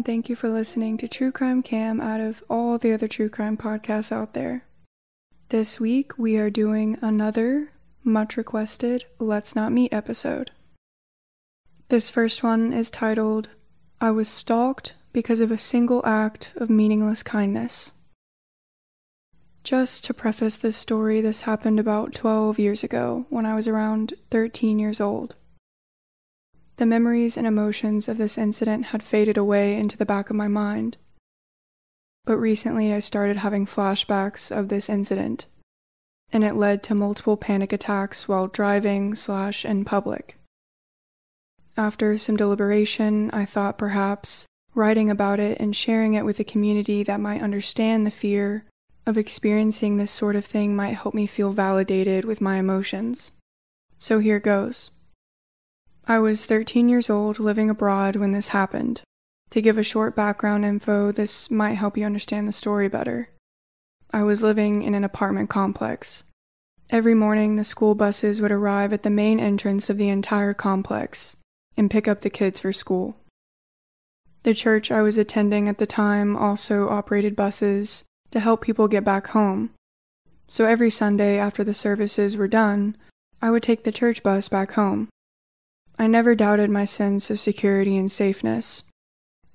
and 0.00 0.06
thank 0.06 0.30
you 0.30 0.34
for 0.34 0.48
listening 0.48 0.96
to 0.96 1.06
True 1.06 1.30
Crime 1.30 1.62
Cam 1.62 2.00
out 2.00 2.22
of 2.22 2.42
all 2.48 2.78
the 2.78 2.90
other 2.90 3.06
true 3.06 3.28
crime 3.28 3.58
podcasts 3.58 4.10
out 4.10 4.32
there. 4.32 4.64
This 5.50 5.78
week, 5.78 6.16
we 6.16 6.38
are 6.38 6.48
doing 6.48 6.96
another 7.02 7.72
much 8.02 8.38
requested 8.38 9.04
Let's 9.18 9.54
Not 9.54 9.72
Meet 9.72 9.92
episode. 9.92 10.52
This 11.90 12.08
first 12.08 12.42
one 12.42 12.72
is 12.72 12.90
titled 12.90 13.50
I 14.00 14.10
Was 14.10 14.26
Stalked 14.26 14.94
Because 15.12 15.38
of 15.38 15.50
a 15.50 15.58
Single 15.58 16.00
Act 16.06 16.52
of 16.56 16.70
Meaningless 16.70 17.22
Kindness. 17.22 17.92
Just 19.64 20.02
to 20.06 20.14
preface 20.14 20.56
this 20.56 20.78
story, 20.78 21.20
this 21.20 21.42
happened 21.42 21.78
about 21.78 22.14
12 22.14 22.58
years 22.58 22.82
ago 22.82 23.26
when 23.28 23.44
I 23.44 23.54
was 23.54 23.68
around 23.68 24.14
13 24.30 24.78
years 24.78 24.98
old. 24.98 25.36
The 26.80 26.86
memories 26.86 27.36
and 27.36 27.46
emotions 27.46 28.08
of 28.08 28.16
this 28.16 28.38
incident 28.38 28.86
had 28.86 29.02
faded 29.02 29.36
away 29.36 29.76
into 29.76 29.98
the 29.98 30.06
back 30.06 30.30
of 30.30 30.36
my 30.36 30.48
mind. 30.48 30.96
But 32.24 32.38
recently 32.38 32.90
I 32.90 33.00
started 33.00 33.36
having 33.36 33.66
flashbacks 33.66 34.50
of 34.50 34.70
this 34.70 34.88
incident, 34.88 35.44
and 36.32 36.42
it 36.42 36.54
led 36.54 36.82
to 36.84 36.94
multiple 36.94 37.36
panic 37.36 37.74
attacks 37.74 38.28
while 38.28 38.46
driving 38.46 39.14
slash 39.14 39.66
in 39.66 39.84
public. 39.84 40.38
After 41.76 42.16
some 42.16 42.38
deliberation, 42.38 43.30
I 43.30 43.44
thought 43.44 43.76
perhaps 43.76 44.46
writing 44.74 45.10
about 45.10 45.38
it 45.38 45.60
and 45.60 45.76
sharing 45.76 46.14
it 46.14 46.24
with 46.24 46.40
a 46.40 46.44
community 46.44 47.02
that 47.02 47.20
might 47.20 47.42
understand 47.42 48.06
the 48.06 48.10
fear 48.10 48.64
of 49.04 49.18
experiencing 49.18 49.98
this 49.98 50.10
sort 50.10 50.34
of 50.34 50.46
thing 50.46 50.74
might 50.74 50.94
help 50.94 51.14
me 51.14 51.26
feel 51.26 51.52
validated 51.52 52.24
with 52.24 52.40
my 52.40 52.56
emotions. 52.56 53.32
So 53.98 54.18
here 54.18 54.40
goes. 54.40 54.92
I 56.06 56.18
was 56.18 56.46
13 56.46 56.88
years 56.88 57.10
old 57.10 57.38
living 57.38 57.70
abroad 57.70 58.16
when 58.16 58.32
this 58.32 58.48
happened. 58.48 59.02
To 59.50 59.60
give 59.60 59.78
a 59.78 59.82
short 59.82 60.16
background 60.16 60.64
info, 60.64 61.12
this 61.12 61.50
might 61.50 61.74
help 61.74 61.96
you 61.96 62.04
understand 62.04 62.48
the 62.48 62.52
story 62.52 62.88
better. 62.88 63.30
I 64.12 64.22
was 64.22 64.42
living 64.42 64.82
in 64.82 64.94
an 64.94 65.04
apartment 65.04 65.50
complex. 65.50 66.24
Every 66.88 67.14
morning, 67.14 67.54
the 67.54 67.64
school 67.64 67.94
buses 67.94 68.40
would 68.40 68.50
arrive 68.50 68.92
at 68.92 69.04
the 69.04 69.10
main 69.10 69.38
entrance 69.38 69.88
of 69.88 69.96
the 69.96 70.08
entire 70.08 70.52
complex 70.52 71.36
and 71.76 71.90
pick 71.90 72.08
up 72.08 72.22
the 72.22 72.30
kids 72.30 72.58
for 72.58 72.72
school. 72.72 73.16
The 74.42 74.54
church 74.54 74.90
I 74.90 75.02
was 75.02 75.18
attending 75.18 75.68
at 75.68 75.78
the 75.78 75.86
time 75.86 76.34
also 76.34 76.88
operated 76.88 77.36
buses 77.36 78.04
to 78.30 78.40
help 78.40 78.62
people 78.62 78.88
get 78.88 79.04
back 79.04 79.28
home. 79.28 79.70
So 80.48 80.64
every 80.64 80.90
Sunday 80.90 81.38
after 81.38 81.62
the 81.62 81.74
services 81.74 82.36
were 82.36 82.48
done, 82.48 82.96
I 83.40 83.50
would 83.50 83.62
take 83.62 83.84
the 83.84 83.92
church 83.92 84.22
bus 84.22 84.48
back 84.48 84.72
home. 84.72 85.08
I 86.00 86.06
never 86.06 86.34
doubted 86.34 86.70
my 86.70 86.86
sense 86.86 87.28
of 87.28 87.38
security 87.38 87.98
and 87.98 88.10
safeness, 88.10 88.84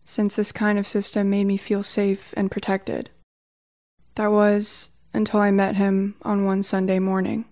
since 0.03 0.35
this 0.35 0.51
kind 0.51 0.77
of 0.77 0.85
system 0.85 1.27
made 1.27 1.45
me 1.45 1.57
feel 1.57 1.81
safe 1.81 2.35
and 2.37 2.51
protected. 2.51 3.09
That 4.13 4.31
was 4.31 4.91
until 5.11 5.39
I 5.39 5.49
met 5.49 5.75
him 5.75 6.13
on 6.21 6.45
one 6.45 6.61
Sunday 6.61 6.99
morning. 6.99 7.45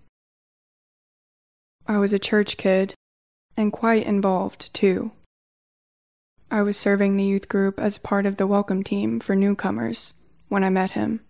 I 1.88 1.98
was 1.98 2.14
a 2.14 2.20
church 2.20 2.56
kid, 2.56 2.94
and 3.58 3.74
quite 3.74 4.06
involved, 4.06 4.72
too. 4.76 5.12
I 6.52 6.62
was 6.62 6.78
serving 6.78 7.18
the 7.18 7.24
youth 7.24 7.50
group 7.50 7.80
as 7.80 7.98
part 7.98 8.28
of 8.28 8.38
the 8.38 8.46
welcome 8.46 8.84
team 8.84 9.20
for 9.20 9.36
newcomers 9.36 10.14
when 10.50 10.64
I 10.64 10.70
met 10.70 10.92
him. 10.92 11.22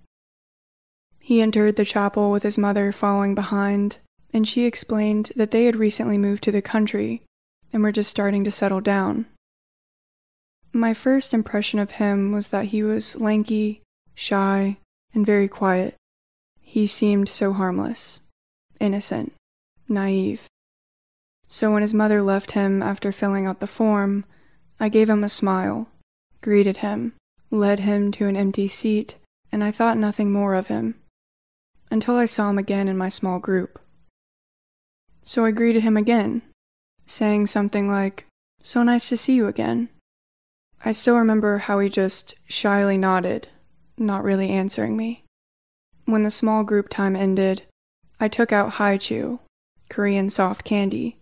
He 1.18 1.42
entered 1.42 1.78
the 1.78 1.86
chapel 1.86 2.30
with 2.30 2.44
his 2.44 2.58
mother 2.58 2.92
following 2.92 3.34
behind, 3.34 4.00
and 4.34 4.46
she 4.46 4.66
explained 4.66 5.32
that 5.38 5.52
they 5.52 5.64
had 5.64 5.78
recently 5.78 6.18
moved 6.18 6.44
to 6.44 6.52
the 6.52 6.62
country 6.62 7.22
and 7.74 7.82
were 7.84 7.92
just 7.92 8.10
starting 8.10 8.44
to 8.44 8.52
settle 8.52 8.80
down. 8.80 9.26
My 10.72 10.94
first 10.94 11.34
impression 11.34 11.80
of 11.80 11.92
him 11.92 12.32
was 12.32 12.48
that 12.50 12.66
he 12.66 12.84
was 12.84 13.20
lanky, 13.20 13.82
shy, 14.16 14.78
and 15.14 15.26
very 15.26 15.48
quiet. 15.48 15.96
He 16.62 16.88
seemed 16.88 17.28
so 17.28 17.54
harmless, 17.54 18.22
innocent, 18.80 19.34
naive. 19.90 20.48
So 21.48 21.72
when 21.72 21.82
his 21.82 21.94
mother 21.94 22.22
left 22.22 22.52
him 22.52 22.82
after 22.82 23.12
filling 23.12 23.46
out 23.46 23.60
the 23.60 23.68
form, 23.68 24.26
I 24.80 24.90
gave 24.90 25.10
him 25.10 25.24
a 25.24 25.30
smile, 25.30 25.88
greeted 26.42 26.78
him, 26.78 27.14
led 27.52 27.82
him 27.82 28.12
to 28.14 28.28
an 28.28 28.36
empty 28.36 28.68
seat, 28.68 29.16
and 29.52 29.64
I 29.64 29.72
thought 29.72 29.98
nothing 29.98 30.32
more 30.32 30.56
of 30.56 30.68
him. 30.68 30.96
Until 31.92 32.16
I 32.16 32.26
saw 32.26 32.50
him 32.50 32.58
again 32.58 32.88
in 32.88 32.98
my 32.98 33.10
small 33.10 33.38
group. 33.38 33.80
So 35.24 35.46
I 35.46 35.52
greeted 35.52 35.84
him 35.84 35.96
again, 35.96 36.42
saying 37.06 37.48
something 37.48 37.88
like, 37.88 38.26
So 38.62 38.84
nice 38.84 39.10
to 39.10 39.18
see 39.18 39.36
you 39.36 39.48
again. 39.48 39.90
I 40.86 40.92
still 40.92 41.18
remember 41.18 41.60
how 41.60 41.80
he 41.80 41.90
just 41.90 42.36
shyly 42.48 42.98
nodded, 42.98 43.48
not 43.98 44.24
really 44.24 44.50
answering 44.50 44.98
me. 44.98 45.24
When 46.06 46.24
the 46.24 46.30
small 46.30 46.64
group 46.64 46.90
time 46.90 47.16
ended, 47.16 47.64
I 48.20 48.28
took 48.28 48.52
out 48.52 48.74
Hi-Chew, 48.74 49.40
Korean 49.90 50.30
soft 50.30 50.66
candy, 50.66 51.18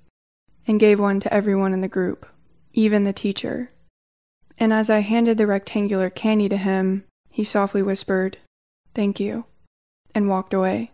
and 0.67 0.79
gave 0.79 0.99
one 0.99 1.19
to 1.19 1.33
everyone 1.33 1.73
in 1.73 1.81
the 1.81 1.87
group, 1.87 2.25
even 2.73 3.03
the 3.03 3.13
teacher. 3.13 3.71
And 4.57 4.73
as 4.73 4.89
I 4.89 4.99
handed 4.99 5.37
the 5.37 5.47
rectangular 5.47 6.09
candy 6.09 6.49
to 6.49 6.57
him, 6.57 7.03
he 7.29 7.43
softly 7.43 7.81
whispered, 7.81 8.37
Thank 8.93 9.19
you, 9.19 9.45
and 10.13 10.29
walked 10.29 10.53
away. 10.53 10.91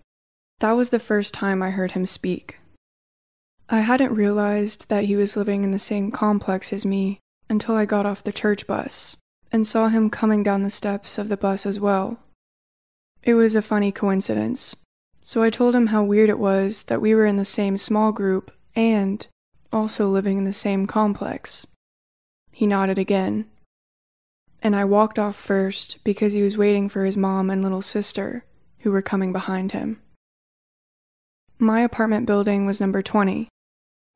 That 0.59 0.71
was 0.71 0.89
the 0.89 0.99
first 0.99 1.33
time 1.33 1.61
I 1.61 1.71
heard 1.71 1.91
him 1.91 2.05
speak. 2.05 2.57
I 3.69 3.81
hadn't 3.81 4.13
realized 4.13 4.87
that 4.87 5.05
he 5.05 5.17
was 5.17 5.35
living 5.35 5.63
in 5.63 5.71
the 5.71 5.79
same 5.79 6.09
complex 6.09 6.71
as 6.71 6.85
me 6.85 7.19
until 7.49 7.75
I 7.75 7.85
got 7.85 8.05
off 8.05 8.23
the 8.23 8.31
church 8.31 8.65
bus 8.65 9.17
and 9.51 9.67
saw 9.67 9.89
him 9.89 10.09
coming 10.09 10.41
down 10.41 10.63
the 10.63 10.69
steps 10.69 11.17
of 11.17 11.27
the 11.27 11.35
bus 11.35 11.65
as 11.65 11.79
well. 11.79 12.19
It 13.23 13.33
was 13.33 13.55
a 13.55 13.61
funny 13.61 13.91
coincidence, 13.91 14.75
so 15.21 15.43
I 15.43 15.49
told 15.49 15.75
him 15.75 15.87
how 15.87 16.03
weird 16.03 16.29
it 16.29 16.39
was 16.39 16.83
that 16.83 17.01
we 17.01 17.13
were 17.13 17.25
in 17.25 17.35
the 17.35 17.43
same 17.43 17.75
small 17.75 18.13
group 18.13 18.51
and 18.73 19.27
also 19.73 20.07
living 20.07 20.37
in 20.37 20.43
the 20.45 20.53
same 20.53 20.87
complex. 20.87 21.67
He 22.51 22.67
nodded 22.67 22.97
again. 22.97 23.47
And 24.61 24.75
I 24.75 24.85
walked 24.85 25.19
off 25.19 25.35
first 25.35 26.03
because 26.05 26.31
he 26.31 26.41
was 26.41 26.57
waiting 26.57 26.87
for 26.87 27.03
his 27.03 27.17
mom 27.17 27.49
and 27.49 27.61
little 27.61 27.81
sister, 27.81 28.45
who 28.79 28.91
were 28.91 29.01
coming 29.01 29.33
behind 29.33 29.73
him. 29.73 30.01
My 31.59 31.81
apartment 31.81 32.25
building 32.25 32.65
was 32.65 32.79
number 32.79 33.01
20, 33.01 33.49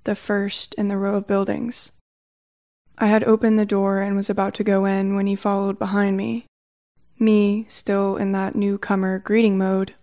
the 0.04 0.16
first 0.16 0.74
in 0.76 0.88
the 0.88 0.98
row 0.98 1.16
of 1.16 1.28
buildings. 1.28 1.92
I 2.98 3.08
had 3.08 3.24
opened 3.24 3.58
the 3.58 3.66
door 3.66 4.00
and 4.00 4.16
was 4.16 4.30
about 4.30 4.54
to 4.56 4.64
go 4.64 4.86
in 4.86 5.16
when 5.16 5.28
he 5.28 5.36
followed 5.36 5.80
behind 5.80 6.18
me. 6.18 6.46
Me, 7.20 7.66
still 7.68 8.18
in 8.18 8.32
that 8.32 8.56
newcomer 8.56 9.20
greeting 9.20 9.58
mode, 9.58 9.94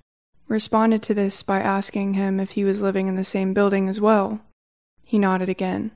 responded 0.48 1.02
to 1.02 1.14
this 1.14 1.42
by 1.42 1.60
asking 1.60 2.14
him 2.14 2.40
if 2.40 2.52
he 2.52 2.64
was 2.64 2.82
living 2.82 3.06
in 3.06 3.16
the 3.16 3.24
same 3.24 3.52
building 3.52 3.88
as 3.88 4.00
well. 4.00 4.40
He 5.04 5.18
nodded 5.18 5.48
again. 5.48 5.92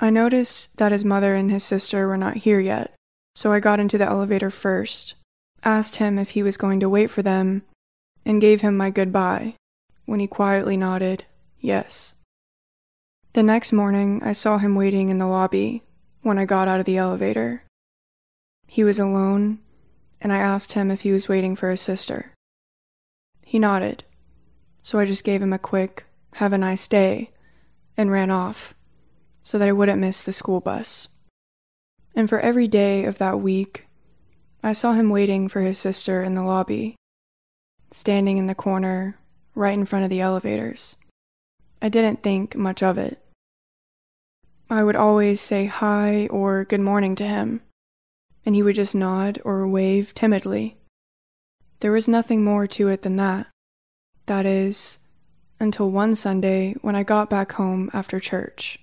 I 0.00 0.10
noticed 0.10 0.76
that 0.78 0.92
his 0.92 1.04
mother 1.04 1.34
and 1.34 1.50
his 1.50 1.64
sister 1.64 2.06
were 2.06 2.16
not 2.16 2.38
here 2.38 2.60
yet, 2.60 2.94
so 3.34 3.52
I 3.52 3.60
got 3.60 3.80
into 3.80 3.98
the 3.98 4.06
elevator 4.06 4.50
first, 4.50 5.14
asked 5.64 5.96
him 5.96 6.18
if 6.18 6.30
he 6.30 6.42
was 6.42 6.56
going 6.56 6.80
to 6.80 6.88
wait 6.88 7.10
for 7.10 7.22
them, 7.22 7.62
and 8.24 8.40
gave 8.40 8.60
him 8.60 8.76
my 8.76 8.90
goodbye, 8.90 9.54
when 10.06 10.20
he 10.20 10.26
quietly 10.26 10.76
nodded, 10.76 11.24
yes. 11.60 12.14
The 13.34 13.42
next 13.42 13.72
morning, 13.72 14.20
I 14.22 14.34
saw 14.34 14.58
him 14.58 14.74
waiting 14.74 15.08
in 15.08 15.16
the 15.16 15.26
lobby 15.26 15.82
when 16.20 16.36
I 16.36 16.44
got 16.44 16.68
out 16.68 16.80
of 16.80 16.84
the 16.84 16.98
elevator. 16.98 17.64
He 18.66 18.84
was 18.84 18.98
alone, 18.98 19.60
and 20.20 20.30
I 20.34 20.36
asked 20.36 20.72
him 20.72 20.90
if 20.90 21.00
he 21.00 21.12
was 21.12 21.30
waiting 21.30 21.56
for 21.56 21.70
his 21.70 21.80
sister. 21.80 22.34
He 23.40 23.58
nodded, 23.58 24.04
so 24.82 24.98
I 24.98 25.06
just 25.06 25.24
gave 25.24 25.40
him 25.40 25.54
a 25.54 25.58
quick, 25.58 26.04
have 26.34 26.52
a 26.52 26.58
nice 26.58 26.86
day, 26.86 27.30
and 27.96 28.10
ran 28.10 28.30
off 28.30 28.74
so 29.42 29.56
that 29.56 29.68
I 29.68 29.72
wouldn't 29.72 30.00
miss 30.00 30.20
the 30.20 30.34
school 30.34 30.60
bus. 30.60 31.08
And 32.14 32.28
for 32.28 32.38
every 32.38 32.68
day 32.68 33.06
of 33.06 33.16
that 33.16 33.40
week, 33.40 33.86
I 34.62 34.72
saw 34.72 34.92
him 34.92 35.08
waiting 35.08 35.48
for 35.48 35.62
his 35.62 35.78
sister 35.78 36.22
in 36.22 36.34
the 36.34 36.42
lobby, 36.44 36.96
standing 37.92 38.36
in 38.36 38.46
the 38.46 38.54
corner 38.54 39.16
right 39.54 39.72
in 39.72 39.86
front 39.86 40.04
of 40.04 40.10
the 40.10 40.20
elevators. 40.20 40.96
I 41.80 41.88
didn't 41.88 42.22
think 42.22 42.54
much 42.54 42.82
of 42.82 42.98
it. 42.98 43.20
I 44.72 44.82
would 44.82 44.96
always 44.96 45.38
say 45.38 45.66
hi 45.66 46.28
or 46.28 46.64
good 46.64 46.80
morning 46.80 47.14
to 47.16 47.28
him, 47.28 47.60
and 48.46 48.54
he 48.54 48.62
would 48.62 48.74
just 48.74 48.94
nod 48.94 49.38
or 49.44 49.68
wave 49.68 50.14
timidly. 50.14 50.78
There 51.80 51.92
was 51.92 52.08
nothing 52.08 52.42
more 52.42 52.66
to 52.68 52.88
it 52.88 53.02
than 53.02 53.16
that. 53.16 53.48
That 54.24 54.46
is, 54.46 54.98
until 55.60 55.90
one 55.90 56.14
Sunday 56.14 56.72
when 56.80 56.96
I 56.96 57.02
got 57.02 57.28
back 57.28 57.52
home 57.52 57.90
after 57.92 58.18
church. 58.18 58.78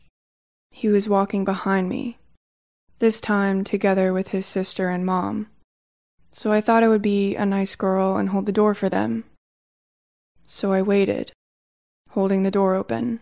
He 0.70 0.90
was 0.90 1.10
walking 1.10 1.44
behind 1.44 1.90
me, 1.90 2.20
this 3.00 3.20
time 3.20 3.64
together 3.64 4.14
with 4.14 4.28
his 4.28 4.46
sister 4.46 4.90
and 4.90 5.04
mom. 5.04 5.48
So 6.30 6.52
I 6.52 6.62
thought 6.62 6.84
I 6.84 6.88
would 6.88 7.02
be 7.02 7.36
a 7.36 7.48
nice 7.48 7.74
girl 7.76 8.16
and 8.16 8.30
hold 8.30 8.46
the 8.46 8.52
door 8.52 8.76
for 8.76 8.90
them. 8.90 9.24
So 10.46 10.72
I 10.72 10.84
waited 10.84 11.32
holding 12.12 12.44
the 12.44 12.52
door 12.52 12.76
open, 12.76 13.22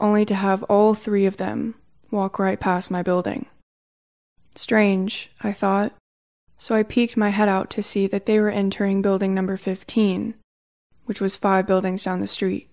only 0.00 0.24
to 0.24 0.34
have 0.34 0.62
all 0.64 0.94
three 0.94 1.26
of 1.26 1.36
them 1.36 1.74
walk 2.10 2.38
right 2.38 2.58
past 2.58 2.90
my 2.90 3.02
building. 3.02 3.46
Strange, 4.54 5.30
I 5.42 5.52
thought. 5.52 5.92
So 6.58 6.74
I 6.74 6.82
peeked 6.82 7.16
my 7.16 7.30
head 7.30 7.48
out 7.48 7.70
to 7.70 7.82
see 7.82 8.06
that 8.08 8.26
they 8.26 8.40
were 8.40 8.50
entering 8.50 9.00
building 9.00 9.34
number 9.34 9.56
15, 9.56 10.34
which 11.06 11.20
was 11.20 11.36
five 11.36 11.66
buildings 11.66 12.04
down 12.04 12.20
the 12.20 12.26
street. 12.26 12.68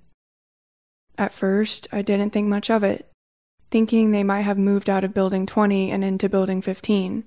At 1.18 1.31
first, 1.31 1.88
I 1.91 2.01
didn't 2.01 2.31
think 2.31 2.47
much 2.47 2.69
of 2.69 2.83
it, 2.83 3.09
thinking 3.71 4.12
they 4.12 4.23
might 4.23 4.41
have 4.41 4.57
moved 4.57 4.89
out 4.89 5.03
of 5.03 5.13
building 5.13 5.45
20 5.45 5.91
and 5.91 6.03
into 6.03 6.30
building 6.30 6.62
15. 6.62 7.23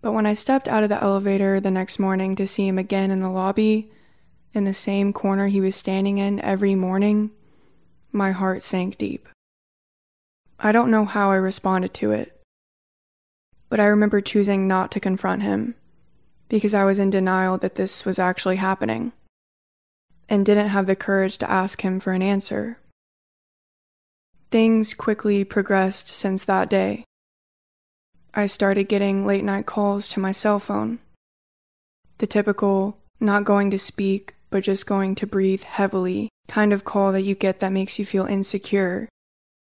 But 0.00 0.12
when 0.12 0.26
I 0.26 0.34
stepped 0.34 0.68
out 0.68 0.82
of 0.82 0.88
the 0.88 1.02
elevator 1.02 1.60
the 1.60 1.70
next 1.70 1.98
morning 1.98 2.34
to 2.36 2.46
see 2.46 2.66
him 2.66 2.78
again 2.78 3.10
in 3.10 3.20
the 3.20 3.30
lobby, 3.30 3.90
in 4.52 4.64
the 4.64 4.74
same 4.74 5.12
corner 5.12 5.48
he 5.48 5.60
was 5.60 5.76
standing 5.76 6.18
in 6.18 6.40
every 6.40 6.74
morning, 6.74 7.30
my 8.12 8.30
heart 8.30 8.62
sank 8.62 8.98
deep. 8.98 9.28
I 10.60 10.70
don't 10.70 10.90
know 10.90 11.04
how 11.04 11.30
I 11.30 11.36
responded 11.36 11.94
to 11.94 12.12
it, 12.12 12.40
but 13.68 13.80
I 13.80 13.86
remember 13.86 14.20
choosing 14.20 14.68
not 14.68 14.90
to 14.92 15.00
confront 15.00 15.42
him 15.42 15.74
because 16.48 16.74
I 16.74 16.84
was 16.84 16.98
in 16.98 17.10
denial 17.10 17.56
that 17.58 17.76
this 17.76 18.04
was 18.04 18.18
actually 18.18 18.56
happening 18.56 19.12
and 20.28 20.44
didn't 20.44 20.68
have 20.68 20.86
the 20.86 20.94
courage 20.94 21.38
to 21.38 21.50
ask 21.50 21.80
him 21.80 21.98
for 21.98 22.12
an 22.12 22.22
answer. 22.22 22.78
Things 24.50 24.92
quickly 24.92 25.44
progressed 25.44 26.08
since 26.08 26.44
that 26.44 26.68
day. 26.68 27.04
I 28.34 28.46
started 28.46 28.84
getting 28.84 29.26
late 29.26 29.44
night 29.44 29.66
calls 29.66 30.08
to 30.08 30.20
my 30.20 30.32
cell 30.32 30.58
phone. 30.58 30.98
The 32.18 32.26
typical, 32.26 32.98
not 33.18 33.44
going 33.44 33.70
to 33.70 33.78
speak, 33.78 34.34
but 34.50 34.62
just 34.62 34.86
going 34.86 35.14
to 35.16 35.26
breathe 35.26 35.62
heavily 35.62 36.28
kind 36.48 36.72
of 36.72 36.84
call 36.84 37.12
that 37.12 37.22
you 37.22 37.34
get 37.34 37.60
that 37.60 37.72
makes 37.72 37.98
you 37.98 38.04
feel 38.04 38.26
insecure, 38.26 39.08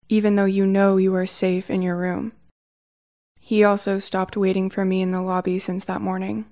even 0.08 0.36
though 0.36 0.44
you 0.44 0.66
know 0.66 0.96
you 0.96 1.14
are 1.14 1.26
safe 1.26 1.70
in 1.70 1.82
your 1.82 1.96
room. 1.96 2.32
He 3.40 3.62
also 3.62 3.98
stopped 3.98 4.36
waiting 4.36 4.70
for 4.70 4.84
me 4.84 5.02
in 5.02 5.12
the 5.12 5.22
lobby 5.22 5.58
since 5.58 5.84
that 5.84 6.00
morning, 6.00 6.46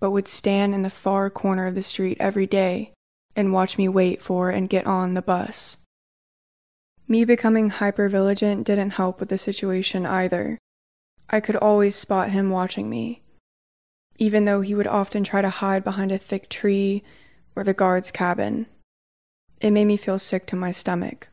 but 0.00 0.10
would 0.10 0.28
stand 0.28 0.74
in 0.74 0.82
the 0.82 0.90
far 0.90 1.30
corner 1.30 1.66
of 1.66 1.74
the 1.74 1.82
street 1.82 2.16
every 2.20 2.46
day 2.46 2.92
and 3.34 3.52
watch 3.52 3.78
me 3.78 3.88
wait 3.88 4.22
for 4.22 4.50
and 4.50 4.68
get 4.68 4.86
on 4.86 5.14
the 5.14 5.22
bus. 5.22 5.78
Me 7.08 7.24
becoming 7.24 7.70
hypervigilant 7.70 8.64
didn't 8.64 8.90
help 8.90 9.20
with 9.20 9.28
the 9.28 9.38
situation 9.38 10.04
either. 10.04 10.58
I 11.30 11.40
could 11.40 11.56
always 11.56 11.94
spot 11.94 12.30
him 12.30 12.50
watching 12.50 12.90
me, 12.90 13.22
even 14.16 14.44
though 14.44 14.60
he 14.60 14.74
would 14.74 14.86
often 14.86 15.22
try 15.22 15.42
to 15.42 15.50
hide 15.50 15.84
behind 15.84 16.12
a 16.12 16.18
thick 16.18 16.48
tree 16.48 17.02
or 17.54 17.62
the 17.62 17.74
guard's 17.74 18.10
cabin. 18.10 18.66
It 19.60 19.70
made 19.70 19.86
me 19.86 19.96
feel 19.96 20.18
sick 20.18 20.46
to 20.46 20.56
my 20.56 20.70
stomach. 20.70 21.28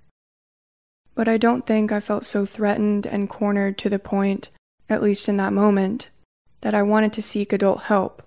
But 1.16 1.28
I 1.28 1.38
don't 1.38 1.66
think 1.66 1.92
I 1.92 2.00
felt 2.00 2.25
so 2.25 2.46
threatened 2.46 3.06
and 3.06 3.30
cornered 3.30 3.78
to 3.80 3.90
the 3.90 4.00
point, 4.00 4.50
at 4.90 5.04
least 5.04 5.30
in 5.30 5.38
that 5.38 5.54
moment, 5.54 6.10
that 6.62 6.74
I 6.74 6.84
wanted 6.84 7.14
to 7.14 7.22
seek 7.22 7.54
adult 7.54 7.84
help. 7.84 8.24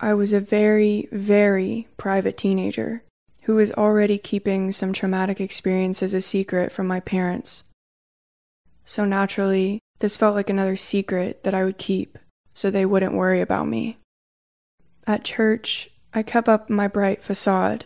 I 0.00 0.14
was 0.14 0.32
a 0.32 0.40
very, 0.40 1.08
very 1.12 1.88
private 1.96 2.36
teenager 2.36 3.04
who 3.42 3.54
was 3.54 3.72
already 3.72 4.18
keeping 4.18 4.72
some 4.72 4.92
traumatic 4.92 5.40
experiences 5.40 6.14
a 6.14 6.20
secret 6.20 6.72
from 6.72 6.86
my 6.86 7.00
parents. 7.00 7.64
So 8.84 9.04
naturally, 9.04 9.80
this 10.00 10.16
felt 10.16 10.34
like 10.34 10.50
another 10.50 10.76
secret 10.76 11.44
that 11.44 11.54
I 11.54 11.64
would 11.64 11.78
keep 11.78 12.18
so 12.54 12.70
they 12.70 12.86
wouldn't 12.86 13.14
worry 13.14 13.40
about 13.40 13.68
me. 13.68 13.98
At 15.06 15.24
church, 15.24 15.90
I 16.14 16.22
kept 16.22 16.48
up 16.48 16.70
my 16.70 16.88
bright 16.88 17.22
facade, 17.22 17.84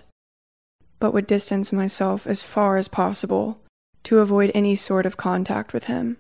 but 0.99 1.13
would 1.13 1.27
distance 1.27 1.73
myself 1.73 2.27
as 2.27 2.43
far 2.43 2.77
as 2.77 2.89
possible 2.89 3.61
to 4.05 4.19
avoid 4.19 4.51
any 4.55 4.75
sort 4.75 5.07
of 5.07 5.17
contact 5.17 5.73
with 5.73 5.85
him. 5.85 6.17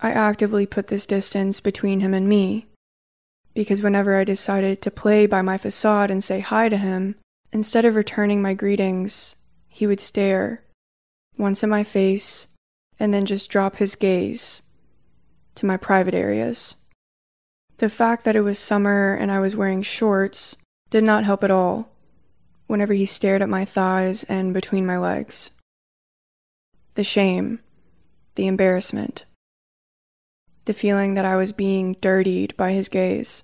I 0.00 0.12
actively 0.12 0.66
put 0.66 0.88
this 0.88 1.06
distance 1.06 1.60
between 1.60 2.00
him 2.00 2.14
and 2.14 2.28
me, 2.28 2.66
because 3.54 3.82
whenever 3.82 4.14
I 4.14 4.24
decided 4.24 4.80
to 4.82 4.90
play 4.90 5.26
by 5.26 5.42
my 5.42 5.58
facade 5.58 6.10
and 6.10 6.22
say 6.22 6.40
hi 6.40 6.68
to 6.68 6.76
him, 6.76 7.16
instead 7.52 7.84
of 7.84 7.94
returning 7.94 8.40
my 8.40 8.54
greetings, 8.54 9.36
he 9.68 9.86
would 9.86 10.00
stare, 10.00 10.62
once 11.36 11.62
in 11.62 11.70
my 11.70 11.84
face, 11.84 12.48
and 13.00 13.12
then 13.12 13.26
just 13.26 13.50
drop 13.50 13.76
his 13.76 13.94
gaze 13.94 14.62
to 15.54 15.66
my 15.66 15.76
private 15.76 16.14
areas. 16.14 16.76
The 17.78 17.88
fact 17.88 18.24
that 18.24 18.36
it 18.36 18.40
was 18.42 18.58
summer 18.58 19.14
and 19.14 19.30
I 19.30 19.38
was 19.38 19.56
wearing 19.56 19.82
shorts 19.82 20.56
did 20.90 21.04
not 21.04 21.24
help 21.24 21.44
at 21.44 21.50
all 21.50 21.90
whenever 22.68 22.92
he 22.92 23.04
stared 23.04 23.42
at 23.42 23.48
my 23.48 23.64
thighs 23.64 24.22
and 24.24 24.54
between 24.54 24.86
my 24.86 24.96
legs. 24.96 25.50
The 26.94 27.02
shame, 27.02 27.58
the 28.36 28.46
embarrassment, 28.46 29.24
the 30.66 30.74
feeling 30.74 31.14
that 31.14 31.24
I 31.24 31.34
was 31.34 31.52
being 31.52 31.94
dirtied 31.94 32.56
by 32.56 32.72
his 32.72 32.88
gaze, 32.88 33.42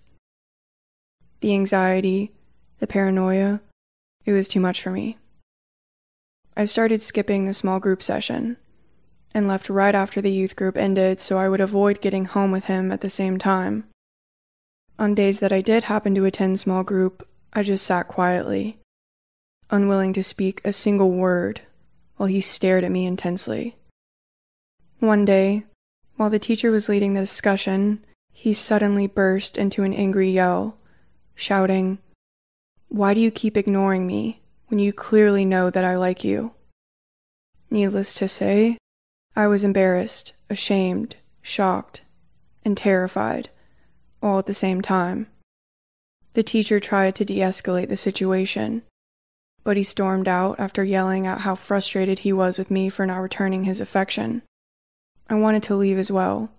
the 1.40 1.54
anxiety, 1.54 2.32
the 2.78 2.86
paranoia, 2.86 3.60
it 4.24 4.32
was 4.32 4.46
too 4.46 4.60
much 4.60 4.82
for 4.82 4.90
me. 4.90 5.18
I 6.56 6.66
started 6.66 7.02
skipping 7.02 7.46
the 7.46 7.54
small 7.54 7.80
group 7.80 8.02
session 8.02 8.58
and 9.32 9.48
left 9.48 9.68
right 9.68 9.94
after 9.94 10.20
the 10.20 10.30
youth 10.32 10.54
group 10.54 10.76
ended 10.76 11.18
so 11.20 11.38
I 11.38 11.48
would 11.48 11.60
avoid 11.60 12.00
getting 12.00 12.26
home 12.26 12.52
with 12.52 12.66
him 12.66 12.92
at 12.92 13.00
the 13.00 13.10
same 13.10 13.38
time. 13.38 13.84
On 14.98 15.14
days 15.14 15.40
that 15.40 15.52
I 15.52 15.60
did 15.60 15.84
happen 15.84 16.14
to 16.14 16.24
attend 16.24 16.60
small 16.60 16.84
group, 16.84 17.26
I 17.52 17.62
just 17.62 17.84
sat 17.84 18.06
quietly, 18.06 18.78
unwilling 19.70 20.12
to 20.12 20.22
speak 20.22 20.61
a 20.64 20.72
single 20.72 21.11
word 21.11 21.61
while 22.16 22.28
he 22.28 22.40
stared 22.40 22.84
at 22.84 22.90
me 22.90 23.06
intensely. 23.06 23.76
One 25.00 25.25
day, 25.25 25.64
while 26.16 26.31
the 26.31 26.38
teacher 26.38 26.70
was 26.70 26.88
leading 26.88 27.14
the 27.14 27.20
discussion, 27.20 28.05
he 28.32 28.55
suddenly 28.55 29.06
burst 29.06 29.58
into 29.58 29.82
an 29.82 29.94
angry 29.94 30.31
yell, 30.31 30.76
shouting, 31.34 31.99
Why 32.88 33.14
do 33.14 33.20
you 33.20 33.31
keep 33.31 33.56
ignoring 33.56 34.06
me 34.06 34.43
when 34.69 34.78
you 34.78 34.93
clearly 34.93 35.44
know 35.44 35.70
that 35.70 35.84
I 35.84 35.96
like 35.96 36.25
you? 36.25 36.52
Needless 37.70 38.14
to 38.14 38.28
say, 38.28 38.78
I 39.37 39.46
was 39.49 39.64
embarrassed, 39.64 40.32
ashamed, 40.49 41.17
shocked, 41.43 42.02
and 42.64 42.76
terrified, 42.76 43.50
all 44.22 44.38
at 44.38 44.46
the 44.46 44.55
same 44.55 44.81
time. 44.81 45.26
The 46.34 46.43
teacher 46.43 46.81
tried 46.81 47.15
to 47.17 47.24
de 47.24 47.38
escalate 47.38 47.88
the 47.88 47.96
situation, 47.96 48.82
but 49.64 49.76
he 49.76 49.82
stormed 49.82 50.28
out 50.28 50.60
after 50.60 50.84
yelling 50.84 51.26
at 51.26 51.40
how 51.40 51.54
frustrated 51.54 52.20
he 52.20 52.32
was 52.32 52.58
with 52.58 52.70
me 52.70 52.88
for 52.88 53.06
not 53.06 53.16
returning 53.16 53.64
his 53.64 53.80
affection. 53.80 54.42
I 55.28 55.34
wanted 55.34 55.62
to 55.64 55.74
leave 55.74 55.98
as 55.98 56.12
well, 56.12 56.50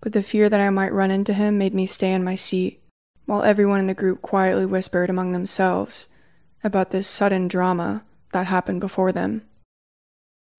but 0.00 0.12
the 0.12 0.22
fear 0.22 0.48
that 0.48 0.60
I 0.60 0.70
might 0.70 0.92
run 0.92 1.10
into 1.10 1.34
him 1.34 1.58
made 1.58 1.74
me 1.74 1.86
stay 1.86 2.12
in 2.12 2.24
my 2.24 2.36
seat, 2.36 2.80
while 3.26 3.42
everyone 3.42 3.80
in 3.80 3.88
the 3.88 3.94
group 3.94 4.22
quietly 4.22 4.64
whispered 4.64 5.10
among 5.10 5.32
themselves 5.32 6.08
about 6.62 6.90
this 6.90 7.08
sudden 7.08 7.48
drama 7.48 8.04
that 8.32 8.46
happened 8.46 8.80
before 8.80 9.12
them. 9.12 9.42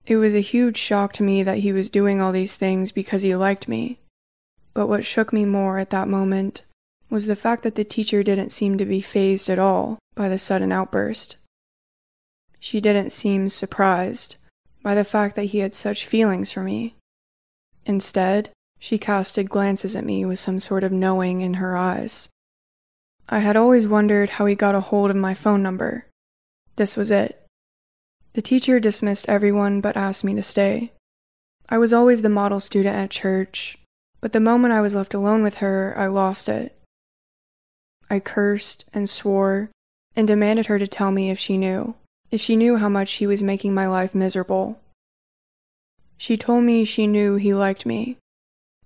It 0.05 0.17
was 0.17 0.33
a 0.33 0.41
huge 0.41 0.77
shock 0.77 1.13
to 1.13 1.23
me 1.23 1.43
that 1.43 1.59
he 1.59 1.71
was 1.71 1.89
doing 1.89 2.19
all 2.19 2.31
these 2.31 2.55
things 2.55 2.91
because 2.91 3.21
he 3.21 3.35
liked 3.35 3.67
me. 3.67 3.99
But 4.73 4.87
what 4.87 5.05
shook 5.05 5.31
me 5.31 5.45
more 5.45 5.77
at 5.77 5.91
that 5.91 6.07
moment 6.07 6.63
was 7.09 7.27
the 7.27 7.35
fact 7.35 7.63
that 7.63 7.75
the 7.75 7.83
teacher 7.83 8.23
didn't 8.23 8.51
seem 8.51 8.77
to 8.77 8.85
be 8.85 9.01
fazed 9.01 9.49
at 9.49 9.59
all 9.59 9.99
by 10.15 10.27
the 10.27 10.37
sudden 10.37 10.71
outburst. 10.71 11.35
She 12.63 12.79
didn't 12.79 13.09
seem 13.09 13.49
surprised 13.49 14.35
by 14.83 14.93
the 14.93 15.03
fact 15.03 15.35
that 15.35 15.45
he 15.45 15.59
had 15.59 15.73
such 15.73 16.05
feelings 16.05 16.51
for 16.51 16.61
me. 16.61 16.95
Instead, 17.87 18.51
she 18.77 18.99
casted 18.99 19.49
glances 19.49 19.95
at 19.95 20.05
me 20.05 20.23
with 20.25 20.37
some 20.37 20.59
sort 20.59 20.83
of 20.83 20.91
knowing 20.91 21.41
in 21.41 21.55
her 21.55 21.75
eyes. 21.75 22.29
I 23.27 23.39
had 23.39 23.57
always 23.57 23.87
wondered 23.87 24.29
how 24.29 24.45
he 24.45 24.53
got 24.53 24.75
a 24.75 24.79
hold 24.79 25.09
of 25.09 25.17
my 25.17 25.33
phone 25.33 25.63
number. 25.63 26.05
This 26.75 26.95
was 26.95 27.09
it. 27.09 27.47
The 28.33 28.43
teacher 28.43 28.79
dismissed 28.79 29.27
everyone 29.27 29.81
but 29.81 29.97
asked 29.97 30.23
me 30.23 30.35
to 30.35 30.43
stay. 30.43 30.91
I 31.67 31.79
was 31.79 31.93
always 31.93 32.21
the 32.21 32.29
model 32.29 32.59
student 32.59 32.95
at 32.95 33.09
church, 33.09 33.79
but 34.19 34.33
the 34.33 34.39
moment 34.39 34.73
I 34.73 34.81
was 34.81 34.93
left 34.93 35.15
alone 35.15 35.41
with 35.41 35.55
her, 35.55 35.95
I 35.97 36.05
lost 36.05 36.47
it. 36.47 36.77
I 38.07 38.19
cursed 38.19 38.85
and 38.93 39.09
swore 39.09 39.71
and 40.15 40.27
demanded 40.27 40.67
her 40.67 40.77
to 40.77 40.85
tell 40.85 41.09
me 41.09 41.31
if 41.31 41.39
she 41.39 41.57
knew, 41.57 41.95
if 42.31 42.39
she 42.39 42.55
knew 42.55 42.77
how 42.77 42.89
much 42.89 43.13
he 43.13 43.27
was 43.27 43.43
making 43.43 43.73
my 43.73 43.85
life 43.85 44.15
miserable. 44.15 44.79
She 46.17 46.37
told 46.37 46.63
me 46.63 46.85
she 46.85 47.05
knew 47.05 47.35
he 47.35 47.53
liked 47.53 47.85
me. 47.85 48.17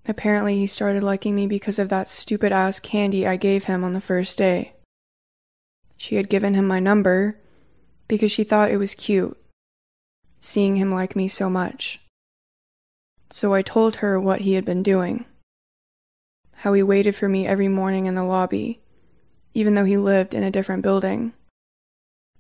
Apparently, 0.08 0.58
he 0.58 0.68
started 0.68 1.04
liking 1.04 1.36
me 1.36 1.48
because 1.48 1.80
of 1.80 1.90
that 1.90 2.08
stupid 2.08 2.52
ass 2.52 2.80
candy 2.80 3.26
I 3.26 3.38
gave 3.38 3.66
him 3.66 3.84
on 3.84 3.94
the 3.94 4.02
first 4.02 4.38
day. 4.38 4.74
She 5.98 6.16
had 6.16 6.30
given 6.30 6.54
him 6.54 6.68
my 6.68 6.80
number, 6.80 7.38
because 8.08 8.32
she 8.32 8.44
thought 8.44 8.72
it 8.72 8.78
was 8.78 8.94
cute, 8.94 9.38
seeing 10.40 10.76
him 10.76 10.92
like 10.92 11.16
me 11.16 11.28
so 11.28 11.50
much. 11.50 12.02
So 13.30 13.54
I 13.54 13.62
told 13.62 13.98
her 13.98 14.20
what 14.20 14.42
he 14.42 14.54
had 14.54 14.66
been 14.66 14.84
doing. 14.84 15.26
How 16.58 16.74
he 16.74 16.84
waited 16.84 17.16
for 17.16 17.28
me 17.28 17.48
every 17.48 17.68
morning 17.68 18.06
in 18.06 18.16
the 18.16 18.24
lobby, 18.24 18.80
even 19.54 19.74
though 19.74 19.86
he 19.86 19.98
lived 19.98 20.34
in 20.34 20.44
a 20.44 20.52
different 20.52 20.84
building. 20.84 21.34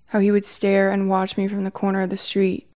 How 0.07 0.19
he 0.19 0.31
would 0.31 0.45
stare 0.45 0.91
and 0.91 1.09
watch 1.09 1.37
me 1.37 1.47
from 1.47 1.63
the 1.63 1.71
corner 1.71 2.01
of 2.01 2.09
the 2.09 2.17
street. 2.17 2.67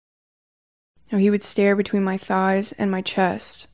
How 1.11 1.17
he 1.17 1.29
would 1.29 1.43
stare 1.43 1.75
between 1.75 2.03
my 2.03 2.17
thighs 2.17 2.71
and 2.73 2.91
my 2.91 3.01
chest. 3.01 3.67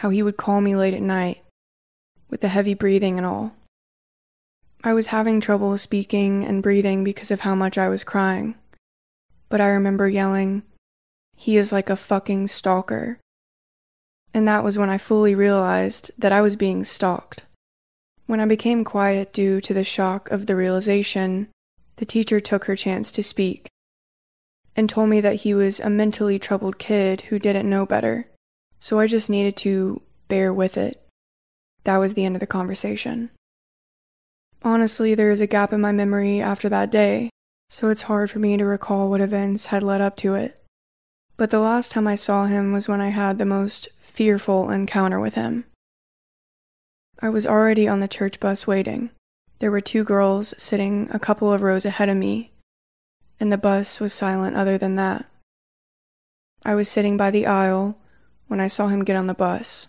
how 0.00 0.10
he 0.10 0.22
would 0.22 0.36
call 0.36 0.60
me 0.60 0.76
late 0.76 0.94
at 0.94 1.02
night, 1.02 1.42
with 2.30 2.40
the 2.40 2.48
heavy 2.48 2.74
breathing 2.74 3.16
and 3.18 3.26
all. 3.26 3.52
I 4.84 4.94
was 4.94 5.08
having 5.08 5.40
trouble 5.40 5.76
speaking 5.76 6.44
and 6.44 6.62
breathing 6.62 7.02
because 7.02 7.32
of 7.32 7.40
how 7.40 7.56
much 7.56 7.76
I 7.76 7.88
was 7.88 8.04
crying. 8.04 8.54
But 9.48 9.60
I 9.60 9.68
remember 9.68 10.08
yelling, 10.08 10.62
He 11.36 11.56
is 11.56 11.72
like 11.72 11.90
a 11.90 11.96
fucking 11.96 12.46
stalker. 12.46 13.18
And 14.32 14.46
that 14.46 14.62
was 14.62 14.78
when 14.78 14.90
I 14.90 14.98
fully 14.98 15.34
realized 15.34 16.12
that 16.16 16.32
I 16.32 16.40
was 16.42 16.54
being 16.54 16.84
stalked. 16.84 17.42
When 18.26 18.38
I 18.40 18.46
became 18.46 18.84
quiet 18.84 19.32
due 19.32 19.60
to 19.62 19.74
the 19.74 19.84
shock 19.84 20.30
of 20.30 20.46
the 20.46 20.54
realization, 20.54 21.48
the 21.98 22.06
teacher 22.06 22.40
took 22.40 22.64
her 22.64 22.76
chance 22.76 23.10
to 23.12 23.22
speak 23.22 23.68
and 24.74 24.88
told 24.88 25.08
me 25.08 25.20
that 25.20 25.36
he 25.36 25.52
was 25.52 25.80
a 25.80 25.90
mentally 25.90 26.38
troubled 26.38 26.78
kid 26.78 27.22
who 27.22 27.38
didn't 27.38 27.68
know 27.68 27.84
better, 27.84 28.28
so 28.78 28.98
I 28.98 29.08
just 29.08 29.28
needed 29.28 29.56
to 29.58 30.00
bear 30.28 30.54
with 30.54 30.76
it. 30.76 31.04
That 31.82 31.96
was 31.98 32.14
the 32.14 32.24
end 32.24 32.36
of 32.36 32.40
the 32.40 32.46
conversation. 32.46 33.30
Honestly, 34.62 35.14
there 35.14 35.30
is 35.30 35.40
a 35.40 35.46
gap 35.46 35.72
in 35.72 35.80
my 35.80 35.92
memory 35.92 36.40
after 36.40 36.68
that 36.68 36.90
day, 36.90 37.30
so 37.70 37.88
it's 37.88 38.02
hard 38.02 38.30
for 38.30 38.38
me 38.38 38.56
to 38.56 38.64
recall 38.64 39.10
what 39.10 39.20
events 39.20 39.66
had 39.66 39.82
led 39.82 40.00
up 40.00 40.16
to 40.18 40.34
it. 40.34 40.62
But 41.36 41.50
the 41.50 41.60
last 41.60 41.90
time 41.90 42.06
I 42.06 42.14
saw 42.14 42.46
him 42.46 42.72
was 42.72 42.88
when 42.88 43.00
I 43.00 43.08
had 43.08 43.38
the 43.38 43.44
most 43.44 43.88
fearful 44.00 44.70
encounter 44.70 45.20
with 45.20 45.34
him. 45.34 45.64
I 47.20 47.28
was 47.28 47.46
already 47.46 47.88
on 47.88 48.00
the 48.00 48.08
church 48.08 48.38
bus 48.38 48.66
waiting. 48.66 49.10
There 49.58 49.70
were 49.70 49.80
two 49.80 50.04
girls 50.04 50.54
sitting 50.56 51.08
a 51.10 51.18
couple 51.18 51.52
of 51.52 51.62
rows 51.62 51.84
ahead 51.84 52.08
of 52.08 52.16
me, 52.16 52.52
and 53.40 53.50
the 53.50 53.58
bus 53.58 54.00
was 54.00 54.12
silent 54.12 54.56
other 54.56 54.78
than 54.78 54.94
that. 54.96 55.26
I 56.64 56.74
was 56.74 56.88
sitting 56.88 57.16
by 57.16 57.30
the 57.30 57.46
aisle 57.46 57.98
when 58.46 58.60
I 58.60 58.66
saw 58.66 58.88
him 58.88 59.04
get 59.04 59.16
on 59.16 59.26
the 59.26 59.34
bus. 59.34 59.88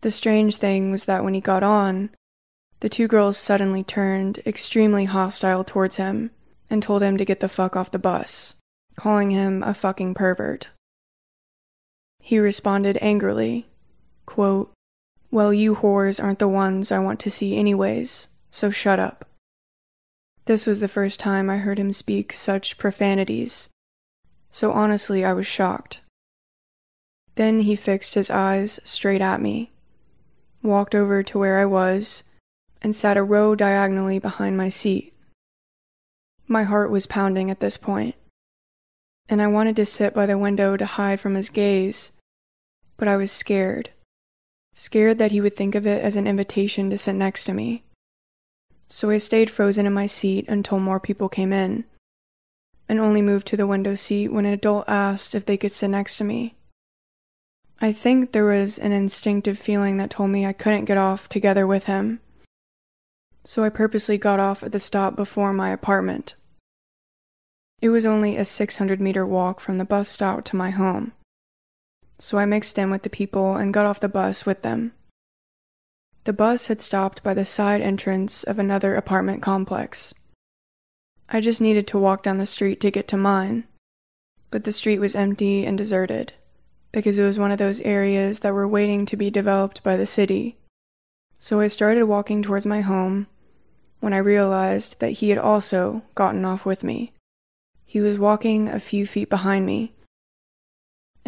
The 0.00 0.10
strange 0.10 0.56
thing 0.56 0.90
was 0.90 1.04
that 1.06 1.24
when 1.24 1.34
he 1.34 1.40
got 1.40 1.62
on, 1.62 2.10
the 2.80 2.88
two 2.88 3.08
girls 3.08 3.36
suddenly 3.36 3.82
turned 3.82 4.38
extremely 4.46 5.06
hostile 5.06 5.64
towards 5.64 5.96
him 5.96 6.30
and 6.70 6.82
told 6.82 7.02
him 7.02 7.16
to 7.16 7.24
get 7.24 7.40
the 7.40 7.48
fuck 7.48 7.74
off 7.74 7.90
the 7.90 7.98
bus, 7.98 8.56
calling 8.96 9.30
him 9.30 9.62
a 9.62 9.74
fucking 9.74 10.14
pervert. 10.14 10.68
He 12.20 12.38
responded 12.38 12.98
angrily, 13.00 13.66
quote, 14.26 14.72
Well, 15.30 15.52
you 15.52 15.76
whores 15.76 16.22
aren't 16.22 16.38
the 16.38 16.48
ones 16.48 16.90
I 16.90 16.98
want 16.98 17.20
to 17.20 17.30
see 17.30 17.56
anyways, 17.56 18.28
so 18.50 18.70
shut 18.70 18.98
up. 18.98 19.28
This 20.46 20.66
was 20.66 20.80
the 20.80 20.88
first 20.88 21.20
time 21.20 21.50
I 21.50 21.58
heard 21.58 21.78
him 21.78 21.92
speak 21.92 22.32
such 22.32 22.78
profanities, 22.78 23.68
so 24.50 24.72
honestly, 24.72 25.24
I 25.24 25.34
was 25.34 25.46
shocked. 25.46 26.00
Then 27.34 27.60
he 27.60 27.76
fixed 27.76 28.14
his 28.14 28.30
eyes 28.30 28.80
straight 28.82 29.20
at 29.20 29.42
me, 29.42 29.70
walked 30.62 30.94
over 30.94 31.22
to 31.22 31.38
where 31.38 31.58
I 31.58 31.66
was, 31.66 32.24
and 32.80 32.96
sat 32.96 33.18
a 33.18 33.22
row 33.22 33.54
diagonally 33.54 34.18
behind 34.18 34.56
my 34.56 34.70
seat. 34.70 35.12
My 36.46 36.62
heart 36.62 36.90
was 36.90 37.06
pounding 37.06 37.50
at 37.50 37.60
this 37.60 37.76
point, 37.76 38.14
and 39.28 39.42
I 39.42 39.48
wanted 39.48 39.76
to 39.76 39.84
sit 39.84 40.14
by 40.14 40.24
the 40.24 40.38
window 40.38 40.78
to 40.78 40.86
hide 40.86 41.20
from 41.20 41.34
his 41.34 41.50
gaze, 41.50 42.12
but 42.96 43.06
I 43.06 43.18
was 43.18 43.30
scared. 43.30 43.90
Scared 44.78 45.18
that 45.18 45.32
he 45.32 45.40
would 45.40 45.56
think 45.56 45.74
of 45.74 45.86
it 45.86 46.02
as 46.02 46.14
an 46.14 46.28
invitation 46.28 46.88
to 46.90 46.96
sit 46.96 47.14
next 47.14 47.42
to 47.44 47.52
me. 47.52 47.82
So 48.88 49.10
I 49.10 49.18
stayed 49.18 49.50
frozen 49.50 49.86
in 49.86 49.92
my 49.92 50.06
seat 50.06 50.46
until 50.48 50.78
more 50.78 51.00
people 51.00 51.28
came 51.28 51.52
in, 51.52 51.84
and 52.88 53.00
only 53.00 53.20
moved 53.20 53.48
to 53.48 53.56
the 53.56 53.66
window 53.66 53.96
seat 53.96 54.28
when 54.28 54.46
an 54.46 54.52
adult 54.52 54.88
asked 54.88 55.34
if 55.34 55.44
they 55.44 55.56
could 55.56 55.72
sit 55.72 55.88
next 55.88 56.16
to 56.18 56.24
me. 56.24 56.54
I 57.80 57.92
think 57.92 58.30
there 58.30 58.44
was 58.44 58.78
an 58.78 58.92
instinctive 58.92 59.58
feeling 59.58 59.96
that 59.96 60.10
told 60.10 60.30
me 60.30 60.46
I 60.46 60.52
couldn't 60.52 60.84
get 60.84 60.96
off 60.96 61.28
together 61.28 61.66
with 61.66 61.84
him 61.84 62.20
so 63.48 63.64
I 63.64 63.70
purposely 63.70 64.18
got 64.18 64.38
off 64.40 64.62
at 64.62 64.72
the 64.72 64.78
stop 64.78 65.16
before 65.16 65.54
my 65.54 65.70
apartment. 65.70 66.34
It 67.80 67.88
was 67.88 68.04
only 68.04 68.36
a 68.36 68.44
600 68.44 69.00
meter 69.00 69.24
walk 69.24 69.60
from 69.60 69.78
the 69.78 69.86
bus 69.86 70.10
stop 70.10 70.44
to 70.44 70.56
my 70.56 70.68
home, 70.68 71.14
so 72.18 72.38
I 72.38 72.46
mixed 72.46 72.78
in 72.78 72.90
with 72.90 73.02
the 73.02 73.10
people 73.10 73.56
and 73.56 73.74
got 73.74 73.86
off 73.86 74.00
the 74.00 74.08
bus 74.08 74.44
with 74.44 74.62
them. 74.62 74.92
The 76.24 76.32
bus 76.32 76.66
had 76.66 76.80
stopped 76.80 77.22
by 77.22 77.34
the 77.34 77.44
side 77.44 77.80
entrance 77.80 78.42
of 78.44 78.58
another 78.58 78.96
apartment 78.96 79.42
complex. 79.42 80.14
I 81.28 81.40
just 81.40 81.60
needed 81.60 81.86
to 81.88 81.98
walk 81.98 82.22
down 82.22 82.38
the 82.38 82.46
street 82.46 82.80
to 82.80 82.90
get 82.90 83.08
to 83.08 83.16
mine, 83.16 83.64
but 84.50 84.64
the 84.64 84.72
street 84.72 84.98
was 84.98 85.16
empty 85.16 85.64
and 85.64 85.78
deserted 85.78 86.32
because 86.92 87.18
it 87.18 87.24
was 87.24 87.38
one 87.38 87.50
of 87.50 87.58
those 87.58 87.80
areas 87.82 88.40
that 88.40 88.54
were 88.54 88.66
waiting 88.66 89.04
to 89.06 89.16
be 89.16 89.30
developed 89.30 89.82
by 89.82 89.96
the 89.96 90.06
city. 90.06 90.56
So 91.38 91.60
I 91.60 91.66
started 91.68 92.04
walking 92.04 92.42
towards 92.42 92.66
my 92.66 92.80
home 92.80 93.26
when 94.00 94.12
I 94.12 94.18
realized 94.18 95.00
that 95.00 95.12
he 95.12 95.30
had 95.30 95.38
also 95.38 96.02
gotten 96.14 96.44
off 96.44 96.64
with 96.64 96.82
me. 96.82 97.12
He 97.84 98.00
was 98.00 98.18
walking 98.18 98.68
a 98.68 98.80
few 98.80 99.06
feet 99.06 99.30
behind 99.30 99.66
me, 99.66 99.94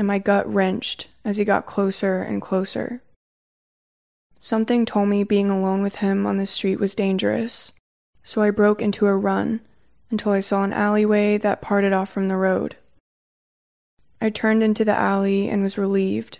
and 0.00 0.06
my 0.06 0.18
gut 0.18 0.50
wrenched 0.50 1.08
as 1.26 1.36
he 1.36 1.44
got 1.44 1.66
closer 1.66 2.22
and 2.22 2.40
closer. 2.40 3.02
Something 4.38 4.86
told 4.86 5.10
me 5.10 5.24
being 5.24 5.50
alone 5.50 5.82
with 5.82 5.96
him 5.96 6.24
on 6.24 6.38
the 6.38 6.46
street 6.46 6.80
was 6.80 6.94
dangerous, 6.94 7.74
so 8.22 8.40
I 8.40 8.50
broke 8.50 8.80
into 8.80 9.06
a 9.06 9.14
run 9.14 9.60
until 10.10 10.32
I 10.32 10.40
saw 10.40 10.64
an 10.64 10.72
alleyway 10.72 11.36
that 11.36 11.60
parted 11.60 11.92
off 11.92 12.08
from 12.08 12.28
the 12.28 12.38
road. 12.38 12.76
I 14.22 14.30
turned 14.30 14.62
into 14.62 14.86
the 14.86 14.96
alley 14.96 15.50
and 15.50 15.62
was 15.62 15.76
relieved 15.76 16.38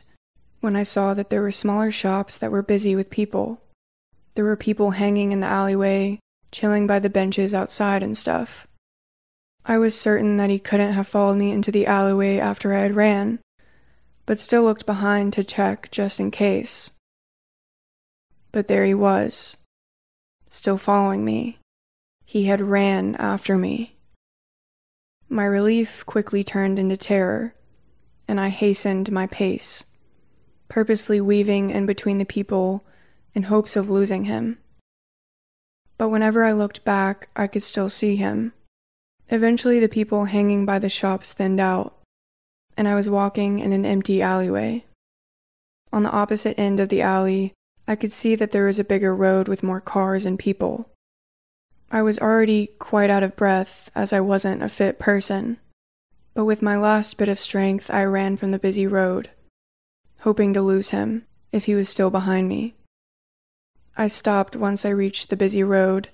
when 0.61 0.75
I 0.75 0.83
saw 0.83 1.13
that 1.13 1.29
there 1.29 1.43
were 1.43 1.53
smaller 1.53 1.91
shops 1.91 2.39
that 2.39 2.51
were 2.51 2.63
busy 2.63 2.97
with 2.97 3.11
people. 3.11 3.61
There 4.37 4.45
were 4.47 4.57
people 4.57 4.93
hanging 4.93 5.33
in 5.33 5.41
the 5.41 5.47
alleyway, 5.47 6.19
chilling 6.51 6.87
by 6.87 6.99
the 6.99 7.11
benches 7.11 7.53
outside 7.53 8.03
and 8.03 8.17
stuff. 8.17 8.67
I 9.67 9.77
was 9.77 10.01
certain 10.01 10.39
that 10.39 10.49
he 10.49 10.59
couldn't 10.59 10.95
have 10.95 11.07
followed 11.07 11.37
me 11.37 11.53
into 11.53 11.71
the 11.71 11.87
alleyway 11.87 12.39
after 12.39 12.73
I 12.73 12.81
had 12.81 12.97
ran, 12.97 13.39
but 14.31 14.39
still 14.39 14.63
looked 14.63 14.87
behind 14.87 15.33
to 15.33 15.43
check 15.43 15.91
just 15.91 16.21
in 16.21 16.31
case. 16.31 16.93
But 18.53 18.69
there 18.69 18.85
he 18.85 18.95
was, 18.95 19.57
still 20.49 20.79
following 20.79 21.25
me. 21.25 21.59
He 22.25 22.45
had 22.45 22.61
ran 22.61 23.17
after 23.17 23.59
me. 23.59 23.97
My 25.29 25.45
relief 25.45 26.07
quickly 26.07 26.45
turned 26.45 26.79
into 26.79 26.97
terror, 26.97 27.57
and 28.29 28.39
I 28.39 28.51
hastened 28.51 29.11
my 29.11 29.27
pace, 29.27 29.85
purposely 30.69 31.21
weaving 31.21 31.71
in 31.71 31.85
between 31.85 32.19
the 32.19 32.25
people 32.25 32.85
in 33.35 33.43
hopes 33.43 33.75
of 33.75 33.91
losing 33.91 34.27
him. 34.27 34.59
But 35.99 36.11
whenever 36.11 36.45
I 36.45 36.53
looked 36.53 36.85
back, 36.85 37.31
I 37.35 37.49
could 37.49 37.65
still 37.65 37.89
see 37.89 38.15
him. 38.15 38.53
Eventually, 39.29 39.81
the 39.81 39.89
people 39.89 40.27
hanging 40.27 40.65
by 40.65 40.79
the 40.79 40.89
shops 40.89 41.33
thinned 41.33 41.59
out, 41.59 42.00
and 42.77 42.89
I 42.89 42.95
was 42.95 43.11
walking 43.11 43.59
in 43.59 43.73
an 43.73 43.85
empty 43.85 44.23
alleyway. 44.23 44.85
On 45.93 46.03
the 46.03 46.11
opposite 46.11 46.59
end 46.59 46.81
of 46.81 46.89
the 46.89 47.03
alley, 47.03 47.53
I 47.87 47.97
could 47.97 48.13
see 48.13 48.35
that 48.37 48.53
there 48.53 48.67
was 48.67 48.79
a 48.79 48.85
bigger 48.85 49.15
road 49.15 49.49
with 49.49 49.63
more 49.63 49.81
cars 49.81 50.25
and 50.25 50.39
people. 50.39 50.89
I 51.91 52.03
was 52.03 52.21
already 52.21 52.69
quite 52.79 53.11
out 53.11 53.25
of 53.25 53.35
breath 53.35 53.91
as 53.95 54.13
I 54.13 54.21
wasn't 54.21 54.63
a 54.63 54.69
fit 54.69 54.99
person, 54.99 55.59
but 56.35 56.45
with 56.45 56.63
my 56.63 56.77
last 56.77 57.19
bit 57.19 57.29
of 57.29 57.39
strength, 57.39 57.91
I 57.91 58.05
ran 58.05 58.37
from 58.37 58.53
the 58.53 58.59
busy 58.61 58.87
road, 58.87 59.31
hoping 60.21 60.55
to 60.55 60.63
lose 60.63 60.91
him 60.91 61.27
if 61.51 61.65
he 61.65 61.75
was 61.75 61.89
still 61.89 62.11
behind 62.11 62.49
me. 62.49 62.75
I 63.97 64.07
stopped 64.07 64.55
once 64.55 64.85
I 64.85 64.91
reached 64.91 65.29
the 65.29 65.37
busy 65.37 65.65
road 65.65 66.09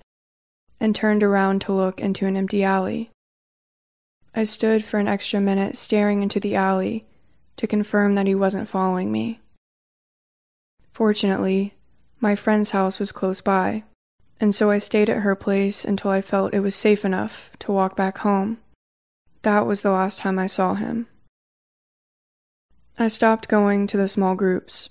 and 0.81 0.95
turned 0.95 1.23
around 1.23 1.61
to 1.63 1.73
look 1.73 2.01
into 2.01 2.27
an 2.27 2.37
empty 2.37 2.65
alley. 2.65 3.11
I 4.37 4.45
stood 4.45 4.85
for 4.85 5.01
an 5.01 5.09
extra 5.09 5.41
minute 5.41 5.77
staring 5.77 6.23
into 6.23 6.39
the 6.39 6.55
alley 6.55 7.07
to 7.57 7.67
confirm 7.67 8.15
that 8.15 8.27
he 8.27 8.35
wasn't 8.35 8.69
following 8.69 9.11
me. 9.11 9.41
Fortunately, 10.93 11.75
my 12.21 12.37
friend's 12.37 12.71
house 12.71 13.01
was 13.01 13.13
close 13.13 13.41
by, 13.41 13.83
and 14.39 14.55
so 14.55 14.71
I 14.71 14.79
stayed 14.79 15.09
at 15.09 15.23
her 15.23 15.35
place 15.35 15.85
until 15.85 16.11
I 16.11 16.21
felt 16.21 16.53
it 16.53 16.61
was 16.61 16.75
safe 16.75 17.05
enough 17.05 17.51
to 17.61 17.73
walk 17.73 17.97
back 17.97 18.19
home. 18.19 18.59
That 19.41 19.67
was 19.67 19.81
the 19.81 19.91
last 19.91 20.19
time 20.19 20.39
I 20.39 20.47
saw 20.47 20.75
him. 20.75 21.09
I 22.99 23.09
stopped 23.09 23.49
going 23.49 23.87
to 23.89 23.97
the 23.97 24.07
small 24.07 24.35
groups 24.35 24.91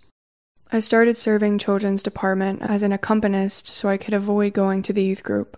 I 0.72 0.80
started 0.80 1.16
serving 1.16 1.60
children's 1.60 2.02
department 2.02 2.62
as 2.62 2.82
an 2.84 2.92
accompanist 2.92 3.68
so 3.68 3.88
I 3.88 3.98
could 3.98 4.14
avoid 4.14 4.54
going 4.54 4.82
to 4.84 4.94
the 4.94 5.04
youth 5.04 5.24
group. 5.24 5.58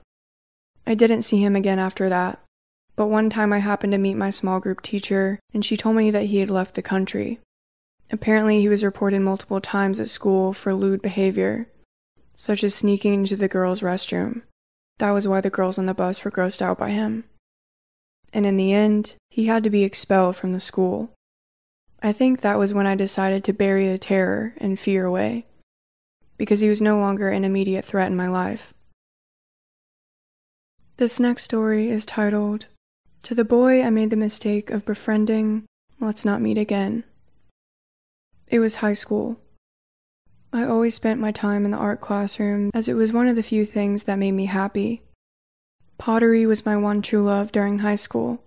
I 0.86 0.96
didn't 0.96 1.22
see 1.22 1.42
him 1.42 1.56
again 1.56 1.80
after 1.80 2.10
that, 2.10 2.40
but 2.98 3.08
one 3.08 3.30
time 3.30 3.54
I 3.54 3.60
happened 3.60 3.94
to 3.94 4.00
meet 4.00 4.16
my 4.16 4.32
small 4.32 4.60
group 4.60 4.82
teacher 4.82 5.40
and 5.54 5.64
she 5.64 5.78
told 5.78 5.96
me 5.96 6.12
that 6.12 6.26
he 6.26 6.40
had 6.40 6.50
left 6.50 6.76
the 6.76 6.82
country. 6.82 7.40
Apparently, 8.10 8.60
he 8.60 8.68
was 8.68 8.84
reported 8.84 9.22
multiple 9.22 9.62
times 9.62 10.00
at 10.00 10.10
school 10.10 10.52
for 10.52 10.74
lewd 10.74 11.02
behavior, 11.02 11.68
such 12.36 12.64
as 12.64 12.74
sneaking 12.74 13.14
into 13.14 13.36
the 13.36 13.48
girls' 13.48 13.82
restroom. 13.82 14.42
That 14.98 15.12
was 15.12 15.28
why 15.28 15.42
the 15.42 15.50
girls 15.50 15.78
on 15.78 15.86
the 15.86 15.94
bus 15.94 16.26
were 16.26 16.32
grossed 16.32 16.62
out 16.62 16.80
by 16.80 16.90
him. 16.90 17.26
And 18.34 18.46
in 18.46 18.58
the 18.58 18.74
end, 18.74 19.16
he 19.30 19.46
had 19.46 19.64
to 19.64 19.70
be 19.70 19.84
expelled 19.84 20.36
from 20.36 20.54
the 20.54 20.60
school. 20.60 21.12
I 22.02 22.12
think 22.14 22.42
that 22.42 22.58
was 22.58 22.74
when 22.74 22.88
I 22.88 22.96
decided 22.96 23.44
to 23.44 23.54
bury 23.54 23.88
the 23.88 23.98
terror 23.98 24.54
and 24.58 24.80
fear 24.80 25.06
away, 25.06 25.46
because 26.38 26.62
he 26.62 26.70
was 26.70 26.82
no 26.82 27.00
longer 27.00 27.30
an 27.30 27.44
immediate 27.44 27.86
threat 27.86 28.10
in 28.10 28.18
my 28.18 28.28
life. 28.28 28.74
This 30.98 31.20
next 31.20 31.44
story 31.44 31.90
is 31.90 32.06
titled, 32.06 32.68
To 33.24 33.36
the 33.36 33.44
Boy 33.44 33.84
I 33.84 33.90
Made 33.90 34.10
the 34.10 34.16
Mistake 34.16 34.70
of 34.70 34.86
Befriending, 34.86 35.66
Let's 36.00 36.24
Not 36.24 36.42
Meet 36.42 36.58
Again. 36.58 37.04
It 38.48 38.60
was 38.60 38.76
high 38.76 38.94
school. 38.94 39.40
I 40.54 40.64
always 40.64 40.96
spent 40.96 41.20
my 41.20 41.32
time 41.32 41.66
in 41.66 41.72
the 41.72 41.78
art 41.78 42.00
classroom 42.00 42.72
as 42.74 42.88
it 42.88 42.94
was 42.94 43.12
one 43.12 43.28
of 43.28 43.36
the 43.36 43.44
few 43.44 43.66
things 43.66 44.04
that 44.04 44.18
made 44.18 44.32
me 44.32 44.46
happy. 44.46 45.02
Pottery 45.98 46.46
was 46.46 46.66
my 46.66 46.78
one 46.78 47.02
true 47.02 47.24
love 47.24 47.52
during 47.52 47.80
high 47.80 47.96
school. 47.96 48.44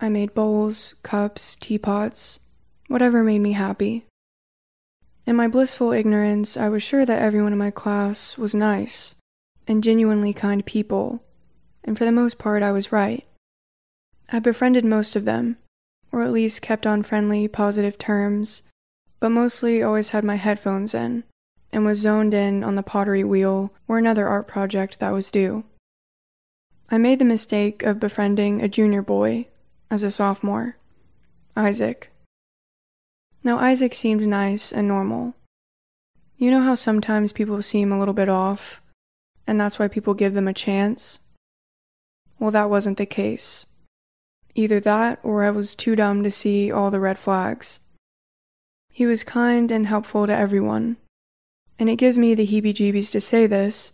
I 0.00 0.10
made 0.10 0.34
bowls, 0.34 0.94
cups, 1.02 1.56
teapots, 1.56 2.40
whatever 2.88 3.24
made 3.24 3.40
me 3.40 3.52
happy. 3.52 4.04
In 5.26 5.34
my 5.34 5.48
blissful 5.48 5.92
ignorance, 5.92 6.56
I 6.56 6.68
was 6.68 6.82
sure 6.82 7.06
that 7.06 7.22
everyone 7.22 7.52
in 7.52 7.58
my 7.58 7.70
class 7.70 8.36
was 8.36 8.54
nice 8.54 9.14
and 9.66 9.82
genuinely 9.82 10.34
kind 10.34 10.64
people, 10.64 11.22
and 11.84 11.96
for 11.96 12.04
the 12.04 12.12
most 12.12 12.38
part, 12.38 12.62
I 12.62 12.72
was 12.72 12.92
right. 12.92 13.24
I 14.30 14.38
befriended 14.38 14.84
most 14.84 15.16
of 15.16 15.24
them, 15.24 15.56
or 16.12 16.22
at 16.22 16.32
least 16.32 16.62
kept 16.62 16.86
on 16.86 17.02
friendly, 17.02 17.48
positive 17.48 17.98
terms 17.98 18.62
but 19.20 19.30
mostly 19.30 19.82
always 19.82 20.10
had 20.10 20.24
my 20.24 20.36
headphones 20.36 20.94
in 20.94 21.24
and 21.72 21.84
was 21.84 21.98
zoned 21.98 22.32
in 22.32 22.64
on 22.64 22.76
the 22.76 22.82
pottery 22.82 23.24
wheel 23.24 23.72
or 23.86 23.98
another 23.98 24.28
art 24.28 24.46
project 24.46 25.00
that 25.00 25.10
was 25.10 25.30
due. 25.30 25.64
I 26.90 26.98
made 26.98 27.18
the 27.18 27.24
mistake 27.24 27.82
of 27.82 28.00
befriending 28.00 28.62
a 28.62 28.68
junior 28.68 29.02
boy 29.02 29.48
as 29.90 30.02
a 30.02 30.10
sophomore, 30.10 30.76
Isaac. 31.56 32.10
Now, 33.44 33.58
Isaac 33.58 33.94
seemed 33.94 34.26
nice 34.26 34.72
and 34.72 34.88
normal. 34.88 35.34
You 36.38 36.50
know 36.50 36.62
how 36.62 36.74
sometimes 36.74 37.32
people 37.32 37.60
seem 37.62 37.92
a 37.92 37.98
little 37.98 38.14
bit 38.14 38.28
off, 38.28 38.80
and 39.46 39.60
that's 39.60 39.78
why 39.78 39.88
people 39.88 40.14
give 40.14 40.34
them 40.34 40.48
a 40.48 40.54
chance? 40.54 41.18
Well, 42.38 42.52
that 42.52 42.70
wasn't 42.70 42.96
the 42.96 43.06
case. 43.06 43.66
Either 44.58 44.80
that, 44.80 45.20
or 45.22 45.44
I 45.44 45.52
was 45.52 45.76
too 45.76 45.94
dumb 45.94 46.24
to 46.24 46.32
see 46.32 46.68
all 46.68 46.90
the 46.90 46.98
red 46.98 47.16
flags. 47.16 47.78
He 48.90 49.06
was 49.06 49.22
kind 49.22 49.70
and 49.70 49.86
helpful 49.86 50.26
to 50.26 50.34
everyone. 50.34 50.96
And 51.78 51.88
it 51.88 51.94
gives 51.94 52.18
me 52.18 52.34
the 52.34 52.44
heebie 52.44 52.74
jeebies 52.74 53.12
to 53.12 53.20
say 53.20 53.46
this, 53.46 53.92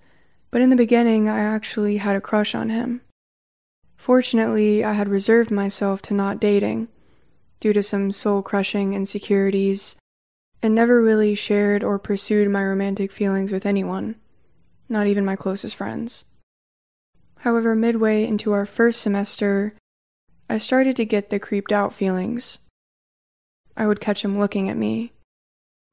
but 0.50 0.62
in 0.62 0.70
the 0.70 0.84
beginning 0.84 1.28
I 1.28 1.40
actually 1.40 1.98
had 1.98 2.16
a 2.16 2.20
crush 2.22 2.54
on 2.54 2.70
him. 2.70 3.02
Fortunately, 3.98 4.82
I 4.82 4.94
had 4.94 5.06
reserved 5.06 5.50
myself 5.50 6.00
to 6.00 6.14
not 6.14 6.40
dating, 6.40 6.88
due 7.60 7.74
to 7.74 7.82
some 7.82 8.10
soul 8.10 8.40
crushing 8.40 8.94
insecurities, 8.94 9.96
and 10.62 10.74
never 10.74 11.02
really 11.02 11.34
shared 11.34 11.84
or 11.84 11.98
pursued 11.98 12.48
my 12.48 12.64
romantic 12.64 13.12
feelings 13.12 13.52
with 13.52 13.66
anyone, 13.66 14.14
not 14.88 15.08
even 15.08 15.26
my 15.26 15.36
closest 15.36 15.76
friends. 15.76 16.24
However, 17.40 17.74
midway 17.74 18.24
into 18.24 18.52
our 18.52 18.64
first 18.64 19.02
semester, 19.02 19.74
I 20.48 20.58
started 20.58 20.96
to 20.96 21.04
get 21.04 21.30
the 21.30 21.38
creeped 21.38 21.72
out 21.72 21.94
feelings. 21.94 22.58
I 23.76 23.86
would 23.86 24.00
catch 24.00 24.24
him 24.24 24.38
looking 24.38 24.68
at 24.68 24.76
me, 24.76 25.12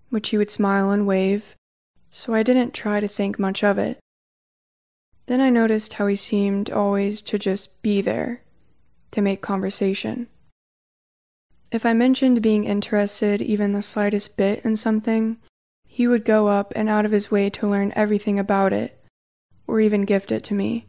which 0.10 0.30
he 0.30 0.38
would 0.38 0.52
smile 0.52 0.92
and 0.92 1.08
wave, 1.08 1.56
so 2.10 2.34
I 2.34 2.44
didn't 2.44 2.74
try 2.74 3.00
to 3.00 3.08
think 3.08 3.40
much 3.40 3.64
of 3.64 3.78
it. 3.78 3.98
Then 5.28 5.40
I 5.40 5.50
noticed 5.50 5.94
how 5.94 6.08
he 6.08 6.16
seemed 6.16 6.70
always 6.70 7.22
to 7.22 7.40
just 7.40 7.82
be 7.82 8.02
there, 8.02 8.42
to 9.12 9.22
make 9.22 9.42
conversation. 9.42 10.28
If 11.72 11.86
I 11.86 11.94
mentioned 11.94 12.42
being 12.42 12.66
interested 12.66 13.42
even 13.42 13.72
the 13.72 13.82
slightest 13.82 14.36
bit 14.36 14.66
in 14.66 14.76
something, 14.76 15.38
he 15.88 16.08
would 16.08 16.26
go 16.26 16.48
up 16.50 16.74
and 16.76 16.90
out 16.90 17.06
of 17.06 17.12
his 17.12 17.32
way 17.32 17.50
to 17.52 17.70
learn 17.70 17.94
everything 17.96 18.38
about 18.38 18.74
it, 18.74 19.02
or 19.68 19.80
even 19.80 20.04
gift 20.04 20.34
it 20.34 20.44
to 20.46 20.54
me. 20.54 20.88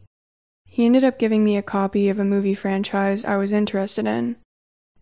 He 0.73 0.87
ended 0.87 1.05
up 1.05 1.19
giving 1.19 1.45
me 1.45 1.59
a 1.59 1.63
copy 1.63 2.09
of 2.09 2.19
a 2.19 2.25
movie 2.25 2.55
franchise 2.55 3.27
I 3.27 3.37
was 3.37 3.53
interested 3.53 4.07
in, 4.07 4.37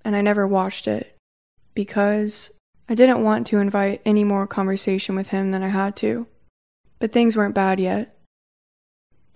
and 0.05 0.17
I 0.17 0.21
never 0.21 0.45
watched 0.45 0.89
it 0.89 1.17
because 1.75 2.51
I 2.89 2.97
didn't 2.97 3.23
want 3.23 3.47
to 3.47 3.59
invite 3.59 4.03
any 4.05 4.25
more 4.25 4.49
conversation 4.49 5.15
with 5.15 5.29
him 5.29 5.53
than 5.53 5.63
I 5.63 5.69
had 5.69 5.95
to. 5.99 6.27
But 6.99 7.13
things 7.13 7.37
weren't 7.37 7.55
bad 7.55 7.79
yet. 7.79 8.13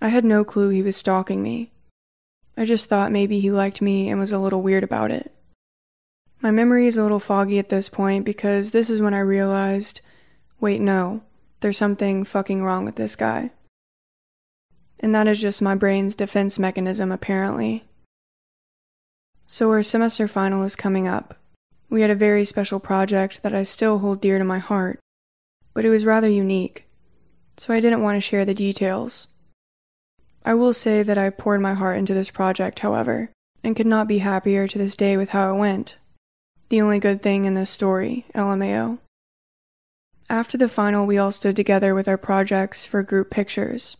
I 0.02 0.08
had 0.08 0.24
no 0.24 0.42
clue 0.42 0.70
he 0.70 0.82
was 0.82 0.96
stalking 0.96 1.40
me. 1.40 1.70
I 2.56 2.64
just 2.64 2.88
thought 2.88 3.12
maybe 3.12 3.38
he 3.38 3.52
liked 3.52 3.80
me 3.80 4.08
and 4.10 4.18
was 4.18 4.32
a 4.32 4.40
little 4.40 4.60
weird 4.60 4.82
about 4.82 5.12
it. 5.12 5.32
My 6.40 6.50
memory 6.50 6.88
is 6.88 6.96
a 6.96 7.04
little 7.04 7.20
foggy 7.20 7.60
at 7.60 7.68
this 7.68 7.88
point 7.88 8.24
because 8.24 8.72
this 8.72 8.90
is 8.90 9.00
when 9.00 9.14
I 9.14 9.20
realized 9.20 10.00
wait, 10.58 10.80
no, 10.80 11.22
there's 11.60 11.78
something 11.78 12.24
fucking 12.24 12.64
wrong 12.64 12.84
with 12.84 12.96
this 12.96 13.14
guy. 13.14 13.52
And 15.04 15.14
that 15.14 15.28
is 15.28 15.38
just 15.38 15.60
my 15.60 15.74
brain's 15.74 16.14
defense 16.14 16.58
mechanism, 16.58 17.12
apparently. 17.12 17.84
So, 19.46 19.70
our 19.70 19.82
semester 19.82 20.26
final 20.26 20.62
is 20.62 20.76
coming 20.76 21.06
up. 21.06 21.34
We 21.90 22.00
had 22.00 22.08
a 22.08 22.14
very 22.14 22.42
special 22.46 22.80
project 22.80 23.42
that 23.42 23.54
I 23.54 23.64
still 23.64 23.98
hold 23.98 24.22
dear 24.22 24.38
to 24.38 24.44
my 24.44 24.60
heart, 24.60 24.98
but 25.74 25.84
it 25.84 25.90
was 25.90 26.06
rather 26.06 26.30
unique, 26.30 26.86
so 27.58 27.74
I 27.74 27.80
didn't 27.80 28.00
want 28.00 28.16
to 28.16 28.20
share 28.22 28.46
the 28.46 28.54
details. 28.54 29.26
I 30.42 30.54
will 30.54 30.72
say 30.72 31.02
that 31.02 31.18
I 31.18 31.28
poured 31.28 31.60
my 31.60 31.74
heart 31.74 31.98
into 31.98 32.14
this 32.14 32.30
project, 32.30 32.78
however, 32.78 33.30
and 33.62 33.76
could 33.76 33.86
not 33.86 34.08
be 34.08 34.20
happier 34.20 34.66
to 34.66 34.78
this 34.78 34.96
day 34.96 35.18
with 35.18 35.32
how 35.32 35.54
it 35.54 35.58
went. 35.58 35.96
The 36.70 36.80
only 36.80 36.98
good 36.98 37.20
thing 37.20 37.44
in 37.44 37.52
this 37.52 37.68
story, 37.68 38.24
LMAO. 38.34 39.00
After 40.30 40.56
the 40.56 40.66
final, 40.66 41.04
we 41.04 41.18
all 41.18 41.30
stood 41.30 41.56
together 41.56 41.94
with 41.94 42.08
our 42.08 42.16
projects 42.16 42.86
for 42.86 43.02
group 43.02 43.28
pictures. 43.28 43.98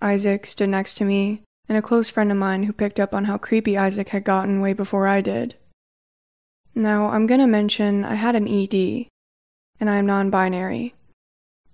Isaac 0.00 0.46
stood 0.46 0.68
next 0.68 0.94
to 0.94 1.04
me, 1.04 1.42
and 1.68 1.76
a 1.76 1.82
close 1.82 2.10
friend 2.10 2.30
of 2.30 2.38
mine 2.38 2.62
who 2.62 2.72
picked 2.72 3.00
up 3.00 3.12
on 3.12 3.24
how 3.24 3.38
creepy 3.38 3.76
Isaac 3.76 4.10
had 4.10 4.24
gotten 4.24 4.60
way 4.60 4.72
before 4.72 5.06
I 5.06 5.20
did. 5.20 5.56
Now, 6.74 7.08
I'm 7.08 7.26
going 7.26 7.40
to 7.40 7.46
mention 7.46 8.04
I 8.04 8.14
had 8.14 8.36
an 8.36 8.46
ED, 8.46 9.08
and 9.80 9.90
I 9.90 9.96
am 9.96 10.06
non 10.06 10.30
binary, 10.30 10.94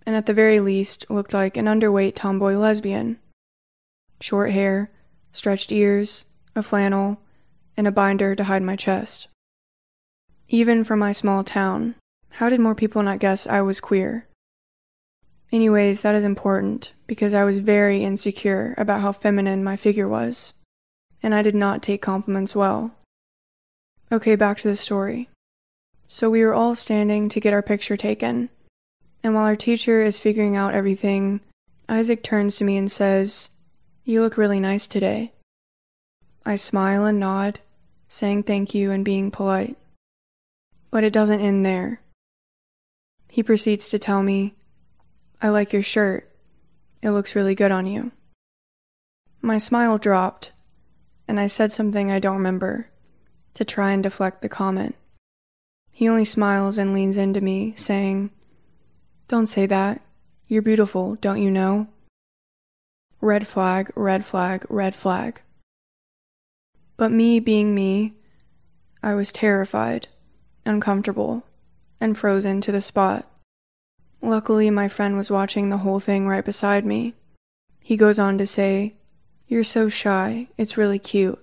and 0.06 0.16
at 0.16 0.26
the 0.26 0.34
very 0.34 0.60
least 0.60 1.06
looked 1.10 1.34
like 1.34 1.56
an 1.56 1.66
underweight 1.66 2.14
tomboy 2.14 2.54
lesbian. 2.54 3.18
Short 4.20 4.52
hair, 4.52 4.90
stretched 5.32 5.70
ears, 5.70 6.26
a 6.56 6.62
flannel, 6.62 7.20
and 7.76 7.87
a 7.87 7.92
binder 7.92 8.34
to 8.34 8.44
hide 8.44 8.62
my 8.62 8.76
chest. 8.76 9.28
Even 10.48 10.84
from 10.84 10.98
my 10.98 11.12
small 11.12 11.44
town, 11.44 11.94
how 12.30 12.48
did 12.48 12.60
more 12.60 12.74
people 12.74 13.02
not 13.02 13.18
guess 13.18 13.46
I 13.46 13.60
was 13.60 13.80
queer? 13.80 14.26
Anyways, 15.54 16.02
that 16.02 16.16
is 16.16 16.24
important 16.24 16.92
because 17.06 17.32
I 17.32 17.44
was 17.44 17.60
very 17.60 18.02
insecure 18.02 18.74
about 18.76 19.02
how 19.02 19.12
feminine 19.12 19.62
my 19.62 19.76
figure 19.76 20.08
was, 20.08 20.52
and 21.22 21.32
I 21.32 21.42
did 21.42 21.54
not 21.54 21.80
take 21.80 22.02
compliments 22.02 22.56
well. 22.56 22.90
Okay, 24.10 24.34
back 24.34 24.58
to 24.58 24.68
the 24.68 24.74
story. 24.74 25.28
So 26.08 26.28
we 26.28 26.44
were 26.44 26.54
all 26.54 26.74
standing 26.74 27.28
to 27.28 27.38
get 27.38 27.52
our 27.52 27.62
picture 27.62 27.96
taken. 27.96 28.48
And 29.22 29.36
while 29.36 29.44
our 29.44 29.54
teacher 29.54 30.02
is 30.02 30.18
figuring 30.18 30.56
out 30.56 30.74
everything, 30.74 31.38
Isaac 31.88 32.24
turns 32.24 32.56
to 32.56 32.64
me 32.64 32.76
and 32.76 32.90
says, 32.90 33.50
You 34.04 34.22
look 34.22 34.36
really 34.36 34.58
nice 34.58 34.88
today. 34.88 35.34
I 36.44 36.56
smile 36.56 37.04
and 37.04 37.20
nod, 37.20 37.60
saying 38.08 38.42
thank 38.42 38.74
you 38.74 38.90
and 38.90 39.04
being 39.04 39.30
polite. 39.30 39.76
But 40.90 41.04
it 41.04 41.12
doesn't 41.12 41.40
end 41.40 41.64
there. 41.64 42.00
He 43.28 43.44
proceeds 43.44 43.88
to 43.90 44.00
tell 44.00 44.24
me, 44.24 44.56
I 45.44 45.50
like 45.50 45.74
your 45.74 45.83
shirt. 45.83 46.26
It 47.02 47.11
looks 47.11 47.35
really 47.35 47.54
good 47.54 47.70
on 47.70 47.87
you. 47.87 48.12
My 49.42 49.59
smile 49.59 49.98
dropped, 49.98 50.52
and 51.28 51.38
I 51.38 51.48
said 51.48 51.70
something 51.70 52.11
I 52.11 52.18
don't 52.18 52.38
remember 52.38 52.88
to 53.52 53.62
try 53.62 53.92
and 53.92 54.02
deflect 54.02 54.40
the 54.40 54.48
comment. 54.48 54.94
He 55.90 56.09
only 56.09 56.24
smiles 56.24 56.78
and 56.78 56.94
leans 56.94 57.18
into 57.18 57.42
me, 57.42 57.74
saying, 57.76 58.30
Don't 59.28 59.44
say 59.44 59.66
that. 59.66 60.00
You're 60.48 60.62
beautiful, 60.62 61.16
don't 61.16 61.42
you 61.42 61.50
know? 61.50 61.88
Red 63.20 63.46
flag, 63.46 63.92
red 63.94 64.24
flag, 64.24 64.64
red 64.70 64.94
flag. 64.94 65.42
But 66.96 67.12
me 67.12 67.38
being 67.38 67.74
me, 67.74 68.14
I 69.02 69.14
was 69.14 69.30
terrified, 69.30 70.09
uncomfortable, 70.64 71.44
and 72.00 72.16
frozen 72.16 72.62
to 72.62 72.72
the 72.72 72.80
spot. 72.80 73.28
Luckily, 74.24 74.70
my 74.70 74.88
friend 74.88 75.18
was 75.18 75.30
watching 75.30 75.68
the 75.68 75.78
whole 75.84 76.00
thing 76.00 76.26
right 76.26 76.42
beside 76.44 76.87
me. 76.87 77.12
He 77.78 77.94
goes 77.98 78.18
on 78.18 78.38
to 78.38 78.46
say, 78.46 78.94
You're 79.48 79.64
so 79.64 79.90
shy, 79.90 80.48
it's 80.56 80.78
really 80.78 80.98
cute. 80.98 81.38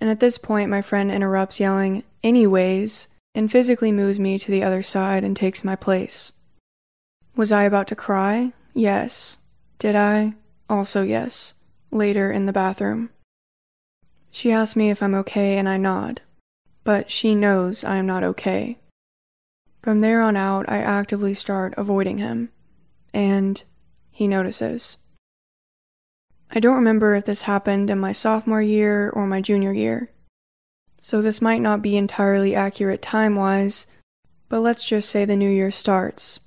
And 0.00 0.08
at 0.08 0.20
this 0.20 0.38
point, 0.38 0.70
my 0.70 0.80
friend 0.80 1.12
interrupts, 1.12 1.60
yelling, 1.60 2.04
Anyways, 2.24 3.08
and 3.34 3.52
physically 3.52 3.92
moves 3.92 4.18
me 4.18 4.38
to 4.38 4.50
the 4.50 4.62
other 4.62 4.80
side 4.80 5.24
and 5.24 5.36
takes 5.36 5.62
my 5.62 5.76
place. 5.76 6.32
Was 7.36 7.52
I 7.52 7.64
about 7.64 7.86
to 7.88 7.96
cry? 7.96 8.54
Yes. 8.72 9.36
Did 9.78 9.94
I? 9.94 10.32
Also, 10.70 11.02
yes. 11.02 11.52
Later 11.90 12.32
in 12.32 12.46
the 12.46 12.52
bathroom. 12.52 13.10
She 14.30 14.50
asks 14.50 14.74
me 14.74 14.88
if 14.88 15.02
I'm 15.02 15.14
okay, 15.16 15.58
and 15.58 15.68
I 15.68 15.76
nod. 15.76 16.22
but 16.82 17.10
she 17.10 17.34
knows 17.34 17.84
I 17.84 17.96
am 17.96 18.06
not 18.06 18.24
okay. 18.24 18.78
From 19.82 19.98
there 19.98 20.22
on 20.22 20.36
out, 20.36 20.68
I 20.68 20.78
actively 20.78 21.34
start 21.34 21.74
avoiding 21.76 22.18
him, 22.18 22.50
and 23.12 23.60
he 24.12 24.28
notices. 24.28 24.96
I 26.50 26.60
don't 26.60 26.76
remember 26.76 27.16
if 27.16 27.24
this 27.24 27.42
happened 27.42 27.90
in 27.90 27.98
my 27.98 28.12
sophomore 28.12 28.62
year 28.62 29.10
or 29.10 29.26
my 29.26 29.40
junior 29.40 29.72
year, 29.72 30.12
so 31.00 31.20
this 31.20 31.42
might 31.42 31.62
not 31.62 31.82
be 31.82 31.96
entirely 31.96 32.54
accurate 32.54 33.02
time 33.02 33.34
wise, 33.34 33.88
but 34.48 34.60
let's 34.60 34.86
just 34.86 35.08
say 35.08 35.24
the 35.24 35.34
new 35.34 35.50
year 35.50 35.70
starts. 35.70 36.38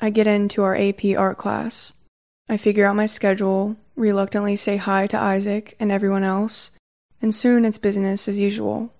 I 0.00 0.10
get 0.10 0.26
into 0.26 0.62
our 0.62 0.74
AP 0.74 1.04
art 1.16 1.38
class. 1.38 1.92
I 2.48 2.56
figure 2.56 2.86
out 2.86 2.96
my 2.96 3.06
schedule, 3.06 3.76
reluctantly 3.94 4.56
say 4.56 4.78
hi 4.78 5.06
to 5.06 5.20
Isaac 5.20 5.76
and 5.78 5.92
everyone 5.92 6.24
else, 6.24 6.72
and 7.22 7.32
soon 7.32 7.64
it's 7.64 7.78
business 7.78 8.26
as 8.26 8.40
usual. 8.40 8.93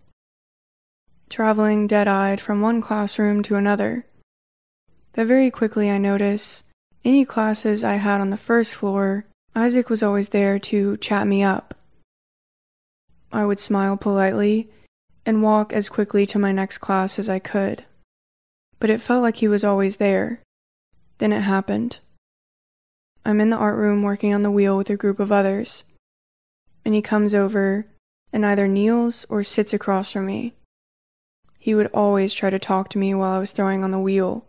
Traveling 1.34 1.88
dead 1.88 2.06
eyed 2.06 2.40
from 2.40 2.60
one 2.60 2.80
classroom 2.80 3.42
to 3.42 3.56
another. 3.56 4.06
But 5.14 5.26
very 5.26 5.50
quickly 5.50 5.90
I 5.90 5.98
notice 5.98 6.62
any 7.04 7.24
classes 7.24 7.82
I 7.82 7.94
had 7.94 8.20
on 8.20 8.30
the 8.30 8.36
first 8.36 8.76
floor, 8.76 9.26
Isaac 9.52 9.90
was 9.90 10.00
always 10.00 10.28
there 10.28 10.60
to 10.60 10.96
chat 10.98 11.26
me 11.26 11.42
up. 11.42 11.74
I 13.32 13.44
would 13.44 13.58
smile 13.58 13.96
politely 13.96 14.70
and 15.26 15.42
walk 15.42 15.72
as 15.72 15.88
quickly 15.88 16.24
to 16.24 16.38
my 16.38 16.52
next 16.52 16.78
class 16.78 17.18
as 17.18 17.28
I 17.28 17.40
could. 17.40 17.84
But 18.78 18.90
it 18.90 19.00
felt 19.00 19.24
like 19.24 19.38
he 19.38 19.48
was 19.48 19.64
always 19.64 19.96
there. 19.96 20.40
Then 21.18 21.32
it 21.32 21.40
happened. 21.40 21.98
I'm 23.26 23.40
in 23.40 23.50
the 23.50 23.56
art 23.56 23.76
room 23.76 24.04
working 24.04 24.32
on 24.32 24.44
the 24.44 24.52
wheel 24.52 24.76
with 24.76 24.88
a 24.88 24.96
group 24.96 25.18
of 25.18 25.32
others, 25.32 25.82
and 26.84 26.94
he 26.94 27.02
comes 27.02 27.34
over 27.34 27.86
and 28.32 28.46
either 28.46 28.68
kneels 28.68 29.26
or 29.28 29.42
sits 29.42 29.74
across 29.74 30.12
from 30.12 30.26
me. 30.26 30.54
He 31.64 31.74
would 31.74 31.86
always 31.94 32.34
try 32.34 32.50
to 32.50 32.58
talk 32.58 32.90
to 32.90 32.98
me 32.98 33.14
while 33.14 33.32
I 33.32 33.38
was 33.38 33.52
throwing 33.52 33.82
on 33.82 33.90
the 33.90 33.98
wheel, 33.98 34.44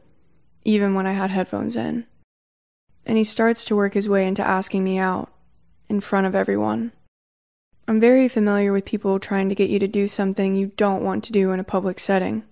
even 0.66 0.96
when 0.96 1.08
I 1.08 1.14
had 1.14 1.30
headphones 1.30 1.78
in. 1.78 2.06
And 3.06 3.18
he 3.18 3.24
starts 3.24 3.64
to 3.66 3.76
work 3.78 3.94
his 3.94 4.10
way 4.10 4.28
into 4.28 4.46
asking 4.46 4.84
me 4.84 4.98
out, 4.98 5.32
in 5.88 6.02
front 6.02 6.28
of 6.28 6.36
everyone. 6.36 6.92
I'm 7.88 8.02
very 8.02 8.28
familiar 8.28 8.74
with 8.74 8.84
people 8.84 9.18
trying 9.18 9.48
to 9.48 9.56
get 9.56 9.70
you 9.70 9.80
to 9.80 9.88
do 9.88 10.08
something 10.08 10.58
you 10.58 10.74
don't 10.76 11.06
want 11.06 11.24
to 11.24 11.32
do 11.32 11.52
in 11.52 11.60
a 11.62 11.64
public 11.64 12.02
setting, 12.02 12.44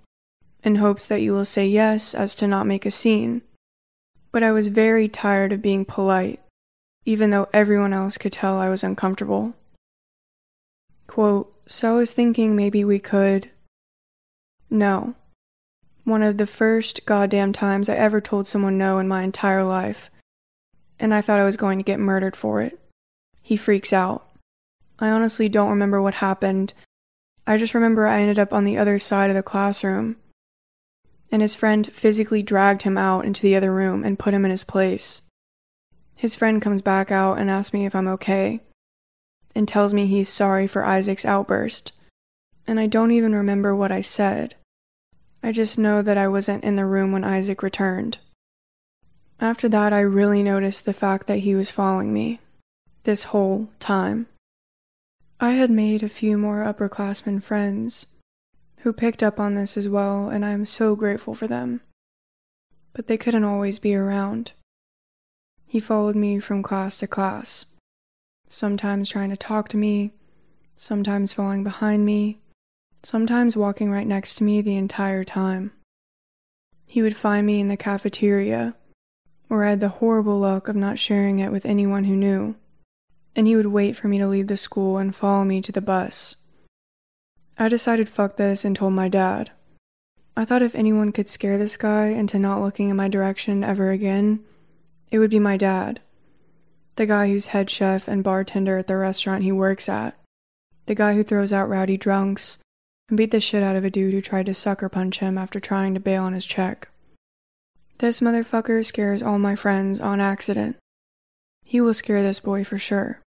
in 0.63 0.77
hopes 0.77 1.05
that 1.07 1.21
you 1.21 1.33
will 1.33 1.43
say 1.43 1.67
yes 1.67 2.15
as 2.15 2.33
to 2.35 2.47
not 2.47 2.65
make 2.65 2.85
a 2.85 2.91
scene. 2.91 3.41
But 4.31 4.43
I 4.43 4.53
was 4.53 4.69
very 4.69 5.09
tired 5.09 5.51
of 5.51 5.61
being 5.61 5.83
polite, 5.83 6.39
even 7.03 7.31
though 7.31 7.49
everyone 7.51 7.91
else 7.91 8.17
could 8.17 8.31
tell 8.31 8.59
I 8.59 8.69
was 8.69 8.81
uncomfortable. 8.81 9.55
Quote, 11.05 11.53
so 11.67 11.95
I 11.95 11.97
was 11.97 12.13
thinking 12.13 12.55
maybe 12.55 12.85
we 12.85 12.99
could. 12.99 13.49
No. 14.73 15.13
One 16.03 16.23
of 16.23 16.39
the 16.39 16.47
first 16.47 17.05
goddamn 17.05 17.53
times 17.53 17.89
I 17.89 17.93
ever 17.93 18.19
told 18.19 18.47
someone 18.47 18.75
no 18.75 18.97
in 18.97 19.07
my 19.07 19.21
entire 19.21 19.63
life, 19.63 20.09
and 20.99 21.13
I 21.13 21.21
thought 21.21 21.39
I 21.39 21.43
was 21.43 21.57
going 21.57 21.77
to 21.77 21.83
get 21.83 21.99
murdered 21.99 22.35
for 22.35 22.59
it. 22.59 22.81
He 23.43 23.55
freaks 23.55 23.93
out. 23.93 24.27
I 24.97 25.11
honestly 25.11 25.47
don't 25.47 25.69
remember 25.69 26.01
what 26.01 26.15
happened. 26.15 26.73
I 27.45 27.57
just 27.57 27.75
remember 27.75 28.07
I 28.07 28.21
ended 28.21 28.39
up 28.39 28.51
on 28.51 28.65
the 28.65 28.79
other 28.79 28.97
side 28.97 29.29
of 29.29 29.35
the 29.35 29.43
classroom. 29.43 30.17
And 31.31 31.43
his 31.43 31.53
friend 31.53 31.85
physically 31.85 32.41
dragged 32.41 32.81
him 32.81 32.97
out 32.97 33.25
into 33.25 33.43
the 33.43 33.55
other 33.55 33.71
room 33.71 34.03
and 34.03 34.17
put 34.17 34.33
him 34.33 34.43
in 34.43 34.49
his 34.49 34.63
place. 34.63 35.21
His 36.15 36.35
friend 36.35 36.59
comes 36.59 36.81
back 36.81 37.11
out 37.11 37.37
and 37.37 37.51
asks 37.51 37.75
me 37.75 37.85
if 37.85 37.93
I'm 37.93 38.07
okay, 38.07 38.61
and 39.53 39.67
tells 39.67 39.93
me 39.93 40.07
he's 40.07 40.29
sorry 40.29 40.65
for 40.65 40.83
Isaac's 40.83 41.25
outburst. 41.25 41.91
And 42.65 42.79
I 42.79 42.87
don't 42.87 43.11
even 43.11 43.35
remember 43.35 43.75
what 43.75 43.91
I 43.91 44.01
said. 44.01 44.55
I 45.45 45.51
just 45.51 45.77
know 45.77 46.01
that 46.01 46.17
I 46.17 46.29
wasn't 46.29 46.63
in 46.63 46.77
the 46.77 46.85
room 46.85 47.11
when 47.11 47.25
Isaac 47.25 47.61
returned. 47.61 48.17
After 49.41 49.67
that, 49.67 49.91
I 49.91 49.99
really 49.99 50.41
noticed 50.41 50.85
the 50.85 50.93
fact 50.93 51.27
that 51.27 51.39
he 51.39 51.53
was 51.53 51.69
following 51.69 52.13
me. 52.13 52.39
This 53.03 53.25
whole 53.25 53.67
time. 53.77 54.27
I 55.41 55.51
had 55.51 55.69
made 55.69 56.01
a 56.01 56.07
few 56.07 56.37
more 56.37 56.63
upperclassmen 56.63 57.43
friends 57.43 58.05
who 58.77 58.93
picked 58.93 59.21
up 59.21 59.37
on 59.37 59.55
this 59.55 59.75
as 59.75 59.89
well, 59.89 60.29
and 60.29 60.45
I 60.45 60.51
am 60.51 60.65
so 60.65 60.95
grateful 60.95 61.35
for 61.35 61.47
them. 61.47 61.81
But 62.93 63.07
they 63.07 63.17
couldn't 63.17 63.43
always 63.43 63.79
be 63.79 63.93
around. 63.95 64.53
He 65.65 65.81
followed 65.81 66.15
me 66.15 66.39
from 66.39 66.63
class 66.63 66.99
to 66.99 67.07
class, 67.07 67.65
sometimes 68.47 69.09
trying 69.09 69.31
to 69.31 69.35
talk 69.35 69.67
to 69.69 69.77
me, 69.77 70.13
sometimes 70.77 71.33
falling 71.33 71.65
behind 71.65 72.05
me, 72.05 72.39
sometimes 73.03 73.55
walking 73.55 73.91
right 73.91 74.07
next 74.07 74.35
to 74.35 74.43
me 74.43 74.61
the 74.61 74.77
entire 74.77 75.23
time. 75.23 75.71
He 76.85 77.01
would 77.01 77.15
find 77.15 77.45
me 77.45 77.59
in 77.59 77.67
the 77.67 77.77
cafeteria, 77.77 78.75
where 79.47 79.65
I 79.65 79.71
had 79.71 79.79
the 79.79 79.89
horrible 79.89 80.39
luck 80.39 80.67
of 80.67 80.75
not 80.75 80.99
sharing 80.99 81.39
it 81.39 81.51
with 81.51 81.65
anyone 81.65 82.05
who 82.05 82.15
knew 82.15 82.55
and 83.35 83.47
he 83.47 83.55
would 83.55 83.67
wait 83.67 83.95
for 83.95 84.07
me 84.07 84.17
to 84.19 84.27
leave 84.27 84.47
the 84.47 84.57
school 84.57 84.97
and 84.97 85.15
follow 85.15 85.43
me 85.43 85.61
to 85.61 85.71
the 85.71 85.81
bus. 85.81 86.35
I 87.57 87.69
decided 87.69 88.09
fuck 88.09 88.37
this 88.37 88.65
and 88.65 88.75
told 88.75 88.93
my 88.93 89.09
dad. 89.09 89.51
I 90.35 90.45
thought 90.45 90.61
if 90.61 90.75
anyone 90.75 91.11
could 91.11 91.29
scare 91.29 91.57
this 91.57 91.77
guy 91.77 92.07
into 92.07 92.39
not 92.39 92.61
looking 92.61 92.89
in 92.89 92.95
my 92.95 93.07
direction 93.07 93.63
ever 93.63 93.91
again, 93.91 94.43
it 95.11 95.19
would 95.19 95.29
be 95.29 95.39
my 95.39 95.57
dad. 95.57 95.99
The 96.95 97.05
guy 97.05 97.27
who's 97.27 97.47
head 97.47 97.69
chef 97.69 98.07
and 98.07 98.23
bartender 98.23 98.77
at 98.77 98.87
the 98.87 98.97
restaurant 98.97 99.43
he 99.43 99.51
works 99.51 99.87
at. 99.87 100.17
The 100.85 100.95
guy 100.95 101.13
who 101.13 101.23
throws 101.23 101.53
out 101.53 101.69
rowdy 101.69 101.97
drunks 101.97 102.59
and 103.13 103.17
beat 103.19 103.29
the 103.29 103.39
shit 103.39 103.61
out 103.61 103.75
of 103.75 103.85
a 103.85 103.91
dude 103.91 104.11
who 104.11 104.23
tried 104.23 104.47
to 104.47 104.55
sucker 104.55 104.89
punch 104.89 105.19
him 105.19 105.37
after 105.37 105.59
trying 105.59 105.93
to 105.93 105.99
bail 105.99 106.23
on 106.23 106.33
his 106.33 106.47
check. 106.47 106.89
This 107.99 108.21
motherfucker 108.21 108.83
scares 108.83 109.21
all 109.21 109.37
my 109.37 109.55
friends 109.55 109.99
on 109.99 110.19
accident. 110.19 110.77
He 111.63 111.79
will 111.79 111.93
scare 111.93 112.23
this 112.23 112.39
boy 112.39 112.63
for 112.63 112.79
sure. 112.79 113.21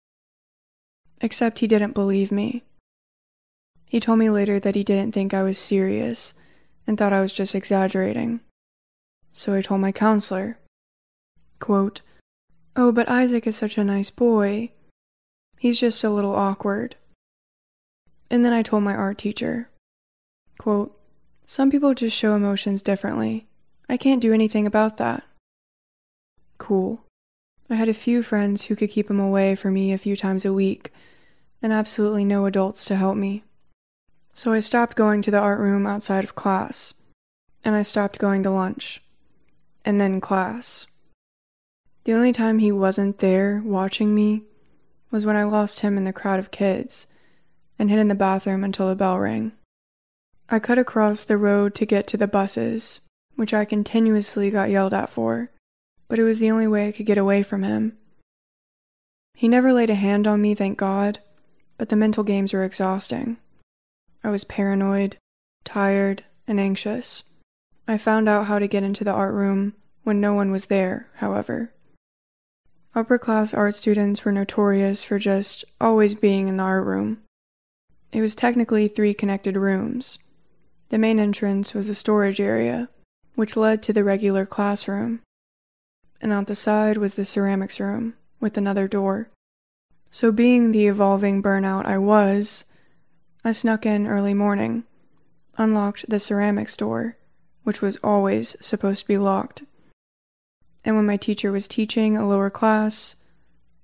Except 1.20 1.58
he 1.58 1.66
didn't 1.66 1.94
believe 1.94 2.30
me. 2.30 2.62
He 3.84 3.98
told 3.98 4.20
me 4.20 4.30
later 4.30 4.60
that 4.60 4.76
he 4.76 4.84
didn't 4.84 5.14
think 5.14 5.34
I 5.34 5.42
was 5.42 5.58
serious 5.58 6.34
and 6.86 6.96
thought 6.96 7.12
I 7.12 7.20
was 7.20 7.32
just 7.32 7.52
exaggerating. 7.52 8.38
So 9.32 9.52
I 9.52 9.62
told 9.62 9.80
my 9.80 9.90
counselor, 9.90 10.58
quote, 11.58 12.02
Oh, 12.76 12.92
but 12.92 13.08
Isaac 13.08 13.48
is 13.48 13.56
such 13.56 13.76
a 13.76 13.82
nice 13.82 14.10
boy. 14.10 14.70
He's 15.58 15.80
just 15.80 16.04
a 16.04 16.10
little 16.10 16.36
awkward. 16.36 16.94
And 18.30 18.44
then 18.44 18.52
I 18.52 18.62
told 18.62 18.84
my 18.84 18.94
art 18.94 19.18
teacher, 19.18 19.68
quote, 20.58 20.98
Some 21.46 21.70
people 21.70 21.94
just 21.94 22.16
show 22.16 22.34
emotions 22.34 22.82
differently. 22.82 23.46
I 23.88 23.96
can't 23.96 24.22
do 24.22 24.32
anything 24.32 24.66
about 24.66 24.96
that. 24.98 25.24
Cool. 26.58 27.04
I 27.68 27.74
had 27.74 27.88
a 27.88 27.94
few 27.94 28.22
friends 28.22 28.64
who 28.64 28.76
could 28.76 28.90
keep 28.90 29.10
him 29.10 29.20
away 29.20 29.54
from 29.54 29.74
me 29.74 29.92
a 29.92 29.98
few 29.98 30.16
times 30.16 30.44
a 30.44 30.52
week, 30.52 30.92
and 31.62 31.72
absolutely 31.72 32.24
no 32.24 32.46
adults 32.46 32.84
to 32.86 32.96
help 32.96 33.16
me. 33.16 33.44
So 34.34 34.52
I 34.52 34.60
stopped 34.60 34.96
going 34.96 35.22
to 35.22 35.30
the 35.30 35.38
art 35.40 35.58
room 35.58 35.86
outside 35.86 36.24
of 36.24 36.34
class, 36.34 36.94
and 37.64 37.74
I 37.74 37.82
stopped 37.82 38.18
going 38.18 38.42
to 38.42 38.50
lunch, 38.50 39.02
and 39.84 40.00
then 40.00 40.20
class. 40.20 40.86
The 42.04 42.14
only 42.14 42.32
time 42.32 42.58
he 42.58 42.72
wasn't 42.72 43.18
there 43.18 43.62
watching 43.64 44.14
me 44.14 44.42
was 45.10 45.24
when 45.24 45.36
I 45.36 45.44
lost 45.44 45.80
him 45.80 45.96
in 45.96 46.04
the 46.04 46.12
crowd 46.12 46.38
of 46.38 46.50
kids 46.50 47.06
and 47.78 47.90
hid 47.90 47.98
in 47.98 48.08
the 48.08 48.14
bathroom 48.14 48.64
until 48.64 48.88
the 48.88 48.96
bell 48.96 49.18
rang. 49.18 49.52
I 50.52 50.58
cut 50.58 50.76
across 50.76 51.24
the 51.24 51.38
road 51.38 51.74
to 51.76 51.86
get 51.86 52.06
to 52.08 52.18
the 52.18 52.28
buses, 52.28 53.00
which 53.36 53.54
I 53.54 53.64
continuously 53.64 54.50
got 54.50 54.68
yelled 54.68 54.92
at 54.92 55.08
for, 55.08 55.50
but 56.08 56.18
it 56.18 56.24
was 56.24 56.40
the 56.40 56.50
only 56.50 56.66
way 56.66 56.86
I 56.86 56.92
could 56.92 57.06
get 57.06 57.16
away 57.16 57.42
from 57.42 57.62
him. 57.62 57.96
He 59.34 59.48
never 59.48 59.72
laid 59.72 59.88
a 59.88 59.94
hand 59.94 60.28
on 60.28 60.42
me, 60.42 60.54
thank 60.54 60.76
God, 60.76 61.20
but 61.78 61.88
the 61.88 61.96
mental 61.96 62.22
games 62.22 62.52
were 62.52 62.64
exhausting. 62.64 63.38
I 64.22 64.28
was 64.28 64.44
paranoid, 64.44 65.16
tired, 65.64 66.22
and 66.46 66.60
anxious. 66.60 67.24
I 67.88 67.96
found 67.96 68.28
out 68.28 68.44
how 68.44 68.58
to 68.58 68.68
get 68.68 68.82
into 68.82 69.04
the 69.04 69.10
art 69.10 69.32
room 69.32 69.72
when 70.02 70.20
no 70.20 70.34
one 70.34 70.50
was 70.50 70.66
there, 70.66 71.08
however. 71.14 71.72
Upper 72.94 73.16
class 73.16 73.54
art 73.54 73.74
students 73.74 74.22
were 74.22 74.32
notorious 74.32 75.02
for 75.02 75.18
just 75.18 75.64
always 75.80 76.14
being 76.14 76.46
in 76.46 76.58
the 76.58 76.62
art 76.62 76.84
room. 76.84 77.22
It 78.12 78.20
was 78.20 78.34
technically 78.34 78.86
three 78.86 79.14
connected 79.14 79.56
rooms. 79.56 80.18
The 80.92 80.98
main 80.98 81.18
entrance 81.18 81.72
was 81.72 81.88
a 81.88 81.94
storage 81.94 82.38
area, 82.38 82.90
which 83.34 83.56
led 83.56 83.82
to 83.82 83.94
the 83.94 84.04
regular 84.04 84.44
classroom. 84.44 85.22
And 86.20 86.34
on 86.34 86.44
the 86.44 86.54
side 86.54 86.98
was 86.98 87.14
the 87.14 87.24
ceramics 87.24 87.80
room, 87.80 88.12
with 88.40 88.58
another 88.58 88.86
door. 88.86 89.30
So, 90.10 90.30
being 90.30 90.70
the 90.70 90.88
evolving 90.88 91.42
burnout 91.42 91.86
I 91.86 91.96
was, 91.96 92.66
I 93.42 93.52
snuck 93.52 93.86
in 93.86 94.06
early 94.06 94.34
morning, 94.34 94.84
unlocked 95.56 96.10
the 96.10 96.20
ceramics 96.20 96.76
door, 96.76 97.16
which 97.62 97.80
was 97.80 97.96
always 98.04 98.54
supposed 98.60 99.00
to 99.00 99.08
be 99.08 99.16
locked. 99.16 99.62
And 100.84 100.94
when 100.94 101.06
my 101.06 101.16
teacher 101.16 101.50
was 101.50 101.66
teaching 101.66 102.18
a 102.18 102.28
lower 102.28 102.50
class, 102.50 103.16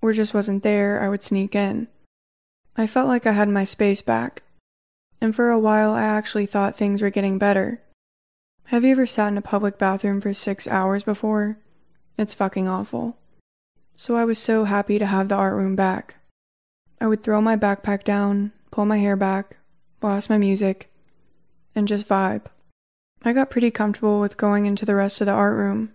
or 0.02 0.12
just 0.12 0.34
wasn't 0.34 0.62
there, 0.62 1.00
I 1.00 1.08
would 1.08 1.22
sneak 1.22 1.54
in. 1.54 1.88
I 2.76 2.86
felt 2.86 3.08
like 3.08 3.26
I 3.26 3.32
had 3.32 3.48
my 3.48 3.64
space 3.64 4.02
back. 4.02 4.42
And 5.20 5.34
for 5.34 5.50
a 5.50 5.58
while 5.58 5.92
I 5.92 6.02
actually 6.02 6.46
thought 6.46 6.76
things 6.76 7.02
were 7.02 7.10
getting 7.10 7.38
better. 7.38 7.82
Have 8.64 8.84
you 8.84 8.92
ever 8.92 9.06
sat 9.06 9.28
in 9.28 9.38
a 9.38 9.42
public 9.42 9.78
bathroom 9.78 10.20
for 10.20 10.32
six 10.32 10.68
hours 10.68 11.02
before? 11.02 11.58
It's 12.16 12.34
fucking 12.34 12.68
awful. 12.68 13.16
So 13.96 14.16
I 14.16 14.24
was 14.24 14.38
so 14.38 14.64
happy 14.64 14.98
to 14.98 15.06
have 15.06 15.28
the 15.28 15.34
art 15.34 15.56
room 15.56 15.74
back. 15.74 16.16
I 17.00 17.06
would 17.06 17.22
throw 17.22 17.40
my 17.40 17.56
backpack 17.56 18.04
down, 18.04 18.52
pull 18.70 18.84
my 18.84 18.98
hair 18.98 19.16
back, 19.16 19.56
blast 20.00 20.28
my 20.28 20.38
music, 20.38 20.90
and 21.74 21.88
just 21.88 22.08
vibe. 22.08 22.46
I 23.22 23.32
got 23.32 23.50
pretty 23.50 23.70
comfortable 23.70 24.20
with 24.20 24.36
going 24.36 24.66
into 24.66 24.84
the 24.84 24.94
rest 24.94 25.20
of 25.20 25.26
the 25.26 25.32
art 25.32 25.56
room. 25.56 25.92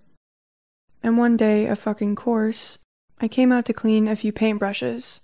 And 1.02 1.18
one 1.18 1.38
day, 1.38 1.68
a 1.68 1.76
fucking 1.76 2.16
course, 2.16 2.78
I 3.20 3.28
came 3.28 3.52
out 3.52 3.66
to 3.66 3.74
clean 3.74 4.08
a 4.08 4.16
few 4.16 4.34
paintbrushes 4.34 5.22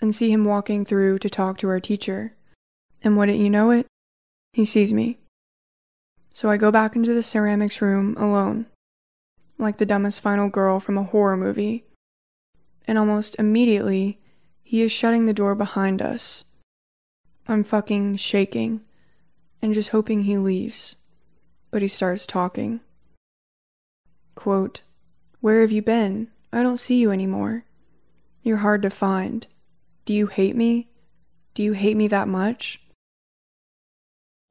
and 0.00 0.14
see 0.14 0.32
him 0.32 0.44
walking 0.44 0.84
through 0.84 1.18
to 1.20 1.30
talk 1.30 1.58
to 1.58 1.68
our 1.68 1.80
teacher. 1.80 2.34
And 3.02 3.16
wouldn't 3.16 3.38
you 3.38 3.50
know 3.50 3.70
it? 3.70 3.86
He 4.52 4.64
sees 4.64 4.92
me. 4.92 5.18
So 6.32 6.50
I 6.50 6.56
go 6.56 6.70
back 6.70 6.96
into 6.96 7.14
the 7.14 7.22
ceramics 7.22 7.80
room 7.82 8.16
alone, 8.16 8.66
like 9.58 9.78
the 9.78 9.86
dumbest 9.86 10.20
final 10.20 10.48
girl 10.48 10.80
from 10.80 10.96
a 10.98 11.04
horror 11.04 11.36
movie. 11.36 11.84
And 12.86 12.98
almost 12.98 13.36
immediately, 13.38 14.18
he 14.62 14.82
is 14.82 14.92
shutting 14.92 15.26
the 15.26 15.32
door 15.32 15.54
behind 15.54 16.00
us. 16.00 16.44
I'm 17.48 17.64
fucking 17.64 18.16
shaking 18.16 18.82
and 19.62 19.74
just 19.74 19.90
hoping 19.90 20.22
he 20.22 20.38
leaves. 20.38 20.96
But 21.70 21.82
he 21.82 21.88
starts 21.88 22.26
talking. 22.26 22.80
Quote, 24.34 24.82
Where 25.40 25.60
have 25.60 25.72
you 25.72 25.82
been? 25.82 26.28
I 26.52 26.62
don't 26.62 26.78
see 26.78 26.96
you 26.96 27.10
anymore. 27.10 27.64
You're 28.42 28.58
hard 28.58 28.82
to 28.82 28.90
find. 28.90 29.46
Do 30.04 30.14
you 30.14 30.26
hate 30.26 30.56
me? 30.56 30.88
Do 31.54 31.62
you 31.62 31.72
hate 31.72 31.96
me 31.96 32.08
that 32.08 32.26
much? 32.26 32.79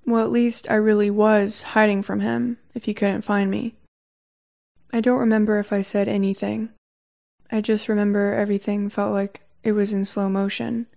Well, 0.09 0.23
at 0.25 0.31
least 0.31 0.71
I 0.71 0.75
really 0.75 1.11
was 1.11 1.61
hiding 1.61 2.01
from 2.01 2.21
him 2.21 2.57
if 2.73 2.85
he 2.85 2.95
couldn't 2.95 3.21
find 3.21 3.51
me. 3.51 3.75
I 4.91 5.01
don't 5.01 5.19
remember 5.19 5.59
if 5.59 5.71
I 5.71 5.83
said 5.83 6.07
anything. 6.07 6.69
I 7.51 7.61
just 7.61 7.87
remember 7.87 8.33
everything 8.33 8.89
felt 8.89 9.13
like 9.13 9.41
it 9.63 9.73
was 9.73 9.93
in 9.93 10.05
slow 10.05 10.27
motion. 10.27 10.87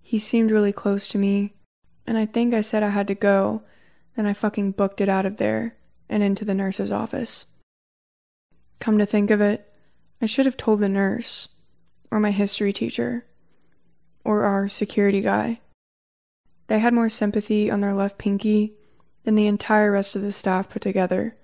He 0.00 0.18
seemed 0.18 0.50
really 0.50 0.72
close 0.72 1.08
to 1.08 1.18
me, 1.18 1.56
and 2.06 2.16
I 2.16 2.24
think 2.24 2.54
I 2.54 2.62
said 2.62 2.82
I 2.82 2.88
had 2.88 3.06
to 3.08 3.14
go, 3.14 3.64
then 4.16 4.24
I 4.24 4.32
fucking 4.32 4.72
booked 4.72 5.02
it 5.02 5.10
out 5.10 5.26
of 5.26 5.36
there 5.36 5.76
and 6.08 6.22
into 6.22 6.46
the 6.46 6.54
nurse's 6.54 6.90
office. 6.90 7.44
Come 8.80 8.96
to 8.96 9.04
think 9.04 9.30
of 9.30 9.42
it, 9.42 9.70
I 10.22 10.26
should 10.26 10.46
have 10.46 10.56
told 10.56 10.80
the 10.80 10.88
nurse, 10.88 11.48
or 12.10 12.18
my 12.18 12.30
history 12.30 12.72
teacher, 12.72 13.26
or 14.24 14.44
our 14.44 14.70
security 14.70 15.20
guy. 15.20 15.60
They 16.68 16.78
had 16.78 16.94
more 16.94 17.08
sympathy 17.08 17.70
on 17.70 17.80
their 17.80 17.94
left 17.94 18.18
pinky 18.18 18.74
than 19.24 19.34
the 19.34 19.46
entire 19.46 19.92
rest 19.92 20.16
of 20.16 20.22
the 20.22 20.32
staff 20.32 20.68
put 20.68 20.82
together. 20.82 21.36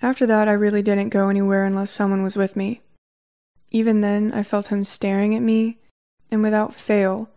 After 0.00 0.26
that, 0.26 0.48
I 0.48 0.52
really 0.52 0.82
didn't 0.82 1.10
go 1.10 1.28
anywhere 1.28 1.64
unless 1.64 1.90
someone 1.90 2.22
was 2.22 2.36
with 2.36 2.56
me. 2.56 2.82
Even 3.70 4.00
then, 4.00 4.32
I 4.32 4.42
felt 4.42 4.68
him 4.68 4.84
staring 4.84 5.34
at 5.34 5.42
me, 5.42 5.78
and 6.30 6.42
without 6.42 6.74
fail, 6.74 7.30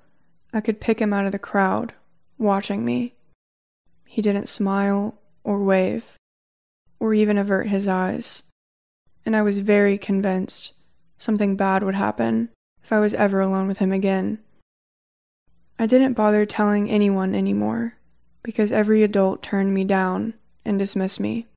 I 0.51 0.61
could 0.61 0.81
pick 0.81 0.99
him 0.99 1.13
out 1.13 1.25
of 1.25 1.31
the 1.31 1.39
crowd, 1.39 1.93
watching 2.37 2.83
me. 2.83 3.13
He 4.05 4.21
didn't 4.21 4.49
smile 4.49 5.19
or 5.43 5.63
wave, 5.63 6.17
or 6.99 7.13
even 7.13 7.37
avert 7.37 7.67
his 7.67 7.87
eyes 7.87 8.43
and 9.25 9.35
I 9.35 9.41
was 9.41 9.57
very 9.57 9.97
convinced 9.97 10.73
something 11.17 11.55
bad 11.55 11.83
would 11.83 11.95
happen 11.95 12.49
if 12.83 12.93
I 12.93 12.99
was 12.99 13.13
ever 13.15 13.41
alone 13.41 13.67
with 13.67 13.79
him 13.79 13.91
again. 13.91 14.39
I 15.77 15.85
didn't 15.85 16.13
bother 16.13 16.45
telling 16.45 16.89
anyone 16.89 17.35
anymore 17.35 17.95
because 18.43 18.71
every 18.71 19.03
adult 19.03 19.43
turned 19.43 19.73
me 19.73 19.83
down 19.83 20.33
and 20.63 20.79
dismissed 20.79 21.19
me. 21.19 21.47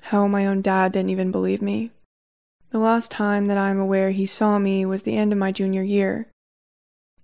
Hell, 0.00 0.28
my 0.28 0.46
own 0.46 0.62
dad 0.62 0.92
didn't 0.92 1.10
even 1.10 1.30
believe 1.30 1.62
me. 1.62 1.90
The 2.70 2.78
last 2.78 3.10
time 3.10 3.46
that 3.46 3.58
I 3.58 3.70
am 3.70 3.78
aware 3.78 4.10
he 4.10 4.26
saw 4.26 4.58
me 4.58 4.84
was 4.84 5.02
the 5.02 5.16
end 5.16 5.32
of 5.32 5.38
my 5.38 5.52
junior 5.52 5.82
year. 5.82 6.26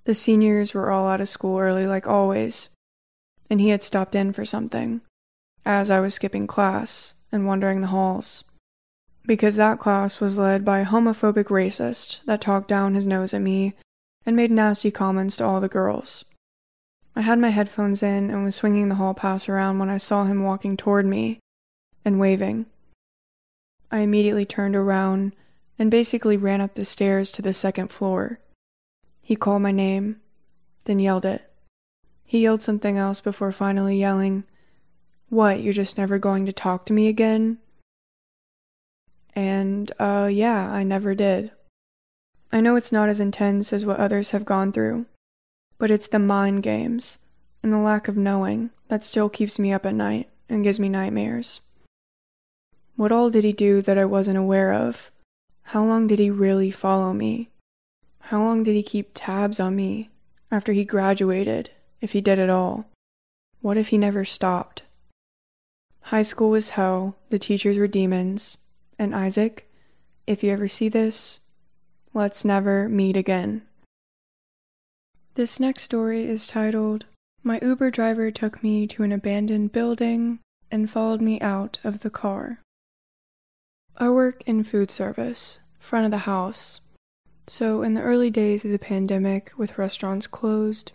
The 0.05 0.15
seniors 0.15 0.75
were 0.75 0.91
all 0.91 1.09
out 1.09 1.21
of 1.21 1.29
school 1.29 1.59
early, 1.59 1.87
like 1.87 2.07
always, 2.07 2.71
and 3.49 3.61
he 3.61 3.69
had 3.69 3.83
stopped 3.83 4.15
in 4.15 4.33
for 4.33 4.45
something, 4.45 5.01
as 5.65 5.91
I 5.91 6.01
was 6.01 6.15
skipping 6.15 6.47
class 6.47 7.15
and 7.31 7.47
wandering 7.47 7.81
the 7.81 7.89
halls 7.89 8.45
because 9.27 9.57
that 9.57 9.79
class 9.79 10.21
was 10.21 10.39
led 10.39 10.65
by 10.65 10.81
a 10.81 10.87
homophobic 10.87 11.45
racist 11.45 12.25
that 12.25 12.41
talked 12.41 12.69
down 12.69 12.95
his 12.95 13.07
nose 13.07 13.35
at 13.35 13.41
me 13.41 13.75
and 14.27 14.35
made 14.35 14.51
nasty 14.51 14.91
comments 14.91 15.37
to 15.37 15.45
all 15.45 15.61
the 15.61 15.69
girls. 15.69 16.25
I 17.17 17.23
had 17.23 17.39
my 17.39 17.49
headphones 17.49 18.03
in 18.03 18.31
and 18.31 18.45
was 18.45 18.57
swinging 18.57 18.89
the 18.89 18.95
hall 18.95 19.15
pass 19.15 19.49
around 19.49 19.79
when 19.79 19.91
I 19.91 19.97
saw 19.97 20.25
him 20.25 20.43
walking 20.43 20.77
toward 20.77 21.07
me 21.07 21.41
and 22.05 22.21
waving. 22.21 22.67
I 23.91 24.01
immediately 24.01 24.47
turned 24.47 24.77
around 24.77 25.35
and 25.79 25.91
basically 25.91 26.37
ran 26.37 26.61
up 26.61 26.75
the 26.75 26.85
stairs 26.85 27.33
to 27.33 27.43
the 27.43 27.53
second 27.53 27.89
floor. 27.89 28.39
He 29.23 29.35
called 29.35 29.63
my 29.63 29.73
name, 29.73 30.21
then 30.85 30.99
yelled 30.99 31.25
it. 31.25 31.51
He 32.25 32.43
yelled 32.43 32.63
something 32.63 32.97
else 32.97 33.21
before 33.21 33.51
finally 33.51 33.99
yelling, 33.99 34.45
What, 35.29 35.63
you're 35.63 35.73
just 35.73 35.99
never 35.99 36.19
going 36.19 36.47
to 36.47 36.53
talk 36.53 36.87
to 36.87 36.93
me 36.93 37.09
again? 37.09 37.59
And, 39.35 39.91
uh, 39.99 40.29
yeah, 40.31 40.71
I 40.71 40.85
never 40.85 41.15
did. 41.15 41.51
I 42.53 42.61
know 42.61 42.77
it's 42.77 42.93
not 42.93 43.09
as 43.09 43.21
intense 43.21 43.73
as 43.73 43.87
what 43.87 43.99
others 43.99 44.31
have 44.31 44.45
gone 44.45 44.73
through, 44.73 45.07
but 45.81 45.91
it's 45.91 46.09
the 46.09 46.19
mind 46.19 46.63
games 46.63 47.19
and 47.63 47.73
the 47.73 47.79
lack 47.79 48.07
of 48.07 48.17
knowing 48.17 48.71
that 48.89 49.03
still 49.03 49.31
keeps 49.31 49.59
me 49.59 49.73
up 49.73 49.87
at 49.87 49.95
night 49.95 50.29
and 50.47 50.63
gives 50.63 50.79
me 50.79 50.91
nightmares. 50.91 51.63
What 52.97 53.11
all 53.11 53.31
did 53.31 53.45
he 53.45 53.55
do 53.55 53.81
that 53.83 53.97
I 53.97 54.05
wasn't 54.05 54.37
aware 54.37 54.75
of? 54.75 55.11
How 55.63 55.83
long 55.83 56.07
did 56.07 56.19
he 56.19 56.31
really 56.31 56.71
follow 56.71 57.15
me? 57.15 57.49
How 58.25 58.43
long 58.43 58.63
did 58.63 58.75
he 58.75 58.83
keep 58.83 59.13
tabs 59.15 59.59
on 59.59 59.75
me 59.75 60.11
after 60.51 60.73
he 60.73 60.85
graduated, 60.85 61.71
if 62.03 62.13
he 62.13 62.21
did 62.21 62.39
at 62.39 62.51
all? 62.51 62.85
What 63.63 63.79
if 63.79 63.89
he 63.89 63.97
never 63.97 64.27
stopped? 64.27 64.83
High 66.03 66.23
school 66.23 66.51
was 66.51 66.71
hell, 66.71 67.17
the 67.31 67.39
teachers 67.39 67.79
were 67.79 67.87
demons, 67.87 68.59
and 68.99 69.15
Isaac, 69.15 69.71
if 70.27 70.45
you 70.45 70.53
ever 70.53 70.69
see 70.69 70.91
this, 70.91 71.41
let's 72.13 72.45
never 72.45 72.87
meet 72.87 73.17
again. 73.17 73.63
This 75.35 75.61
next 75.61 75.85
story 75.85 76.25
is 76.25 76.49
titled 76.49 77.07
My 77.45 77.61
Uber 77.63 77.93
driver 77.93 78.33
took 78.33 78.65
me 78.65 78.89
to 78.89 79.05
an 79.05 79.13
abandoned 79.13 79.71
building 79.71 80.41
and 80.73 80.91
followed 80.91 81.21
me 81.21 81.41
out 81.41 81.79
of 81.85 82.01
the 82.01 82.11
car. 82.11 82.59
I 83.97 84.11
work 84.11 84.43
in 84.45 84.65
food 84.65 84.91
service, 84.91 85.61
front 85.79 86.05
of 86.05 86.11
the 86.11 86.19
house. 86.19 86.81
So, 87.47 87.83
in 87.83 87.95
the 87.95 88.03
early 88.03 88.31
days 88.31 88.65
of 88.65 88.73
the 88.73 88.79
pandemic, 88.79 89.53
with 89.57 89.79
restaurants 89.79 90.27
closed, 90.27 90.93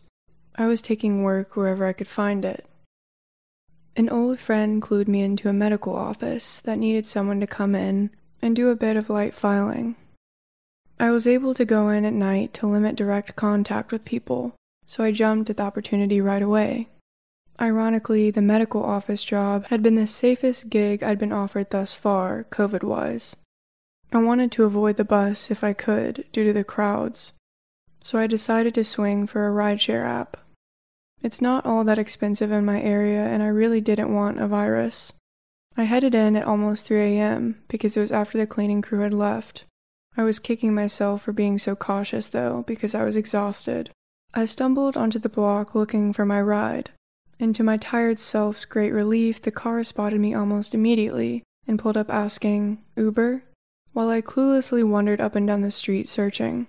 I 0.55 0.67
was 0.67 0.81
taking 0.81 1.23
work 1.23 1.55
wherever 1.55 1.85
I 1.85 1.93
could 1.93 2.07
find 2.07 2.43
it. 2.43 2.65
An 3.95 4.09
old 4.09 4.37
friend 4.37 4.81
clued 4.81 5.07
me 5.07 5.21
into 5.21 5.47
a 5.47 5.53
medical 5.53 5.95
office 5.95 6.59
that 6.59 6.77
needed 6.77 7.07
someone 7.07 7.39
to 7.39 7.47
come 7.47 7.73
in 7.73 8.09
and 8.41 8.53
do 8.53 8.69
a 8.69 8.75
bit 8.75 8.97
of 8.97 9.09
light 9.09 9.33
filing. 9.33 9.95
I 10.97 11.11
was 11.11 11.27
able 11.27 11.53
to 11.53 11.65
go 11.65 11.89
in 11.89 12.05
at 12.05 12.13
night 12.13 12.53
to 12.55 12.67
limit 12.67 12.95
direct 12.95 13.35
contact 13.35 13.91
with 13.91 14.05
people, 14.05 14.55
so 14.87 15.03
I 15.03 15.11
jumped 15.11 15.49
at 15.49 15.57
the 15.57 15.63
opportunity 15.63 16.21
right 16.21 16.41
away. 16.41 16.87
Ironically, 17.59 18.31
the 18.31 18.41
medical 18.41 18.83
office 18.83 19.23
job 19.23 19.67
had 19.67 19.83
been 19.83 19.95
the 19.95 20.07
safest 20.07 20.69
gig 20.69 21.03
I'd 21.03 21.19
been 21.19 21.31
offered 21.31 21.69
thus 21.69 21.93
far, 21.93 22.45
COVID 22.49 22.83
wise. 22.83 23.35
I 24.11 24.17
wanted 24.19 24.51
to 24.53 24.63
avoid 24.63 24.97
the 24.97 25.03
bus 25.03 25.51
if 25.51 25.63
I 25.63 25.73
could 25.73 26.25
due 26.31 26.43
to 26.45 26.53
the 26.53 26.63
crowds, 26.63 27.33
so 28.01 28.17
I 28.17 28.27
decided 28.27 28.73
to 28.75 28.83
swing 28.83 29.27
for 29.27 29.47
a 29.47 29.51
rideshare 29.51 30.05
app. 30.05 30.37
It's 31.21 31.41
not 31.41 31.65
all 31.65 31.83
that 31.83 31.97
expensive 31.97 32.51
in 32.51 32.65
my 32.65 32.81
area, 32.81 33.25
and 33.25 33.41
I 33.41 33.47
really 33.47 33.81
didn't 33.81 34.13
want 34.13 34.39
a 34.39 34.47
virus. 34.47 35.11
I 35.75 35.83
headed 35.83 36.15
in 36.15 36.35
at 36.35 36.45
almost 36.45 36.85
3 36.85 36.99
a.m. 37.01 37.61
because 37.67 37.97
it 37.97 37.99
was 37.99 38.11
after 38.11 38.37
the 38.37 38.47
cleaning 38.47 38.81
crew 38.81 38.99
had 38.99 39.13
left. 39.13 39.65
I 40.17 40.23
was 40.23 40.39
kicking 40.39 40.73
myself 40.73 41.23
for 41.23 41.33
being 41.33 41.59
so 41.59 41.75
cautious, 41.75 42.29
though, 42.29 42.63
because 42.67 42.95
I 42.95 43.03
was 43.03 43.15
exhausted. 43.15 43.89
I 44.33 44.45
stumbled 44.45 44.97
onto 44.97 45.19
the 45.19 45.29
block 45.29 45.75
looking 45.75 46.13
for 46.13 46.25
my 46.25 46.41
ride, 46.41 46.91
and 47.39 47.55
to 47.55 47.63
my 47.63 47.77
tired 47.77 48.19
self's 48.19 48.65
great 48.65 48.91
relief, 48.91 49.41
the 49.41 49.51
car 49.51 49.83
spotted 49.83 50.19
me 50.19 50.33
almost 50.33 50.73
immediately 50.73 51.43
and 51.67 51.79
pulled 51.79 51.97
up 51.97 52.09
asking, 52.09 52.83
Uber? 52.95 53.43
While 53.93 54.09
I 54.09 54.21
cluelessly 54.21 54.87
wandered 54.87 55.21
up 55.21 55.35
and 55.35 55.47
down 55.47 55.61
the 55.61 55.71
street 55.71 56.07
searching. 56.07 56.67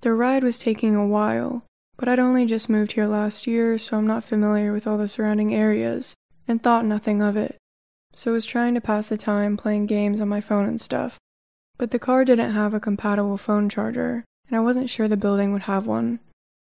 The 0.00 0.12
ride 0.12 0.44
was 0.44 0.58
taking 0.58 0.94
a 0.94 1.06
while, 1.06 1.64
but 1.96 2.08
I'd 2.08 2.18
only 2.18 2.46
just 2.46 2.68
moved 2.68 2.92
here 2.92 3.06
last 3.06 3.46
year, 3.46 3.78
so 3.78 3.96
I'm 3.96 4.06
not 4.06 4.24
familiar 4.24 4.72
with 4.72 4.86
all 4.86 4.98
the 4.98 5.08
surrounding 5.08 5.54
areas, 5.54 6.14
and 6.46 6.62
thought 6.62 6.84
nothing 6.84 7.20
of 7.20 7.36
it. 7.36 7.56
So 8.14 8.30
I 8.30 8.34
was 8.34 8.44
trying 8.44 8.74
to 8.74 8.80
pass 8.80 9.06
the 9.08 9.16
time 9.16 9.56
playing 9.56 9.86
games 9.86 10.20
on 10.20 10.28
my 10.28 10.40
phone 10.40 10.66
and 10.66 10.80
stuff. 10.80 11.18
But 11.78 11.92
the 11.92 11.98
car 11.98 12.24
didn't 12.24 12.52
have 12.52 12.74
a 12.74 12.80
compatible 12.80 13.36
phone 13.36 13.68
charger, 13.68 14.24
and 14.48 14.56
I 14.56 14.60
wasn't 14.60 14.90
sure 14.90 15.08
the 15.08 15.16
building 15.16 15.52
would 15.52 15.62
have 15.62 15.86
one. 15.86 16.20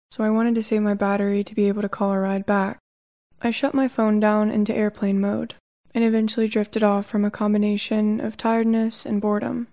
so 0.09 0.23
I 0.25 0.29
wanted 0.29 0.55
to 0.55 0.63
save 0.63 0.81
my 0.81 0.93
battery 0.93 1.41
to 1.43 1.55
be 1.55 1.69
able 1.69 1.81
to 1.81 1.89
call 1.89 2.11
a 2.11 2.19
ride 2.19 2.45
back. 2.45 2.79
I 3.41 3.49
shut 3.49 3.73
my 3.73 3.87
phone 3.87 4.19
down 4.19 4.51
into 4.51 4.75
airplane 4.75 5.21
mode 5.21 5.55
and 5.95 6.03
eventually 6.03 6.47
drifted 6.47 6.83
off 6.83 7.05
from 7.05 7.25
a 7.25 7.31
combination 7.31 8.19
of 8.19 8.37
tiredness 8.37 9.05
and 9.05 9.21
boredom. 9.21 9.67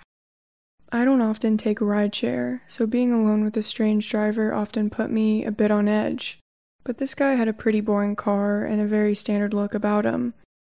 I 0.91 1.05
don't 1.05 1.21
often 1.21 1.57
take 1.57 1.81
a 1.81 1.85
rideshare, 1.85 2.61
so 2.67 2.87
being 2.87 3.13
alone 3.13 3.45
with 3.45 3.57
a 3.57 3.63
strange 3.63 4.09
driver 4.09 4.55
often 4.55 4.91
put 4.91 5.11
me 5.11 5.45
a 5.45 5.51
bit 5.51 5.71
on 5.71 5.87
edge. 5.87 6.39
But 6.83 6.99
this 6.99 7.15
guy 7.15 7.35
had 7.35 7.49
a 7.49 7.53
pretty 7.53 7.81
boring 7.81 8.17
car 8.17 8.65
and 8.65 8.81
a 8.81 8.87
very 8.87 9.15
standard 9.15 9.53
look 9.53 9.75
about 9.75 10.05
him. 10.05 10.35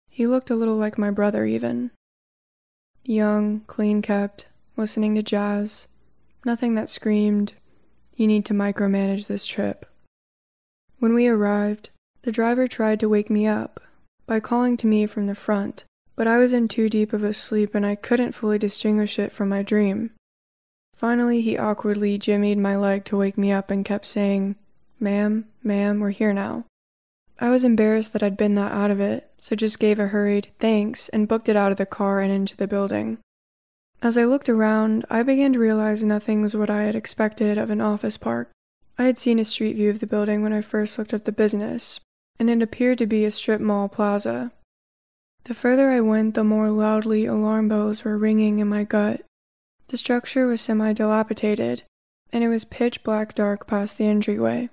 He 0.09 0.25
looked 0.25 0.49
a 0.49 0.55
little 0.55 0.77
like 0.77 0.97
my 0.97 1.11
brother, 1.11 1.45
even. 1.45 1.91
Young, 3.09 3.61
clean 3.61 4.03
kept, 4.03 4.45
listening 4.77 5.15
to 5.15 5.23
jazz. 5.23 5.87
Nothing 6.45 6.75
that 6.75 6.91
screamed, 6.91 7.53
you 8.15 8.27
need 8.27 8.45
to 8.45 8.53
micromanage 8.53 9.25
this 9.25 9.47
trip. 9.47 9.87
When 10.99 11.15
we 11.15 11.27
arrived, 11.27 11.89
the 12.21 12.31
driver 12.31 12.67
tried 12.67 12.99
to 12.99 13.09
wake 13.09 13.31
me 13.31 13.47
up 13.47 13.79
by 14.27 14.39
calling 14.39 14.77
to 14.77 14.85
me 14.85 15.07
from 15.07 15.25
the 15.25 15.33
front, 15.33 15.85
but 16.15 16.27
I 16.27 16.37
was 16.37 16.53
in 16.53 16.67
too 16.67 16.87
deep 16.87 17.11
of 17.11 17.23
a 17.23 17.33
sleep 17.33 17.73
and 17.73 17.83
I 17.83 17.95
couldn't 17.95 18.33
fully 18.33 18.59
distinguish 18.59 19.17
it 19.17 19.31
from 19.31 19.49
my 19.49 19.63
dream. 19.63 20.11
Finally, 20.93 21.41
he 21.41 21.57
awkwardly 21.57 22.19
jimmied 22.19 22.59
my 22.59 22.77
leg 22.77 23.05
to 23.05 23.17
wake 23.17 23.39
me 23.39 23.51
up 23.51 23.71
and 23.71 23.83
kept 23.83 24.05
saying, 24.05 24.55
Ma'am, 24.99 25.47
ma'am, 25.63 25.99
we're 25.99 26.11
here 26.11 26.31
now. 26.31 26.65
I 27.39 27.49
was 27.49 27.63
embarrassed 27.63 28.13
that 28.13 28.21
I'd 28.21 28.37
been 28.37 28.53
that 28.53 28.71
out 28.71 28.91
of 28.91 28.99
it, 28.99 29.28
so 29.39 29.55
just 29.55 29.79
gave 29.79 29.99
a 29.99 30.07
hurried 30.07 30.49
thanks 30.59 31.09
and 31.09 31.27
booked 31.27 31.49
it 31.49 31.55
out 31.55 31.71
of 31.71 31.77
the 31.77 31.85
car 31.85 32.21
and 32.21 32.31
into 32.31 32.55
the 32.55 32.67
building. 32.67 33.17
As 34.01 34.17
I 34.17 34.23
looked 34.23 34.47
around, 34.47 35.05
I 35.09 35.23
began 35.23 35.53
to 35.53 35.59
realize 35.59 36.03
nothing 36.03 36.41
was 36.41 36.55
what 36.55 36.69
I 36.69 36.83
had 36.83 36.95
expected 36.95 37.57
of 37.57 37.69
an 37.69 37.81
office 37.81 38.17
park. 38.17 38.49
I 38.97 39.03
had 39.03 39.17
seen 39.17 39.39
a 39.39 39.45
street 39.45 39.75
view 39.75 39.89
of 39.89 39.99
the 39.99 40.07
building 40.07 40.41
when 40.41 40.53
I 40.53 40.61
first 40.61 40.97
looked 40.97 41.13
up 41.13 41.25
the 41.25 41.31
business, 41.31 41.99
and 42.39 42.49
it 42.49 42.61
appeared 42.61 42.97
to 42.99 43.05
be 43.05 43.25
a 43.25 43.31
strip 43.31 43.59
mall 43.59 43.89
plaza. 43.89 44.51
The 45.45 45.53
further 45.53 45.89
I 45.89 45.99
went, 45.99 46.35
the 46.35 46.43
more 46.43 46.69
loudly 46.69 47.25
alarm 47.25 47.69
bells 47.69 48.03
were 48.03 48.17
ringing 48.17 48.59
in 48.59 48.67
my 48.67 48.83
gut. 48.83 49.21
The 49.87 49.97
structure 49.97 50.47
was 50.47 50.61
semi 50.61 50.93
dilapidated, 50.93 51.83
and 52.31 52.43
it 52.43 52.49
was 52.49 52.65
pitch 52.65 53.03
black 53.03 53.35
dark 53.35 53.67
past 53.67 53.97
the 53.97 54.05
entryway. 54.05 54.69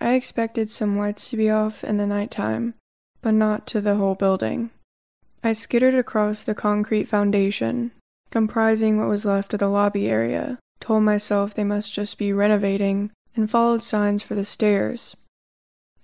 I 0.00 0.14
expected 0.14 0.68
some 0.68 0.98
lights 0.98 1.30
to 1.30 1.36
be 1.36 1.48
off 1.48 1.82
in 1.82 1.96
the 1.96 2.06
night 2.06 2.30
time, 2.30 2.74
but 3.24 3.32
not 3.32 3.66
to 3.66 3.80
the 3.80 3.96
whole 3.96 4.14
building. 4.14 4.68
I 5.42 5.54
skittered 5.54 5.94
across 5.94 6.42
the 6.42 6.54
concrete 6.54 7.04
foundation, 7.04 7.90
comprising 8.30 8.98
what 8.98 9.08
was 9.08 9.24
left 9.24 9.54
of 9.54 9.60
the 9.60 9.68
lobby 9.68 10.08
area, 10.10 10.58
told 10.78 11.04
myself 11.04 11.54
they 11.54 11.64
must 11.64 11.94
just 11.94 12.18
be 12.18 12.34
renovating, 12.34 13.12
and 13.34 13.50
followed 13.50 13.82
signs 13.82 14.22
for 14.22 14.34
the 14.34 14.44
stairs. 14.44 15.16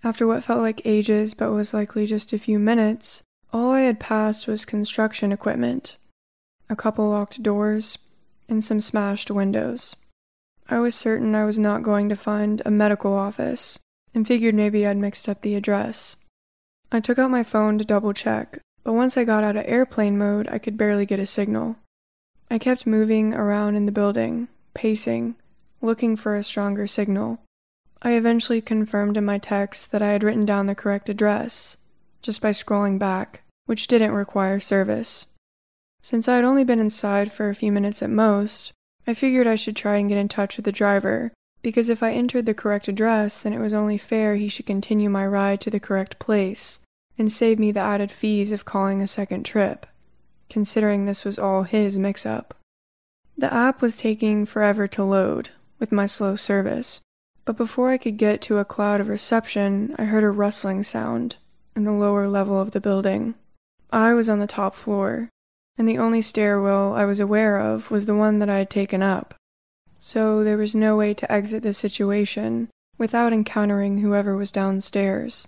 After 0.03 0.27
what 0.27 0.45
felt 0.45 0.63
like 0.63 0.81
ages 0.87 1.35
but 1.35 1.53
was 1.53 1.75
likely 1.75 2.07
just 2.07 2.33
a 2.33 2.39
few 2.39 2.59
minutes, 2.59 3.23
all 3.53 3.71
I 3.73 3.81
had 3.81 4.01
passed 4.01 4.49
was 4.49 4.65
construction 4.65 5.31
equipment, 5.31 5.99
a 6.71 6.77
couple 6.77 7.11
locked 7.11 7.43
doors, 7.43 7.99
and 8.49 8.65
some 8.65 8.81
smashed 8.81 9.31
windows. 9.31 9.95
I 10.71 10.79
was 10.79 10.95
certain 10.95 11.35
I 11.35 11.45
was 11.45 11.59
not 11.59 11.83
going 11.83 12.09
to 12.09 12.17
find 12.17 12.63
a 12.65 12.71
medical 12.71 13.13
office, 13.13 13.79
and 14.15 14.27
figured 14.27 14.55
maybe 14.55 14.87
I'd 14.87 14.97
mixed 14.97 15.29
up 15.29 15.43
the 15.43 15.55
address. 15.55 16.17
I 16.93 17.01
took 17.01 17.19
out 17.19 17.31
my 17.31 17.43
phone 17.43 17.79
to 17.79 17.85
double 17.85 18.13
check, 18.13 18.59
but 18.83 18.95
once 18.95 19.17
I 19.17 19.25
got 19.25 19.45
out 19.45 19.57
of 19.57 19.65
airplane 19.67 20.19
mode, 20.19 20.49
I 20.49 20.59
could 20.59 20.77
barely 20.77 21.07
get 21.07 21.21
a 21.21 21.27
signal. 21.27 21.77
I 22.51 22.59
kept 22.59 22.87
moving 22.87 23.33
around 23.33 23.77
in 23.77 23.87
the 23.87 23.93
building, 23.93 24.49
pacing, 24.75 25.37
looking 25.81 26.17
for 26.17 26.35
a 26.35 26.43
stronger 26.43 26.89
signal. 26.89 27.39
I 28.03 28.13
eventually 28.13 28.61
confirmed 28.61 29.17
in 29.17 29.25
my 29.25 29.39
text 29.39 29.93
that 29.93 30.03
I 30.03 30.09
had 30.09 30.25
written 30.25 30.45
down 30.45 30.67
the 30.67 30.75
correct 30.75 31.09
address, 31.09 31.77
just 32.23 32.41
by 32.41 32.51
scrolling 32.51 32.99
back, 32.99 33.43
which 33.67 33.87
didn't 33.87 34.13
require 34.13 34.59
service. 34.59 35.27
Since 36.03 36.27
I 36.27 36.37
had 36.37 36.45
only 36.45 36.65
been 36.65 36.81
inside 36.81 37.31
for 37.31 37.49
a 37.49 37.55
few 37.55 37.71
minutes 37.71 38.03
at 38.03 38.11
most, 38.11 38.73
I 39.07 39.15
figured 39.15 39.47
I 39.47 39.55
should 39.55 39.77
try 39.77 39.97
and 39.97 40.09
get 40.09 40.19
in 40.19 40.29
touch 40.29 40.57
with 40.57 40.65
the 40.65 40.73
driver, 40.73 41.33
because 41.63 41.89
if 41.89 42.03
I 42.03 42.13
entered 42.13 42.47
the 42.47 42.55
correct 42.55 42.89
address, 42.89 43.41
then 43.41 43.53
it 43.53 43.59
was 43.59 43.73
only 43.73 43.99
fair 43.99 44.37
he 44.37 44.49
should 44.49 44.67
continue 44.67 45.11
my 45.11 45.27
ride 45.27 45.61
to 45.63 45.71
the 45.71 45.81
correct 45.81 46.19
place 46.19 46.81
and 47.19 47.31
save 47.31 47.59
me 47.59 47.73
the 47.73 47.81
added 47.81 48.11
fees 48.11 48.53
of 48.53 48.65
calling 48.65 49.03
a 49.03 49.07
second 49.07 49.45
trip 49.45 49.87
considering 50.51 51.07
this 51.07 51.25
was 51.25 51.39
all 51.39 51.63
his 51.63 51.97
mix 51.97 52.27
up. 52.27 52.55
The 53.39 53.53
app 53.55 53.81
was 53.81 53.97
taking 53.97 54.45
forever 54.45 54.87
to 54.89 55.05
load, 55.05 55.51
with 55.79 55.93
my 55.93 56.05
slow 56.05 56.37
service, 56.37 57.01
but 57.47 57.57
before 57.57 57.89
I 57.89 57.97
could 57.97 58.19
get 58.19 58.43
to 58.43 58.59
a 58.59 58.65
cloud 58.67 59.01
of 59.01 59.09
reception, 59.09 59.95
I 59.97 60.05
heard 60.05 60.25
a 60.25 60.29
rustling 60.29 60.83
sound 60.83 61.37
in 61.75 61.85
the 61.85 61.93
lower 61.93 62.29
level 62.29 62.61
of 62.61 62.73
the 62.73 62.81
building. 62.81 63.35
I 63.91 64.13
was 64.13 64.29
on 64.29 64.41
the 64.41 64.47
top 64.47 64.75
floor, 64.75 65.31
and 65.79 65.89
the 65.89 65.99
only 65.99 66.21
stairwell 66.21 66.93
I 66.93 67.07
was 67.07 67.21
aware 67.21 67.59
of 67.59 67.91
was 67.91 68.05
the 68.05 68.15
one 68.15 68.41
that 68.41 68.51
I 68.51 68.59
had 68.59 68.71
taken 68.71 69.03
up. 69.03 69.35
So 70.03 70.43
there 70.43 70.57
was 70.57 70.75
no 70.75 70.97
way 70.97 71.13
to 71.13 71.31
exit 71.31 71.63
the 71.63 71.75
situation 71.75 72.71
without 72.97 73.35
encountering 73.35 73.99
whoever 73.99 74.35
was 74.35 74.51
downstairs. 74.51 75.47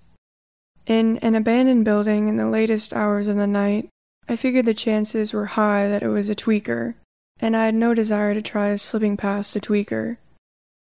In 0.86 1.18
an 1.18 1.34
abandoned 1.34 1.86
building 1.86 2.28
in 2.28 2.36
the 2.36 2.48
latest 2.48 2.92
hours 2.92 3.28
of 3.28 3.36
the 3.36 3.46
night, 3.46 3.88
I 4.28 4.36
figured 4.36 4.66
the 4.66 4.74
chances 4.74 5.32
were 5.32 5.46
high 5.46 5.88
that 5.88 6.02
it 6.02 6.08
was 6.08 6.28
a 6.28 6.34
tweaker, 6.34 6.94
and 7.40 7.56
I 7.56 7.64
had 7.64 7.74
no 7.74 7.94
desire 7.94 8.34
to 8.34 8.42
try 8.42 8.76
slipping 8.76 9.16
past 9.16 9.56
a 9.56 9.60
tweaker. 9.60 10.18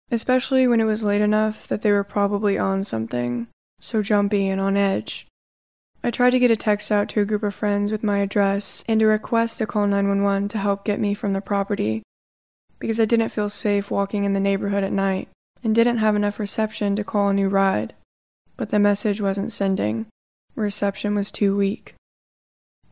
Especially 0.09 0.67
when 0.67 0.81
it 0.81 0.85
was 0.85 1.03
late 1.03 1.21
enough 1.21 1.67
that 1.67 1.83
they 1.83 1.91
were 1.91 2.03
probably 2.03 2.57
on 2.57 2.83
something, 2.83 3.47
so 3.79 4.01
jumpy 4.01 4.47
and 4.49 4.59
on 4.59 4.77
edge. 4.77 5.27
I 6.03 6.11
tried 6.11 6.31
to 6.31 6.39
get 6.39 6.51
a 6.51 6.55
text 6.55 6.91
out 6.91 7.07
to 7.09 7.21
a 7.21 7.25
group 7.25 7.43
of 7.43 7.53
friends 7.53 7.91
with 7.91 8.03
my 8.03 8.17
address 8.17 8.83
and 8.87 9.01
a 9.01 9.05
request 9.05 9.59
to 9.59 9.67
call 9.67 9.85
911 9.85 10.49
to 10.49 10.57
help 10.57 10.83
get 10.83 10.99
me 10.99 11.13
from 11.13 11.33
the 11.33 11.41
property, 11.41 12.03
because 12.83 12.99
I 12.99 13.05
didn't 13.05 13.29
feel 13.29 13.47
safe 13.47 13.89
walking 13.89 14.25
in 14.25 14.33
the 14.33 14.41
neighborhood 14.41 14.83
at 14.83 14.91
night 14.91 15.29
and 15.63 15.73
didn't 15.73 15.99
have 15.99 16.17
enough 16.17 16.37
reception 16.37 16.97
to 16.97 17.03
call 17.05 17.29
a 17.29 17.33
new 17.33 17.47
ride. 17.47 17.93
But 18.57 18.71
the 18.71 18.77
message 18.77 19.21
wasn't 19.21 19.53
sending. 19.53 20.07
Reception 20.53 21.15
was 21.15 21.31
too 21.31 21.55
weak. 21.55 21.93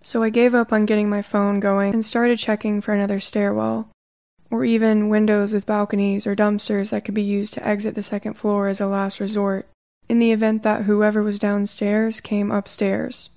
So 0.01 0.23
I 0.23 0.29
gave 0.29 0.55
up 0.55 0.71
on 0.71 0.85
getting 0.85 1.09
my 1.09 1.21
phone 1.21 1.59
going 1.59 1.93
and 1.93 2.05
started 2.05 2.39
checking 2.39 2.79
for 2.79 2.93
another 2.93 3.19
stairwell, 3.19 3.89
or 4.49 4.63
even 4.63 5.09
windows 5.09 5.51
with 5.51 5.65
balconies 5.65 6.25
or 6.25 6.37
dumpsters 6.37 6.91
that 6.91 7.03
could 7.03 7.13
be 7.13 7.21
used 7.21 7.53
to 7.55 7.67
exit 7.67 7.93
the 7.93 8.01
second 8.01 8.35
floor 8.35 8.69
as 8.69 8.79
a 8.79 8.87
last 8.87 9.19
resort, 9.19 9.67
in 10.07 10.19
the 10.19 10.31
event 10.31 10.63
that 10.63 10.83
whoever 10.83 11.21
was 11.21 11.37
downstairs 11.37 12.21
came 12.21 12.49
upstairs. 12.49 13.29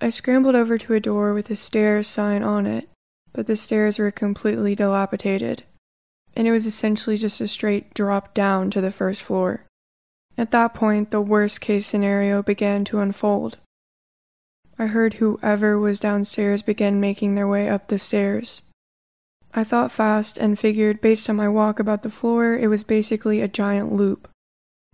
I 0.00 0.08
scrambled 0.08 0.54
over 0.54 0.78
to 0.78 0.94
a 0.94 1.00
door 1.00 1.34
with 1.34 1.50
a 1.50 1.56
stairs 1.56 2.06
sign 2.06 2.42
on 2.42 2.66
it, 2.66 2.88
but 3.32 3.46
the 3.46 3.56
stairs 3.56 3.98
were 3.98 4.10
completely 4.10 4.74
dilapidated, 4.74 5.62
and 6.34 6.46
it 6.46 6.52
was 6.52 6.66
essentially 6.66 7.16
just 7.16 7.40
a 7.40 7.48
straight 7.48 7.94
drop 7.94 8.34
down 8.34 8.70
to 8.70 8.80
the 8.80 8.90
first 8.90 9.22
floor. 9.22 9.64
At 10.36 10.52
that 10.52 10.74
point, 10.74 11.10
the 11.10 11.20
worst 11.20 11.60
case 11.60 11.86
scenario 11.86 12.42
began 12.42 12.84
to 12.86 13.00
unfold. 13.00 13.58
I 14.78 14.86
heard 14.86 15.14
whoever 15.14 15.78
was 15.78 15.98
downstairs 15.98 16.62
begin 16.62 17.00
making 17.00 17.34
their 17.34 17.48
way 17.48 17.68
up 17.68 17.88
the 17.88 17.98
stairs. 17.98 18.62
I 19.52 19.64
thought 19.64 19.90
fast 19.90 20.38
and 20.38 20.58
figured, 20.58 21.00
based 21.00 21.28
on 21.28 21.36
my 21.36 21.48
walk 21.48 21.80
about 21.80 22.02
the 22.02 22.10
floor, 22.10 22.56
it 22.56 22.68
was 22.68 22.84
basically 22.84 23.40
a 23.40 23.48
giant 23.48 23.92
loop. 23.92 24.28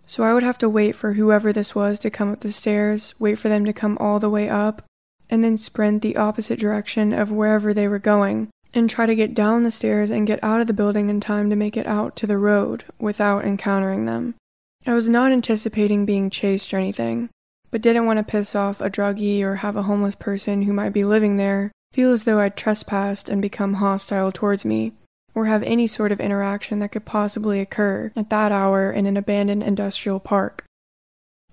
So 0.07 0.23
I 0.23 0.33
would 0.33 0.43
have 0.43 0.57
to 0.59 0.69
wait 0.69 0.95
for 0.95 1.13
whoever 1.13 1.53
this 1.53 1.75
was 1.75 1.99
to 1.99 2.09
come 2.09 2.31
up 2.31 2.39
the 2.39 2.51
stairs, 2.51 3.13
wait 3.19 3.37
for 3.37 3.49
them 3.49 3.65
to 3.65 3.73
come 3.73 3.97
all 3.99 4.19
the 4.19 4.29
way 4.29 4.49
up, 4.49 4.83
and 5.29 5.43
then 5.43 5.57
sprint 5.57 6.01
the 6.01 6.17
opposite 6.17 6.59
direction 6.59 7.13
of 7.13 7.31
wherever 7.31 7.73
they 7.73 7.87
were 7.87 7.99
going, 7.99 8.49
and 8.73 8.89
try 8.89 9.05
to 9.05 9.15
get 9.15 9.33
down 9.33 9.63
the 9.63 9.71
stairs 9.71 10.11
and 10.11 10.27
get 10.27 10.43
out 10.43 10.61
of 10.61 10.67
the 10.67 10.73
building 10.73 11.09
in 11.09 11.19
time 11.19 11.49
to 11.49 11.55
make 11.55 11.77
it 11.77 11.87
out 11.87 12.15
to 12.15 12.27
the 12.27 12.37
road 12.37 12.83
without 12.99 13.45
encountering 13.45 14.05
them. 14.05 14.35
I 14.85 14.93
was 14.93 15.09
not 15.09 15.31
anticipating 15.31 16.05
being 16.05 16.29
chased 16.29 16.73
or 16.73 16.77
anything, 16.77 17.29
but 17.71 17.81
didn't 17.81 18.05
want 18.05 18.19
to 18.19 18.23
piss 18.23 18.55
off 18.55 18.81
a 18.81 18.89
druggie 18.89 19.41
or 19.41 19.55
have 19.55 19.75
a 19.75 19.83
homeless 19.83 20.15
person 20.15 20.63
who 20.63 20.73
might 20.73 20.93
be 20.93 21.03
living 21.03 21.37
there 21.37 21.71
feel 21.93 22.11
as 22.11 22.25
though 22.25 22.39
I'd 22.39 22.57
trespassed 22.57 23.29
and 23.29 23.41
become 23.41 23.75
hostile 23.75 24.31
towards 24.31 24.65
me, 24.65 24.91
or 25.33 25.45
have 25.45 25.63
any 25.63 25.87
sort 25.87 26.11
of 26.11 26.19
interaction 26.19 26.79
that 26.79 26.91
could 26.91 27.05
possibly 27.05 27.61
occur 27.61 28.11
at 28.15 28.29
that 28.29 28.51
hour 28.51 28.91
in 28.91 29.05
an 29.05 29.15
abandoned 29.15 29.63
industrial 29.63 30.19
park. 30.19 30.65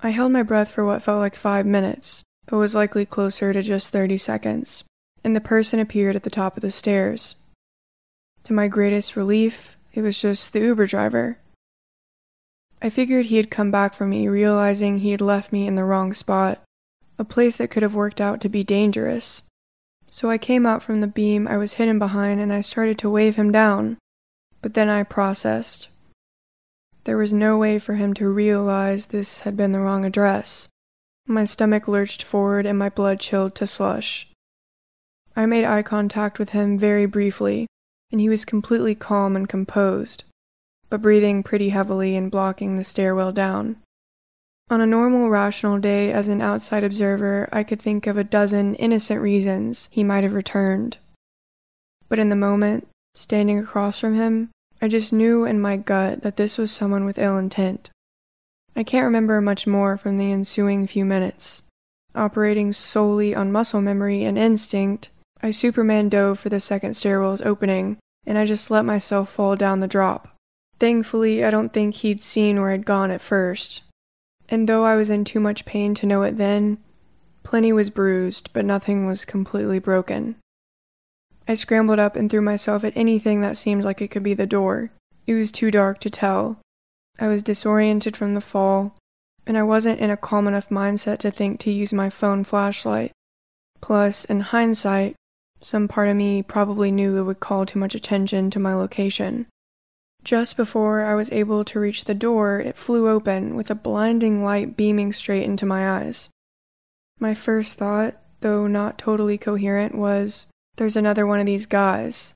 I 0.01 0.11
held 0.11 0.33
my 0.33 0.43
breath 0.43 0.73
for 0.73 0.85
what 0.85 1.03
felt 1.03 1.21
like 1.21 1.37
five 1.37 1.65
minutes, 1.65 2.25
but 2.47 2.57
was 2.57 2.75
likely 2.75 3.07
closer 3.07 3.53
to 3.53 3.63
just 3.63 3.91
30 3.91 4.17
seconds, 4.17 4.85
and 5.25 5.35
the 5.35 5.41
person 5.41 5.79
appeared 5.79 6.17
at 6.17 6.23
the 6.23 6.31
top 6.31 6.57
of 6.57 6.63
the 6.63 6.71
stairs. 6.71 7.37
To 8.45 8.53
my 8.53 8.69
greatest 8.69 9.17
relief, 9.17 9.77
it 9.93 10.03
was 10.03 10.21
just 10.21 10.53
the 10.53 10.61
Uber 10.61 10.87
driver. 10.87 11.39
I 12.81 12.91
figured 12.91 13.27
he 13.27 13.37
had 13.37 13.51
come 13.51 13.71
back 13.71 13.95
for 13.95 14.07
me, 14.07 14.27
realizing 14.27 14.99
he 14.99 15.13
had 15.13 15.21
left 15.21 15.53
me 15.53 15.67
in 15.67 15.77
the 15.77 15.85
wrong 15.85 16.13
spot, 16.13 16.61
a 17.19 17.25
place 17.25 17.57
that 17.57 17.71
could 17.71 17.85
have 17.85 17.95
worked 17.95 18.21
out 18.21 18.41
to 18.41 18.49
be 18.49 18.65
dangerous. 18.65 19.43
So 20.11 20.29
I 20.29 20.37
came 20.37 20.67
out 20.67 20.83
from 20.83 21.01
the 21.01 21.07
beam 21.07 21.47
I 21.47 21.57
was 21.57 21.75
hidden 21.75 21.99
behind 21.99 22.41
and 22.41 22.53
I 22.53 22.61
started 22.61 22.99
to 22.99 23.11
wave 23.11 23.37
him 23.37 23.53
down. 23.53 23.99
But 24.61 24.75
then 24.75 24.89
I 24.89 25.05
processed. 25.05 25.89
There 27.05 27.17
was 27.17 27.33
no 27.33 27.57
way 27.57 27.79
for 27.79 27.95
him 27.95 28.13
to 28.15 28.29
realize 28.29 29.07
this 29.07 29.41
had 29.41 29.57
been 29.57 29.73
the 29.73 29.81
wrong 29.81 30.05
address. 30.05 30.69
My 31.27 31.45
stomach 31.45 31.87
lurched 31.87 32.23
forward 32.23 32.67
and 32.67 32.79
my 32.79 32.89
blood 32.89 33.21
chilled 33.21 33.55
to 33.57 33.67
slush. 33.67 34.29
I 35.35 35.47
made 35.47 35.65
eye 35.65 35.83
contact 35.83 36.39
with 36.39 36.51
him 36.51 36.79
very 36.79 37.07
briefly, 37.07 37.67
and 38.11 38.21
he 38.21 38.29
was 38.29 38.45
completely 38.45 38.95
calm 38.95 39.35
and 39.37 39.49
composed, 39.49 40.25
but 40.91 41.01
breathing 41.01 41.43
pretty 41.43 41.71
heavily 41.71 42.17
and 42.17 42.31
blocking 42.31 42.77
the 42.77 42.85
stairwell 42.85 43.33
down. 43.33 43.77
On 44.69 44.81
a 44.81 44.87
normal, 44.87 45.31
rational 45.31 45.79
day, 45.79 46.13
as 46.13 46.29
an 46.29 46.41
outside 46.41 46.85
observer, 46.85 47.49
I 47.53 47.63
could 47.63 47.81
think 47.81 48.07
of 48.07 48.17
a 48.17 48.25
dozen 48.25 48.75
innocent 48.77 49.21
reasons 49.21 49.89
he 49.93 50.05
might 50.05 50.25
have 50.25 50.35
returned. 50.35 50.99
But 52.09 52.19
in 52.19 52.29
the 52.29 52.37
moment, 52.37 52.89
standing 53.15 53.59
across 53.59 53.99
from 53.99 54.15
him, 54.15 54.51
I 54.81 54.89
just 54.89 55.13
knew 55.13 55.45
in 55.45 55.61
my 55.61 55.77
gut 55.77 56.23
that 56.23 56.37
this 56.37 56.59
was 56.59 56.73
someone 56.73 57.05
with 57.05 57.19
ill 57.19 57.39
intent. 57.39 57.91
I 58.75 58.83
can't 58.83 59.05
remember 59.05 59.41
much 59.41 59.67
more 59.67 59.97
from 59.97 60.19
the 60.19 60.33
ensuing 60.33 60.87
few 60.87 61.05
minutes. 61.05 61.63
Operating 62.15 62.73
solely 62.73 63.35
on 63.35 63.53
muscle 63.53 63.81
memory 63.81 64.25
and 64.25 64.39
instinct, 64.39 65.11
I 65.43 65.51
Superman 65.51 66.09
dove 66.09 66.39
for 66.39 66.49
the 66.49 66.61
second 66.61 66.95
stairwell's 66.95 67.43
opening, 67.43 67.99
and 68.27 68.39
I 68.39 68.47
just 68.47 68.71
let 68.71 68.85
myself 68.85 69.31
fall 69.31 69.57
down 69.57 69.81
the 69.81 69.89
drop. 69.89 70.29
Thankfully, 70.79 71.45
I 71.45 71.51
don't 71.51 71.73
think 71.73 71.97
he'd 71.97 72.23
seen 72.23 72.61
where 72.61 72.71
I'd 72.71 72.87
gone 72.87 73.11
at 73.11 73.21
first. 73.21 73.83
And 74.49 74.69
though 74.69 74.85
I 74.85 74.97
was 74.97 75.11
in 75.11 75.25
too 75.25 75.41
much 75.41 75.65
pain 75.65 75.95
to 75.95 76.07
know 76.07 76.23
it 76.23 76.37
then, 76.37 76.79
plenty 77.43 77.73
was 77.73 77.91
bruised, 77.91 78.51
but 78.53 78.65
nothing 78.65 79.07
was 79.07 79.25
completely 79.25 79.79
broken. 79.79 80.37
I 81.49 81.55
scrambled 81.55 81.99
up 81.99 82.17
and 82.17 82.31
threw 82.31 82.41
myself 82.41 82.85
at 82.85 82.97
anything 82.97 83.41
that 83.41 83.57
seemed 83.57 83.85
like 83.85 84.01
it 84.01 84.11
could 84.11 84.23
be 84.23 84.35
the 84.35 84.47
door. 84.47 84.91
It 85.27 85.35
was 85.35 85.51
too 85.51 85.71
dark 85.71 86.01
to 86.01 86.11
tell. 86.11 86.59
I 87.19 87.29
was 87.29 87.43
disoriented 87.43 88.17
from 88.17 88.35
the 88.35 88.41
fall, 88.41 88.97
and 89.47 89.59
I 89.59 89.63
wasn't 89.63 90.01
in 90.01 90.11
a 90.11 90.17
calm 90.17 90.47
enough 90.49 90.69
mindset 90.69 91.19
to 91.19 91.31
think 91.31 91.61
to 91.61 91.71
use 91.71 91.93
my 91.93 92.11
phone 92.11 92.45
flashlight. 92.45 93.13
Plus, 93.81 94.25
in 94.25 94.41
hindsight, 94.41 95.17
some 95.61 95.89
part 95.89 96.09
of 96.09 96.17
me 96.17 96.43
probably 96.43 96.91
knew 96.91 97.17
it 97.17 97.23
would 97.23 97.41
call 97.41 97.67
too 97.67 97.79
much 97.79 97.95
attention 97.95 98.51
to 98.51 98.59
my 98.59 98.75
location. 98.75 99.47
Just 100.25 100.57
before 100.57 101.05
I 101.05 101.15
was 101.15 101.33
able 101.33 101.65
to 101.65 101.81
reach 101.81 102.05
the 102.05 102.15
door, 102.15 102.61
it 102.61 102.77
flew 102.77 103.09
open 103.09 103.57
with 103.57 103.71
a 103.71 103.75
blinding 103.75 104.45
light 104.45 104.77
beaming 104.77 105.13
straight 105.13 105.45
into 105.45 105.67
my 105.67 105.99
eyes. 105.99 106.29
My 107.19 107.35
first 107.35 107.79
thought, 107.79 108.17
though 108.41 108.67
not 108.67 108.99
totally 108.99 109.39
coherent, 109.39 109.95
was 109.95 110.47
there's 110.77 110.97
another 110.97 111.27
one 111.27 111.41
of 111.41 111.47
these 111.47 111.67
guys. 111.67 112.35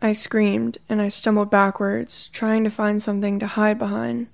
I 0.00 0.12
screamed 0.12 0.78
and 0.88 1.02
I 1.02 1.08
stumbled 1.08 1.50
backwards, 1.50 2.28
trying 2.32 2.62
to 2.64 2.70
find 2.70 3.02
something 3.02 3.38
to 3.40 3.46
hide 3.46 3.78
behind. 3.78 4.28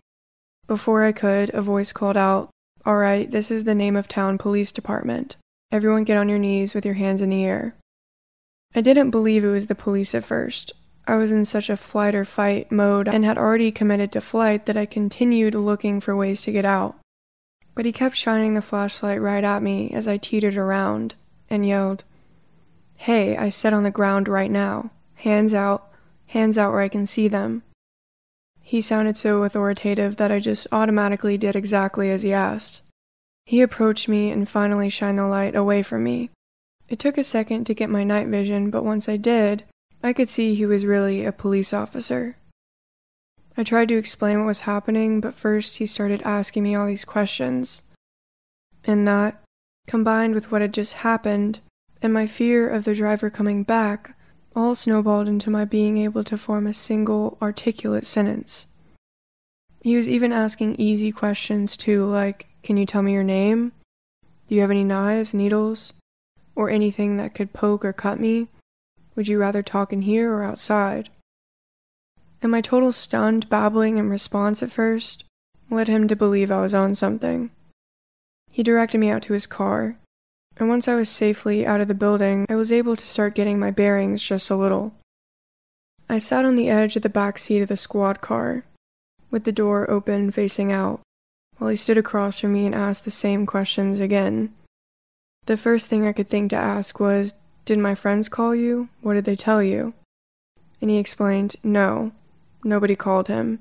Before 0.67 1.05
I 1.05 1.12
could, 1.12 1.51
a 1.55 1.62
voice 1.62 1.93
called 1.93 2.17
out, 2.17 2.51
All 2.85 2.97
right, 2.97 3.31
this 3.31 3.51
is 3.51 3.65
the 3.65 3.75
name 3.75 3.97
of 3.97 4.07
town 4.07 4.37
police 4.37 4.71
department. 4.71 5.37
Everyone 5.73 6.05
get 6.05 6.19
on 6.19 6.29
your 6.29 6.39
knees 6.39 6.75
with 6.75 6.85
your 6.85 6.95
hands 6.95 7.23
in 7.23 7.31
the 7.31 7.45
air. 7.45 7.75
I 8.75 8.81
didn't 8.81 9.11
believe 9.11 9.43
it 9.43 9.49
was 9.49 9.67
the 9.67 9.75
police 9.75 10.15
at 10.15 10.25
first. 10.25 10.73
I 11.07 11.17
was 11.17 11.33
in 11.33 11.45
such 11.45 11.71
a 11.71 11.77
flight 11.77 12.15
or 12.15 12.25
fight 12.25 12.73
mode 12.73 13.09
and 13.09 13.25
had 13.25 13.39
already 13.39 13.71
committed 13.71 14.12
to 14.12 14.21
flight 14.21 14.67
that 14.67 14.77
I 14.77 14.87
continued 14.87 15.55
looking 15.55 16.01
for 16.01 16.17
ways 16.17 16.43
to 16.43 16.53
get 16.53 16.65
out. 16.65 16.97
But 17.75 17.85
he 17.85 17.93
kept 17.93 18.17
shining 18.17 18.55
the 18.55 18.62
flashlight 18.62 19.21
right 19.21 19.45
at 19.45 19.62
me 19.62 19.91
as 19.91 20.09
I 20.09 20.17
teetered 20.17 20.57
around 20.57 21.15
and 21.51 21.67
yelled, 21.67 22.05
Hey, 22.97 23.37
I 23.37 23.49
said 23.49 23.73
on 23.73 23.83
the 23.83 23.91
ground 23.91 24.29
right 24.29 24.51
now. 24.51 24.91
Hands 25.25 25.53
out, 25.53 25.91
hands 26.29 26.57
out 26.57 26.72
where 26.72 26.81
I 26.81 26.89
can 26.89 27.07
see 27.07 27.29
them. 27.29 27.64
He 28.62 28.81
sounded 28.81 29.18
so 29.18 29.43
authoritative 29.43 30.16
that 30.16 30.33
I 30.33 30.41
just 30.41 30.66
automatically 30.72 31.37
did 31.37 31.57
exactly 31.57 32.11
as 32.11 32.22
he 32.22 32.33
asked. 32.33 32.81
He 33.45 33.61
approached 33.61 34.09
me 34.09 34.31
and 34.31 34.49
finally 34.49 34.89
shined 34.89 35.18
the 35.18 35.27
light 35.27 35.55
away 35.55 35.83
from 35.83 36.05
me, 36.05 36.31
it 36.89 36.99
took 36.99 37.16
a 37.16 37.25
second 37.25 37.64
to 37.64 37.75
get 37.75 37.89
my 37.89 38.05
night 38.05 38.29
vision, 38.29 38.70
but 38.70 38.85
once 38.85 39.09
I 39.09 39.16
did, 39.16 39.64
I 40.03 40.12
could 40.12 40.29
see 40.29 40.55
he 40.55 40.66
was 40.66 40.85
really 40.85 41.25
a 41.25 41.33
police 41.33 41.72
officer. 41.72 42.37
I 43.57 43.64
tried 43.64 43.89
to 43.89 43.97
explain 43.97 44.39
what 44.39 44.47
was 44.47 44.61
happening, 44.61 45.20
but 45.20 45.35
first 45.35 45.79
he 45.79 45.87
started 45.87 46.22
asking 46.22 46.62
me 46.62 46.75
all 46.75 46.87
these 46.87 47.05
questions. 47.05 47.83
And 48.85 49.09
that, 49.09 49.43
combined 49.87 50.35
with 50.35 50.51
what 50.51 50.61
had 50.61 50.75
just 50.75 50.95
happened, 50.95 51.61
and 52.03 52.12
my 52.12 52.27
fear 52.27 52.68
of 52.68 52.85
the 52.85 52.95
driver 52.95 53.31
coming 53.31 53.62
back, 53.62 54.14
all 54.57 54.74
snowballed 54.74 55.28
into 55.28 55.50
my 55.50 55.64
being 55.64 55.98
able 55.98 56.24
to 56.24 56.38
form 56.38 56.66
a 56.66 56.74
single, 56.74 57.36
articulate 57.42 58.07
sentence. 58.07 58.66
He 59.80 59.96
was 59.96 60.09
even 60.09 60.32
asking 60.32 60.76
easy 60.76 61.12
questions 61.12 61.76
too, 61.76 62.07
like, 62.07 62.46
Can 62.62 62.76
you 62.76 62.86
tell 62.86 63.02
me 63.02 63.12
your 63.12 63.24
name? 63.24 63.72
Do 64.48 64.55
you 64.55 64.61
have 64.61 64.70
any 64.70 64.84
knives, 64.84 65.34
needles? 65.34 65.92
or 66.57 66.70
anything 66.70 67.16
that 67.16 67.34
could 67.34 67.52
poke 67.52 67.84
or 67.84 67.92
cut 67.92 68.20
me? 68.20 68.48
Would 69.16 69.28
you 69.28 69.38
rather 69.38 69.62
talk 69.62 69.92
in 69.92 70.02
here 70.02 70.32
or 70.32 70.42
outside? 70.42 71.09
And 72.42 72.50
my 72.50 72.61
total 72.61 72.92
stunned 72.92 73.48
babbling 73.48 73.96
in 73.96 74.11
response 74.11 74.62
at 74.62 74.70
first 74.70 75.24
led 75.70 75.88
him 75.88 76.07
to 76.09 76.16
believe 76.16 76.50
I 76.50 76.61
was 76.61 76.74
on 76.74 76.94
something. 76.94 77.50
He 78.50 78.62
directed 78.62 78.98
me 78.98 79.11
out 79.11 79.22
to 79.22 79.32
his 79.32 79.46
car, 79.46 79.96
and 80.57 80.68
once 80.68 80.86
I 80.86 80.94
was 80.94 81.09
safely 81.09 81.66
out 81.66 81.80
of 81.80 81.88
the 81.88 81.94
building, 81.94 82.46
I 82.48 82.55
was 82.55 82.70
able 82.70 82.96
to 82.96 83.07
start 83.07 83.34
getting 83.34 83.59
my 83.59 83.70
bearings 83.70 84.22
just 84.22 84.50
a 84.50 84.57
little. 84.57 84.94
I 86.09 86.18
sat 86.18 86.44
on 86.44 86.55
the 86.55 86.68
edge 86.68 86.96
of 86.96 87.02
the 87.02 87.09
back 87.09 87.38
seat 87.38 87.61
of 87.61 87.68
the 87.68 87.76
squad 87.76 88.20
car, 88.20 88.64
with 89.30 89.44
the 89.44 89.52
door 89.52 89.90
open 89.90 90.30
facing 90.30 90.70
out, 90.70 91.00
while 91.59 91.70
he 91.70 91.76
stood 91.76 91.98
across 91.98 92.38
from 92.38 92.52
me 92.52 92.66
and 92.66 92.74
asked 92.74 93.05
the 93.05 93.11
same 93.11 93.46
questions 93.46 93.98
again. 93.98 94.55
The 95.46 95.57
first 95.57 95.88
thing 95.88 96.07
I 96.07 96.12
could 96.12 96.28
think 96.28 96.50
to 96.50 96.57
ask 96.57 97.00
was, 97.00 97.34
Did 97.64 97.78
my 97.78 97.94
friends 97.94 98.28
call 98.28 98.55
you? 98.55 98.88
What 99.00 99.14
did 99.14 99.24
they 99.24 99.36
tell 99.36 99.62
you? 99.62 99.94
And 100.80 100.90
he 100.90 100.98
explained, 100.98 101.57
No, 101.62 102.12
nobody 102.62 102.94
called 102.94 103.28
him. 103.28 103.61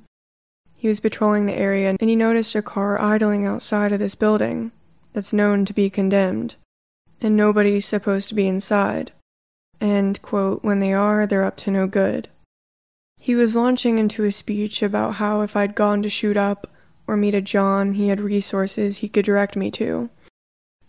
He 0.75 0.87
was 0.87 0.99
patrolling 0.99 1.45
the 1.45 1.53
area 1.57 1.95
and 1.97 2.09
he 2.09 2.15
noticed 2.15 2.55
a 2.55 2.61
car 2.61 2.99
idling 2.99 3.45
outside 3.45 3.93
of 3.93 3.99
this 3.99 4.15
building 4.15 4.73
that's 5.13 5.31
known 5.31 5.63
to 5.65 5.73
be 5.73 5.89
condemned, 5.89 6.55
and 7.23 7.35
nobody's 7.35 7.87
supposed 7.87 8.29
to 8.29 8.35
be 8.35 8.45
inside. 8.45 9.11
And, 9.81 10.21
quote, 10.21 10.63
when 10.63 10.79
they 10.79 10.93
are, 10.93 11.25
they're 11.25 11.43
up 11.43 11.57
to 11.57 11.71
no 11.71 11.87
good. 11.87 12.29
He 13.17 13.33
was 13.33 13.55
launching 13.55 13.97
into 13.97 14.23
a 14.23 14.31
speech 14.31 14.83
about 14.83 15.15
how 15.15 15.41
if 15.41 15.55
I'd 15.55 15.73
gone 15.73 16.03
to 16.03 16.09
shoot 16.09 16.37
up 16.37 16.67
or 17.07 17.17
meet 17.17 17.33
a 17.33 17.41
John, 17.41 17.93
he 17.93 18.09
had 18.09 18.21
resources 18.21 18.97
he 18.97 19.09
could 19.09 19.25
direct 19.25 19.55
me 19.55 19.71
to 19.71 20.11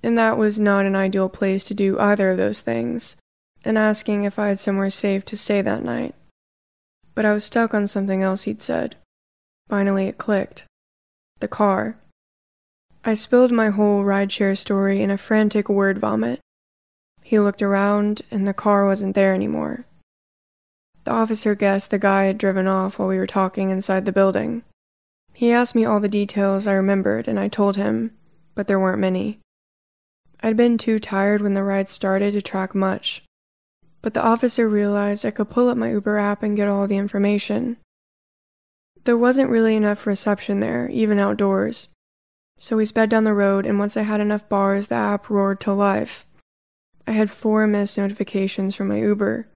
and 0.04 0.18
that 0.18 0.36
was 0.36 0.60
not 0.60 0.84
an 0.84 0.94
ideal 0.94 1.30
place 1.30 1.64
to 1.64 1.72
do 1.72 1.98
either 1.98 2.30
of 2.30 2.36
those 2.36 2.60
things, 2.60 3.16
and 3.64 3.78
asking 3.78 4.24
if 4.24 4.38
I 4.38 4.48
had 4.48 4.60
somewhere 4.60 4.90
safe 4.90 5.24
to 5.24 5.36
stay 5.36 5.62
that 5.62 5.82
night. 5.82 6.14
But 7.14 7.24
I 7.24 7.32
was 7.32 7.44
stuck 7.44 7.72
on 7.72 7.86
something 7.86 8.22
else 8.22 8.42
he'd 8.42 8.60
said. 8.60 8.96
Finally, 9.66 10.08
it 10.08 10.18
clicked. 10.18 10.64
The 11.40 11.48
car. 11.48 11.96
I 13.06 13.12
spilled 13.12 13.52
my 13.52 13.68
whole 13.68 14.02
rideshare 14.02 14.56
story 14.56 15.02
in 15.02 15.10
a 15.10 15.18
frantic 15.18 15.68
word 15.68 15.98
vomit. 15.98 16.40
He 17.22 17.38
looked 17.38 17.60
around, 17.60 18.22
and 18.30 18.48
the 18.48 18.54
car 18.54 18.86
wasn't 18.86 19.14
there 19.14 19.34
anymore. 19.34 19.84
The 21.04 21.10
officer 21.10 21.54
guessed 21.54 21.90
the 21.90 21.98
guy 21.98 22.24
had 22.24 22.38
driven 22.38 22.66
off 22.66 22.98
while 22.98 23.08
we 23.08 23.18
were 23.18 23.26
talking 23.26 23.68
inside 23.68 24.06
the 24.06 24.12
building. 24.12 24.62
He 25.34 25.52
asked 25.52 25.74
me 25.74 25.84
all 25.84 26.00
the 26.00 26.08
details 26.08 26.66
I 26.66 26.72
remembered, 26.72 27.28
and 27.28 27.38
I 27.38 27.48
told 27.48 27.76
him, 27.76 28.12
but 28.54 28.68
there 28.68 28.80
weren't 28.80 29.00
many. 29.00 29.38
I'd 30.42 30.56
been 30.56 30.78
too 30.78 30.98
tired 30.98 31.42
when 31.42 31.52
the 31.52 31.62
ride 31.62 31.90
started 31.90 32.32
to 32.32 32.40
track 32.40 32.74
much, 32.74 33.22
but 34.00 34.14
the 34.14 34.24
officer 34.24 34.66
realized 34.66 35.26
I 35.26 35.30
could 35.30 35.50
pull 35.50 35.68
up 35.68 35.76
my 35.76 35.90
Uber 35.90 36.16
app 36.16 36.42
and 36.42 36.56
get 36.56 36.68
all 36.68 36.86
the 36.86 36.96
information. 36.96 37.76
There 39.04 39.18
wasn't 39.18 39.50
really 39.50 39.76
enough 39.76 40.06
reception 40.06 40.60
there, 40.60 40.88
even 40.88 41.18
outdoors, 41.18 41.88
so 42.58 42.76
we 42.76 42.84
sped 42.84 43.10
down 43.10 43.24
the 43.24 43.34
road, 43.34 43.66
and 43.66 43.78
once 43.78 43.96
I 43.96 44.02
had 44.02 44.20
enough 44.20 44.48
bars, 44.48 44.86
the 44.86 44.94
app 44.94 45.28
roared 45.28 45.60
to 45.60 45.72
life. 45.72 46.26
I 47.06 47.12
had 47.12 47.30
four 47.30 47.66
missed 47.66 47.98
notifications 47.98 48.74
from 48.74 48.88
my 48.88 48.98
Uber. 48.98 49.46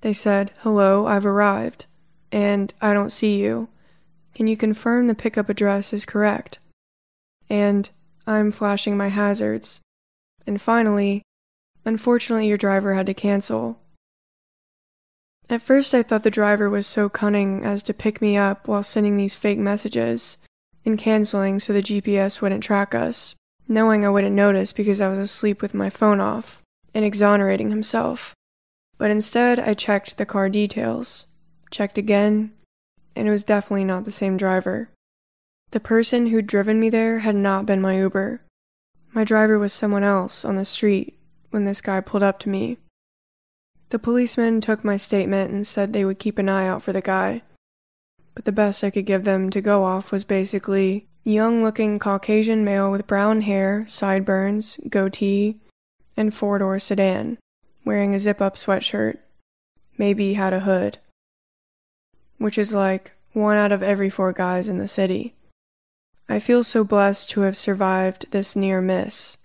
They 0.00 0.12
said, 0.12 0.52
Hello, 0.58 1.06
I've 1.06 1.26
arrived, 1.26 1.86
and 2.32 2.72
I 2.80 2.92
don't 2.92 3.12
see 3.12 3.40
you. 3.40 3.68
Can 4.34 4.48
you 4.48 4.56
confirm 4.56 5.06
the 5.06 5.14
pickup 5.14 5.48
address 5.48 5.92
is 5.92 6.04
correct? 6.04 6.58
And 7.48 7.88
I'm 8.26 8.50
flashing 8.50 8.96
my 8.96 9.08
hazards. 9.08 9.80
And 10.46 10.60
finally, 10.60 11.22
unfortunately, 11.84 12.48
your 12.48 12.58
driver 12.58 12.94
had 12.94 13.06
to 13.06 13.14
cancel. 13.14 13.78
At 15.48 15.62
first, 15.62 15.94
I 15.94 16.02
thought 16.02 16.22
the 16.22 16.30
driver 16.30 16.68
was 16.68 16.86
so 16.86 17.08
cunning 17.08 17.64
as 17.64 17.82
to 17.84 17.94
pick 17.94 18.20
me 18.20 18.36
up 18.36 18.66
while 18.66 18.82
sending 18.82 19.16
these 19.16 19.36
fake 19.36 19.58
messages 19.58 20.38
and 20.84 20.98
canceling 20.98 21.58
so 21.58 21.72
the 21.72 21.82
GPS 21.82 22.40
wouldn't 22.40 22.62
track 22.62 22.94
us, 22.94 23.34
knowing 23.68 24.04
I 24.04 24.10
wouldn't 24.10 24.34
notice 24.34 24.72
because 24.72 25.00
I 25.00 25.08
was 25.08 25.18
asleep 25.18 25.62
with 25.62 25.74
my 25.74 25.90
phone 25.90 26.20
off, 26.20 26.62
and 26.92 27.04
exonerating 27.04 27.70
himself. 27.70 28.34
But 28.98 29.10
instead, 29.10 29.58
I 29.58 29.74
checked 29.74 30.16
the 30.16 30.26
car 30.26 30.48
details, 30.48 31.26
checked 31.70 31.98
again, 31.98 32.52
and 33.16 33.26
it 33.26 33.30
was 33.30 33.44
definitely 33.44 33.84
not 33.84 34.04
the 34.04 34.12
same 34.12 34.36
driver. 34.36 34.90
The 35.70 35.80
person 35.80 36.26
who'd 36.26 36.46
driven 36.46 36.78
me 36.78 36.90
there 36.90 37.20
had 37.20 37.34
not 37.34 37.66
been 37.66 37.80
my 37.80 37.96
Uber. 37.98 38.42
My 39.12 39.24
driver 39.24 39.58
was 39.58 39.72
someone 39.72 40.04
else 40.04 40.44
on 40.44 40.56
the 40.56 40.64
street 40.64 41.18
when 41.50 41.64
this 41.64 41.80
guy 41.80 42.00
pulled 42.00 42.22
up 42.22 42.38
to 42.40 42.48
me. 42.48 42.78
The 43.90 43.98
policeman 43.98 44.60
took 44.60 44.84
my 44.84 44.96
statement 44.96 45.52
and 45.52 45.66
said 45.66 45.92
they 45.92 46.04
would 46.04 46.18
keep 46.18 46.38
an 46.38 46.48
eye 46.48 46.66
out 46.66 46.82
for 46.82 46.92
the 46.92 47.00
guy. 47.00 47.42
But 48.34 48.44
the 48.44 48.52
best 48.52 48.82
I 48.82 48.90
could 48.90 49.06
give 49.06 49.24
them 49.24 49.50
to 49.50 49.60
go 49.60 49.84
off 49.84 50.10
was 50.10 50.24
basically 50.24 51.06
young 51.22 51.62
looking 51.62 51.98
Caucasian 51.98 52.64
male 52.64 52.90
with 52.90 53.06
brown 53.06 53.42
hair, 53.42 53.84
sideburns, 53.86 54.78
goatee, 54.88 55.60
and 56.16 56.34
four 56.34 56.58
door 56.58 56.78
sedan, 56.78 57.38
wearing 57.84 58.14
a 58.14 58.20
zip 58.20 58.40
up 58.40 58.56
sweatshirt. 58.56 59.18
Maybe 59.96 60.34
had 60.34 60.52
a 60.52 60.60
hood. 60.60 60.98
Which 62.38 62.58
is 62.58 62.74
like 62.74 63.12
one 63.32 63.56
out 63.56 63.72
of 63.72 63.82
every 63.82 64.10
four 64.10 64.32
guys 64.32 64.68
in 64.68 64.78
the 64.78 64.88
city. 64.88 65.34
I 66.28 66.38
feel 66.38 66.64
so 66.64 66.84
blessed 66.84 67.30
to 67.30 67.42
have 67.42 67.56
survived 67.56 68.30
this 68.30 68.56
near 68.56 68.80
miss. 68.80 69.36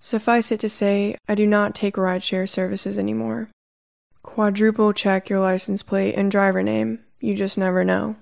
Suffice 0.00 0.52
it 0.52 0.60
to 0.60 0.68
say, 0.68 1.16
I 1.28 1.34
do 1.34 1.46
not 1.46 1.74
take 1.74 1.94
rideshare 1.94 2.48
services 2.48 2.98
anymore. 2.98 3.48
Quadruple 4.22 4.92
check 4.92 5.28
your 5.28 5.40
license 5.40 5.82
plate 5.82 6.14
and 6.14 6.30
driver 6.30 6.62
name, 6.62 7.03
you 7.24 7.34
just 7.34 7.56
never 7.56 7.84
know. 7.84 8.16